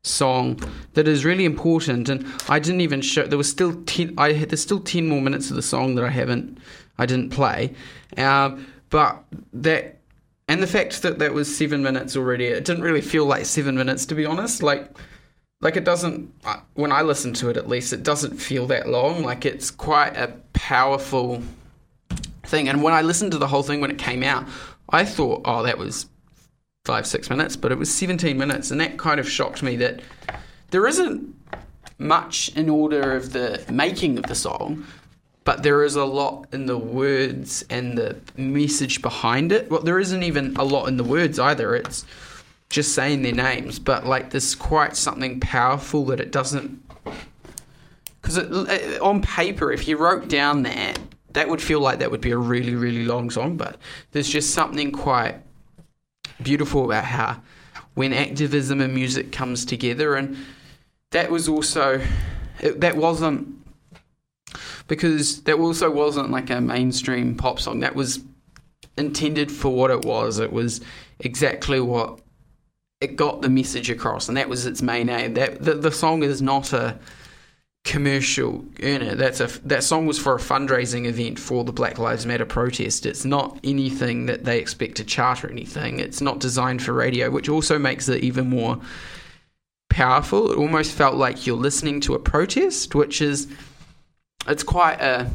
song 0.08 0.60
that 0.94 1.08
is 1.08 1.26
really 1.26 1.46
important, 1.46 2.10
and 2.10 2.26
I 2.50 2.60
didn't 2.60 2.82
even 2.82 3.02
show. 3.02 3.26
There 3.26 3.38
was 3.38 3.50
still 3.50 3.74
ten. 3.84 4.14
I 4.18 4.34
there's 4.34 4.62
still 4.62 4.80
ten 4.80 5.08
more 5.08 5.22
minutes 5.22 5.50
of 5.50 5.56
the 5.56 5.62
song 5.62 5.96
that 5.96 6.06
I 6.06 6.10
haven't. 6.10 6.58
I 6.98 7.06
didn't 7.06 7.30
play, 7.30 7.74
um, 8.18 8.66
but 8.90 9.24
that 9.54 10.00
and 10.48 10.64
the 10.64 10.68
fact 10.68 11.02
that 11.02 11.20
that 11.20 11.34
was 11.34 11.56
seven 11.56 11.84
minutes 11.84 12.16
already. 12.16 12.46
It 12.46 12.66
didn't 12.66 12.84
really 12.84 13.02
feel 13.02 13.26
like 13.26 13.46
seven 13.46 13.76
minutes 13.76 14.06
to 14.08 14.16
be 14.16 14.26
honest. 14.26 14.64
Like. 14.64 14.90
Like 15.60 15.76
it 15.76 15.86
doesn't, 15.86 16.32
uh, 16.46 16.58
when 16.76 16.92
I 16.92 17.02
listen 17.02 17.34
to 17.34 17.50
it 17.50 17.58
at 17.58 17.68
least, 17.68 17.92
it 17.92 18.04
doesn't 18.04 18.38
feel 18.38 18.68
that 18.68 18.88
long. 18.88 19.24
Like 19.24 19.44
it's 19.44 19.72
quite 19.72 20.16
a 20.16 20.32
powerful 20.54 21.42
thing. 22.44 22.70
And 22.70 22.84
when 22.84 22.94
I 22.94 23.02
listened 23.02 23.32
to 23.32 23.40
the 23.40 23.48
whole 23.48 23.64
thing 23.64 23.82
when 23.82 23.90
it 23.90 23.98
came 23.98 24.22
out, 24.22 24.46
I 24.92 25.04
thought, 25.04 25.42
oh, 25.46 25.64
that 25.64 25.80
was 25.80 26.06
five, 26.88 27.06
six 27.06 27.30
minutes, 27.30 27.58
but 27.58 27.70
it 27.70 27.78
was 27.78 27.94
17 27.94 28.38
minutes. 28.38 28.72
And 28.72 28.80
that 28.80 28.98
kind 28.98 29.20
of 29.20 29.30
shocked 29.30 29.62
me 29.62 29.76
that 29.76 30.00
there 30.72 30.88
isn't 30.88 31.36
much 31.98 32.50
in 32.56 32.70
order 32.70 33.14
of 33.14 33.34
the 33.34 33.62
making 33.70 34.18
of 34.18 34.24
the 34.24 34.36
song, 34.36 34.86
but 35.44 35.64
there 35.64 35.84
is 35.84 35.96
a 35.96 36.06
lot 36.06 36.48
in 36.54 36.66
the 36.66 36.78
words 36.78 37.66
and 37.70 37.98
the 37.98 38.16
message 38.38 39.02
behind 39.02 39.52
it. 39.52 39.70
Well, 39.70 39.82
there 39.82 40.00
isn't 40.00 40.24
even 40.24 40.56
a 40.56 40.64
lot 40.64 40.88
in 40.88 40.96
the 40.96 41.04
words 41.04 41.40
either. 41.40 41.76
It's 41.76 42.06
just 42.70 42.96
saying 42.96 43.22
their 43.22 43.34
names, 43.34 43.80
but 43.80 44.06
like 44.06 44.30
there's 44.30 44.56
quite 44.56 44.96
something 44.96 45.42
powerful 45.42 46.06
that 46.06 46.22
it 46.22 46.32
doesn't. 46.32 46.82
Because 48.22 48.38
on 49.00 49.22
paper, 49.22 49.74
if 49.74 49.90
you 49.90 49.98
wrote 49.98 50.30
down 50.30 50.64
that, 50.64 51.00
that 51.34 51.50
would 51.50 51.62
feel 51.62 51.82
like 51.82 52.00
that 52.00 52.12
would 52.12 52.22
be 52.22 52.32
a 52.32 52.38
really, 52.38 52.76
really 52.76 53.04
long 53.04 53.30
song, 53.30 53.58
but 53.58 53.78
there's 54.12 54.30
just 54.30 54.52
something 54.52 54.94
quite 54.94 55.36
beautiful 56.42 56.86
about 56.86 57.06
how 57.06 57.42
when 57.94 58.14
activism 58.14 58.82
and 58.82 58.94
music 58.94 59.32
comes 59.32 59.66
together, 59.66 60.16
and 60.16 60.38
that 61.12 61.32
was 61.32 61.50
also 61.50 62.02
it, 62.60 62.82
that 62.82 62.96
wasn't 62.98 63.48
because 64.88 65.42
that 65.44 65.58
also 65.58 65.90
wasn't 65.90 66.32
like 66.32 66.50
a 66.50 66.62
mainstream 66.62 67.36
pop 67.36 67.60
song. 67.60 67.80
That 67.80 67.96
was 67.96 68.20
intended 68.98 69.52
for 69.52 69.74
what 69.74 69.92
it 69.92 70.06
was. 70.06 70.40
It 70.40 70.52
was 70.52 70.82
exactly 71.20 71.80
what 71.80 72.20
it 73.02 73.16
got 73.16 73.42
the 73.42 73.50
message 73.50 73.90
across, 73.90 74.28
and 74.28 74.38
that 74.38 74.50
was 74.50 74.66
its 74.66 74.82
main 74.82 75.10
aim. 75.10 75.34
That 75.36 75.64
the, 75.64 75.76
the 75.76 75.92
song 75.92 76.24
is 76.24 76.42
not 76.42 76.74
a 76.74 76.98
commercial 77.88 78.66
earner. 78.84 79.16
That's 79.16 79.40
a 79.40 79.48
that 79.66 79.82
song 79.82 80.06
was 80.06 80.20
for 80.20 80.36
a 80.36 80.40
fundraising 80.40 81.06
event 81.06 81.40
for 81.40 81.64
the 81.64 81.72
Black 81.72 81.98
Lives 81.98 82.26
Matter 82.26 82.46
protest. 82.46 83.06
It's 83.06 83.24
not 83.24 83.58
anything 83.64 84.26
that 84.26 84.44
they 84.44 84.60
expect 84.60 84.98
to 84.98 85.06
chart 85.06 85.44
or 85.44 85.50
anything. 85.50 86.00
It's 86.00 86.20
not 86.20 86.40
designed 86.40 86.84
for 86.84 86.92
radio, 86.92 87.32
which 87.32 87.48
also 87.48 87.80
makes 87.80 88.10
it 88.10 88.24
even 88.24 88.50
more 88.50 88.78
powerful. 89.90 90.52
It 90.52 90.58
almost 90.58 90.92
felt 90.92 91.16
like 91.16 91.48
you're 91.48 91.56
listening 91.56 92.02
to 92.02 92.14
a 92.14 92.20
protest, 92.20 92.94
which 92.94 93.22
is 93.22 93.48
it's 94.48 94.64
quite 94.64 95.00
a 95.00 95.32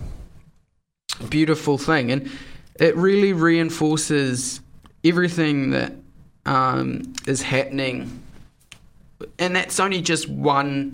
beautiful 1.30 1.78
thing, 1.78 2.12
and 2.12 2.30
it 2.78 2.94
really 2.96 3.32
reinforces 3.32 4.61
everything 5.03 5.70
that 5.70 5.94
um, 6.44 7.14
is 7.26 7.40
happening. 7.40 8.20
And 9.38 9.57
that's 9.57 9.80
only 9.80 10.03
just 10.03 10.28
one 10.28 10.92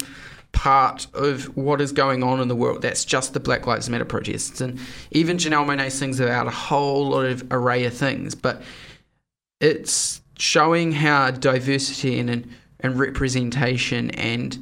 part 0.58 1.06
of 1.14 1.56
what 1.56 1.80
is 1.80 1.92
going 1.92 2.24
on 2.24 2.40
in 2.40 2.48
the 2.48 2.56
world. 2.56 2.82
That's 2.82 3.04
just 3.04 3.32
the 3.32 3.38
Black 3.38 3.68
Lives 3.68 3.88
Matter 3.88 4.04
protests. 4.04 4.60
And 4.60 4.80
even 5.12 5.36
Janelle 5.36 5.64
Monáe 5.64 5.88
sings 5.88 6.18
about 6.18 6.48
a 6.48 6.50
whole 6.50 7.10
lot 7.10 7.26
of 7.26 7.46
array 7.52 7.84
of 7.84 7.94
things, 7.94 8.34
but 8.34 8.60
it's 9.60 10.20
showing 10.36 10.90
how 10.90 11.30
diversity 11.30 12.18
and, 12.18 12.52
and 12.80 12.98
representation 12.98 14.10
and 14.10 14.60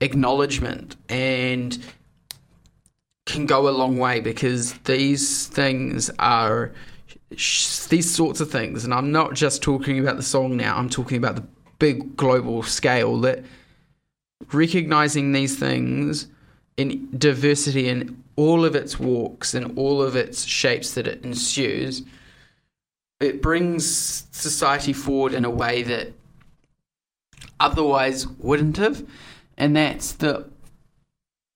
acknowledgement 0.00 0.96
and 1.08 1.78
can 3.24 3.46
go 3.46 3.68
a 3.68 3.70
long 3.70 3.98
way 3.98 4.18
because 4.18 4.72
these 4.78 5.46
things 5.46 6.10
are 6.18 6.72
these 7.30 8.10
sorts 8.12 8.40
of 8.40 8.50
things, 8.50 8.84
and 8.84 8.92
I'm 8.92 9.12
not 9.12 9.34
just 9.34 9.62
talking 9.62 10.00
about 10.00 10.16
the 10.16 10.24
song 10.24 10.56
now, 10.56 10.76
I'm 10.76 10.88
talking 10.88 11.18
about 11.18 11.36
the 11.36 11.44
big 11.78 12.16
global 12.16 12.64
scale 12.64 13.20
that 13.20 13.44
recognizing 14.52 15.32
these 15.32 15.58
things 15.58 16.28
in 16.76 17.08
diversity 17.18 17.88
in 17.88 18.22
all 18.36 18.64
of 18.64 18.74
its 18.76 19.00
walks 19.00 19.54
and 19.54 19.76
all 19.76 20.00
of 20.00 20.14
its 20.14 20.44
shapes 20.44 20.94
that 20.94 21.06
it 21.06 21.24
ensues, 21.24 22.02
it 23.20 23.42
brings 23.42 24.26
society 24.30 24.92
forward 24.92 25.34
in 25.34 25.44
a 25.44 25.50
way 25.50 25.82
that 25.82 26.12
otherwise 27.58 28.28
wouldn't 28.28 28.76
have. 28.76 29.04
And 29.56 29.76
that's 29.76 30.12
the 30.12 30.48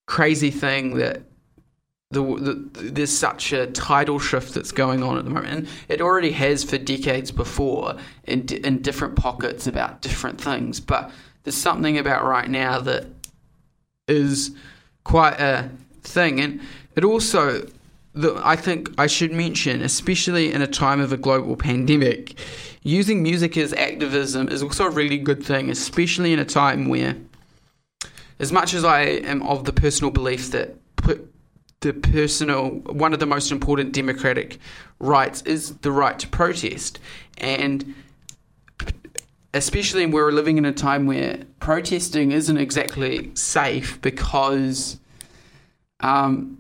crazy 0.07 0.51
thing 0.51 0.97
that 0.97 1.23
the, 2.11 2.23
the, 2.23 2.81
there's 2.91 3.17
such 3.17 3.53
a 3.53 3.69
tidal 3.69 4.19
shift 4.19 4.55
that's 4.55 4.73
going 4.73 5.03
on 5.03 5.17
at 5.19 5.25
the 5.25 5.31
moment. 5.31 5.55
And 5.55 5.69
it 5.89 6.01
already 6.01 6.33
has 6.33 6.63
for 6.63 6.77
decades 6.79 7.31
before 7.31 7.97
in, 8.25 8.47
in 8.49 8.83
different 8.83 9.17
pockets 9.17 9.67
about 9.67 10.03
different 10.03 10.41
things. 10.41 10.81
But 10.81 11.11
there's 11.45 11.57
something 11.57 11.99
about 11.99 12.25
right 12.25 12.49
now 12.49 12.81
that 12.81 13.07
is 14.09 14.53
quite 15.05 15.41
a 15.41 15.71
thing. 16.03 16.41
And 16.41 16.61
it 16.97 17.05
also, 17.05 17.67
the, 18.15 18.41
I 18.45 18.57
think 18.57 18.91
I 18.99 19.07
should 19.07 19.33
mention, 19.33 19.83
especially 19.83 20.53
in 20.53 20.63
a 20.63 20.67
time 20.67 21.01
of 21.01 21.13
a 21.13 21.17
global 21.17 21.57
pandemic, 21.57 22.39
using 22.83 23.23
music 23.23 23.57
as 23.57 23.73
activism 23.75 24.49
is 24.49 24.63
also 24.63 24.87
a 24.87 24.91
really 24.91 25.19
good 25.19 25.45
thing, 25.45 25.71
especially 25.71 26.33
in 26.33 26.39
a 26.39 26.45
time 26.45 26.89
where, 26.89 27.17
as 28.39 28.53
much 28.53 28.75
as 28.75 28.85
I 28.85 29.03
am 29.03 29.43
of 29.43 29.65
the 29.65 29.73
personal 29.73 30.11
belief 30.11 30.51
that 30.51 30.77
the 31.83 31.93
personal 31.93 32.71
one 32.71 33.13
of 33.13 33.19
the 33.19 33.27
most 33.27 33.51
important 33.51 33.93
democratic 33.93 34.59
rights 35.01 35.43
is 35.43 35.77
the 35.79 35.91
right 35.91 36.19
to 36.21 36.29
protest 36.29 36.99
and 37.39 37.95
especially 39.55 40.07
we're 40.07 40.33
living 40.33 40.59
in 40.59 40.65
a 40.65 40.73
time 40.73 41.07
where 41.07 41.43
protesting 41.61 42.33
isn't 42.33 42.57
exactly 42.57 43.31
safe 43.35 44.01
because 44.01 44.99
um, 46.01 46.59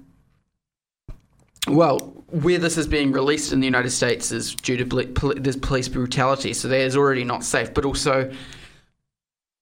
well 1.69 1.99
where 2.31 2.59
this 2.59 2.79
is 2.79 2.87
being 2.87 3.13
released 3.13 3.53
in 3.53 3.61
the 3.61 3.67
United 3.67 3.91
States 3.91 4.33
is 4.33 4.55
due 4.55 4.77
to 4.77 4.85
ble- 4.85 5.07
pol- 5.07 5.35
police 5.61 5.89
brutality 5.89 6.53
so 6.53 6.69
that 6.69 6.81
is 6.81 6.97
already 6.97 7.25
not 7.25 7.45
safe 7.45 7.73
but 7.75 7.85
also 7.85 8.33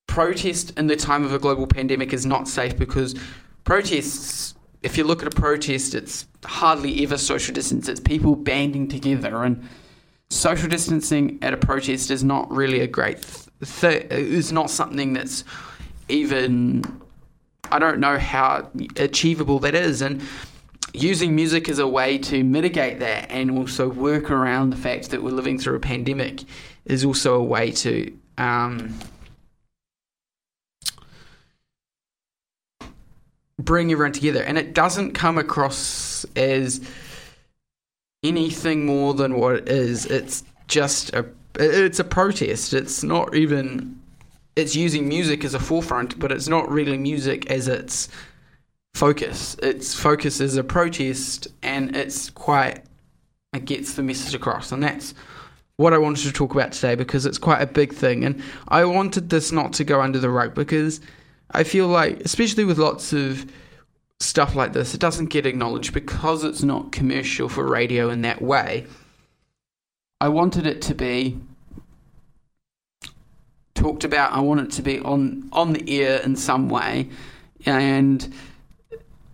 protest 0.07 0.77
in 0.79 0.87
the 0.87 0.97
time 0.97 1.25
of 1.25 1.33
a 1.33 1.39
global 1.39 1.67
pandemic 1.67 2.13
is 2.13 2.27
not 2.27 2.49
safe 2.49 2.77
because 2.77 3.15
protests 3.65 4.55
if 4.83 4.97
you 4.97 5.05
look 5.05 5.23
at 5.23 5.29
a 5.29 5.37
protest, 5.37 5.95
it's 5.95 6.27
hardly 6.45 7.03
ever 7.03 7.19
social 7.19 7.55
distance. 7.55 7.89
It's 7.89 8.01
people 8.01 8.35
banding 8.35 8.89
together, 8.89 9.45
and 9.45 9.69
social 10.31 10.69
distancing 10.69 11.39
at 11.43 11.53
a 11.53 11.57
protest 11.57 12.11
is 12.11 12.25
not 12.25 12.51
really 12.51 12.81
a 12.81 12.87
great 12.87 13.21
thing. 13.21 14.07
It's 14.11 14.53
not 14.53 14.71
something 14.71 15.13
that's 15.13 15.45
even. 16.09 16.85
I 17.73 17.79
don't 17.79 18.01
know 18.01 18.19
how 18.19 18.69
achievable 18.97 19.61
that 19.61 19.75
is, 19.75 20.03
and 20.03 20.23
using 20.93 21.37
music 21.37 21.69
as 21.69 21.79
a 21.79 21.87
way 21.87 22.19
to 22.19 22.43
mitigate 22.43 22.99
that 22.99 23.31
and 23.31 23.51
also 23.51 23.89
work 23.89 24.31
around 24.31 24.71
the 24.71 24.77
fact 24.77 25.11
that 25.11 25.23
we're 25.23 25.31
living 25.31 25.57
through 25.57 25.77
a 25.77 25.81
pandemic 25.81 26.43
is 26.85 27.05
also 27.05 27.35
a 27.35 27.45
way 27.45 27.71
to. 27.71 28.13
Um, 28.39 28.99
bring 33.59 33.93
everyone 33.93 34.13
together, 34.13 34.43
and 34.43 34.57
it 34.57 34.73
doesn't 34.73 35.13
come 35.13 35.37
across 35.39 36.25
as 36.35 36.81
anything 38.23 38.87
more 38.87 39.15
than 39.15 39.35
what 39.35 39.57
it 39.57 39.69
is. 39.69 40.07
It's 40.07 40.45
just 40.69 41.13
a 41.15 41.27
it's 41.57 41.99
a 41.99 42.05
protest. 42.05 42.75
It's 42.75 43.03
not 43.03 43.35
even 43.35 44.01
it's 44.57 44.77
using 44.77 45.09
music 45.09 45.45
as 45.45 45.55
a 45.55 45.59
forefront, 45.59 46.19
but 46.19 46.33
it's 46.33 46.49
not 46.49 46.71
really 46.71 46.97
music 46.97 47.51
as 47.51 47.69
its 47.69 48.09
focus. 48.95 49.57
Its 49.63 49.95
focus 49.95 50.41
is 50.41 50.57
a 50.57 50.65
protest, 50.65 51.49
and 51.63 51.97
it's 51.97 52.31
quite 52.31 52.85
it 53.53 53.65
gets 53.65 53.95
the 53.95 54.03
message 54.03 54.35
across, 54.35 54.73
and 54.73 54.83
that's 54.83 55.15
what 55.77 55.95
I 55.95 55.99
wanted 55.99 56.25
to 56.25 56.33
talk 56.33 56.53
about 56.53 56.73
today 56.73 56.95
because 56.95 57.25
it's 57.25 57.39
quite 57.39 57.63
a 57.63 57.67
big 57.67 57.93
thing, 57.93 58.25
and 58.25 58.43
I 58.69 58.85
wanted 58.85 59.31
this 59.31 59.51
not 59.51 59.73
to 59.75 59.85
go 59.85 60.01
under 60.01 60.19
the 60.19 60.31
rug 60.31 60.55
because 60.55 61.01
I 61.53 61.65
feel 61.65 61.89
like, 61.89 62.21
especially 62.21 62.65
with 62.65 62.79
lots 62.79 63.13
of 63.13 63.51
stuff 64.21 64.55
like 64.55 64.73
this, 64.73 64.95
it 64.95 65.01
doesn't 65.01 65.27
get 65.27 65.47
acknowledged 65.47 65.93
because 65.93 66.45
it's 66.45 66.63
not 66.63 66.93
commercial 66.93 67.49
for 67.49 67.67
radio 67.67 68.11
in 68.11 68.23
that 68.23 68.41
way. 68.41 68.87
I 70.21 70.29
wanted 70.29 70.67
it 70.67 70.83
to 70.83 70.95
be 70.95 71.41
talked 73.75 74.05
about. 74.05 74.33
I 74.33 74.41
want 74.41 74.61
it 74.61 74.71
to 74.73 74.83
be 74.83 75.01
on 75.01 75.49
on 75.53 75.73
the 75.73 76.03
air 76.03 76.21
in 76.21 76.37
some 76.37 76.69
way, 76.69 77.09
and 77.65 78.33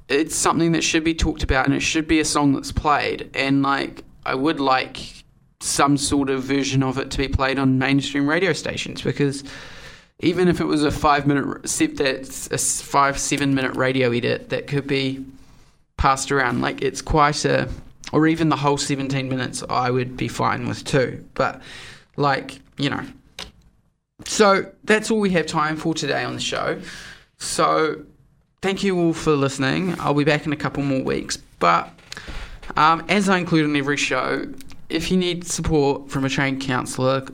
it's 0.08 0.36
something 0.36 0.72
that 0.72 0.84
should 0.84 1.02
be 1.02 1.14
talked 1.14 1.42
about, 1.42 1.66
and 1.66 1.74
it 1.74 1.80
should 1.80 2.06
be 2.06 2.20
a 2.20 2.24
song 2.24 2.52
that's 2.52 2.70
played. 2.70 3.30
And 3.34 3.62
like, 3.62 4.04
I 4.24 4.36
would 4.36 4.60
like 4.60 5.24
some 5.60 5.96
sort 5.96 6.30
of 6.30 6.44
version 6.44 6.82
of 6.84 6.98
it 6.98 7.10
to 7.10 7.18
be 7.18 7.28
played 7.28 7.58
on 7.58 7.78
mainstream 7.78 8.28
radio 8.28 8.52
stations 8.52 9.02
because 9.02 9.42
even 10.20 10.48
if 10.48 10.60
it 10.60 10.64
was 10.64 10.82
a 10.82 10.90
five 10.90 11.26
minute 11.26 11.62
that's 11.62 12.50
a 12.50 12.58
five 12.84 13.18
seven 13.18 13.54
minute 13.54 13.74
radio 13.76 14.10
edit 14.10 14.48
that 14.50 14.66
could 14.66 14.86
be 14.86 15.24
passed 15.96 16.30
around 16.30 16.60
like 16.60 16.82
it's 16.82 17.02
quite 17.02 17.44
a 17.44 17.68
or 18.12 18.26
even 18.26 18.48
the 18.48 18.56
whole 18.56 18.76
17 18.76 19.28
minutes 19.28 19.62
i 19.68 19.90
would 19.90 20.16
be 20.16 20.28
fine 20.28 20.68
with 20.68 20.84
too. 20.84 21.24
But 21.34 21.60
like 22.16 22.60
you 22.78 22.90
know. 22.90 23.04
So 24.24 24.70
that's 24.84 25.10
all 25.10 25.20
we 25.20 25.30
have 25.30 25.46
time 25.46 25.76
for 25.76 25.92
today 25.92 26.24
on 26.24 26.34
the 26.34 26.40
show. 26.40 26.80
So 27.36 28.02
thank 28.62 28.82
you 28.82 28.98
all 28.98 29.12
for 29.12 29.32
listening. 29.32 29.94
I'll 30.00 30.14
be 30.14 30.24
back 30.24 30.46
in 30.46 30.52
a 30.54 30.56
couple 30.56 30.82
more 30.82 31.02
weeks. 31.02 31.36
But 31.58 31.90
um, 32.76 33.04
as 33.08 33.28
i 33.28 33.38
include 33.38 33.66
in 33.66 33.76
every 33.76 33.96
show 33.96 34.46
if 34.88 35.10
you 35.10 35.16
need 35.16 35.46
support 35.46 36.10
from 36.10 36.24
a 36.24 36.28
trained 36.28 36.60
counsellor 36.60 37.26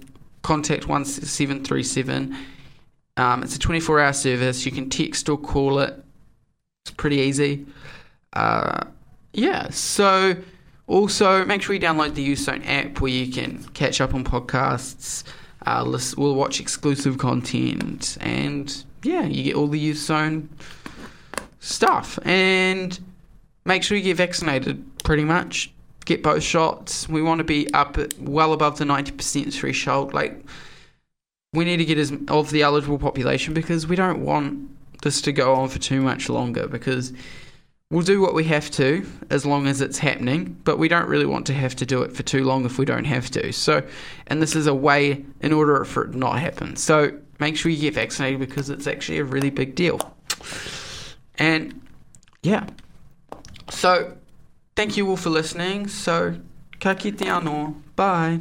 contact 0.43 0.87
1737 0.89 2.37
um, 3.17 3.43
it's 3.43 3.57
a 3.57 3.59
24 3.59 4.01
hour 4.01 4.13
service. 4.13 4.65
You 4.65 4.73
can 4.73 4.89
text 4.89 5.29
or 5.29 5.37
call 5.37 5.79
it. 5.79 6.03
It's 6.85 6.95
pretty 6.95 7.17
easy. 7.17 7.67
Uh, 8.33 8.85
yeah, 9.33 9.69
so 9.71 10.37
also 10.87 11.45
make 11.45 11.63
sure 11.63 11.75
you 11.75 11.81
download 11.81 12.15
the 12.15 12.23
Youth 12.23 12.41
Zone 12.41 12.63
app 12.63 13.01
where 13.01 13.11
you 13.11 13.33
can 13.33 13.65
catch 13.75 14.01
up 14.01 14.15
on 14.15 14.25
podcasts, 14.25 15.25
uh, 15.67 15.85
we'll 16.17 16.35
watch 16.35 16.61
exclusive 16.61 17.19
content, 17.19 18.17
and 18.21 18.85
yeah, 19.03 19.25
you 19.25 19.45
get 19.45 19.55
all 19.55 19.69
the 19.69 19.79
Youth 19.79 19.99
Zone 19.99 20.49
stuff. 21.61 22.19
And 22.25 22.99
make 23.65 23.83
sure 23.83 23.97
you 23.97 24.05
get 24.05 24.17
vaccinated 24.17 24.85
pretty 25.05 25.25
much. 25.25 25.73
Get 26.05 26.23
both 26.23 26.43
shots. 26.43 27.09
We 27.09 27.23
want 27.23 27.39
to 27.39 27.45
be 27.45 27.73
up 27.75 27.97
well 28.19 28.53
above 28.53 28.79
the 28.79 28.85
90% 28.85 29.53
threshold. 29.55 30.13
Like, 30.13 30.45
we 31.53 31.65
need 31.65 31.77
to 31.79 31.85
get 31.85 31.99
as 31.99 32.13
of 32.29 32.51
the 32.51 32.63
eligible 32.63 32.99
population 32.99 33.53
because 33.53 33.87
we 33.87 33.97
don't 33.97 34.25
want 34.25 34.71
this 35.03 35.21
to 35.23 35.33
go 35.33 35.55
on 35.55 35.69
for 35.69 35.79
too 35.79 36.01
much 36.01 36.29
longer 36.29 36.67
because 36.67 37.13
we'll 37.91 38.03
do 38.03 38.21
what 38.23 38.33
we 38.33 38.45
have 38.45 38.71
to 38.71 39.07
as 39.29 39.45
long 39.45 39.67
as 39.67 39.83
it's 39.83 39.99
happening, 39.99 40.57
but 40.65 40.79
we 40.79 40.89
don't 40.89 41.07
really 41.07 41.27
want 41.27 41.47
to 41.47 41.53
have 41.53 41.77
to 41.77 41.85
do 41.85 42.03
it 42.03 42.17
for 42.17 42.23
too 42.23 42.45
long 42.45 42.65
if 42.65 42.79
we 42.79 42.87
don't 42.87 43.05
have 43.05 43.31
to. 43.31 43.53
So, 43.53 43.83
and 44.29 44.41
this 44.41 44.57
is 44.57 44.67
a 44.67 44.75
way 44.75 45.25
in 45.41 45.53
order 45.53 45.85
for 45.85 46.05
it 46.05 46.15
not 46.15 46.39
happen. 46.39 46.77
So, 46.77 47.13
make 47.39 47.57
sure 47.57 47.71
you 47.71 47.81
get 47.81 47.95
vaccinated 47.95 48.41
because 48.41 48.71
it's 48.71 48.87
actually 48.87 49.19
a 49.19 49.25
really 49.25 49.51
big 49.51 49.75
deal. 49.75 50.01
And 51.39 51.81
yeah. 52.43 52.67
So, 53.71 54.17
thank 54.75 54.97
you 54.97 55.09
all 55.11 55.19
for 55.19 55.31
listening. 55.31 55.89
So, 55.89 56.37
ka 56.81 56.95
kite 56.95 57.19
anō. 57.19 57.75
Bye. 57.95 58.41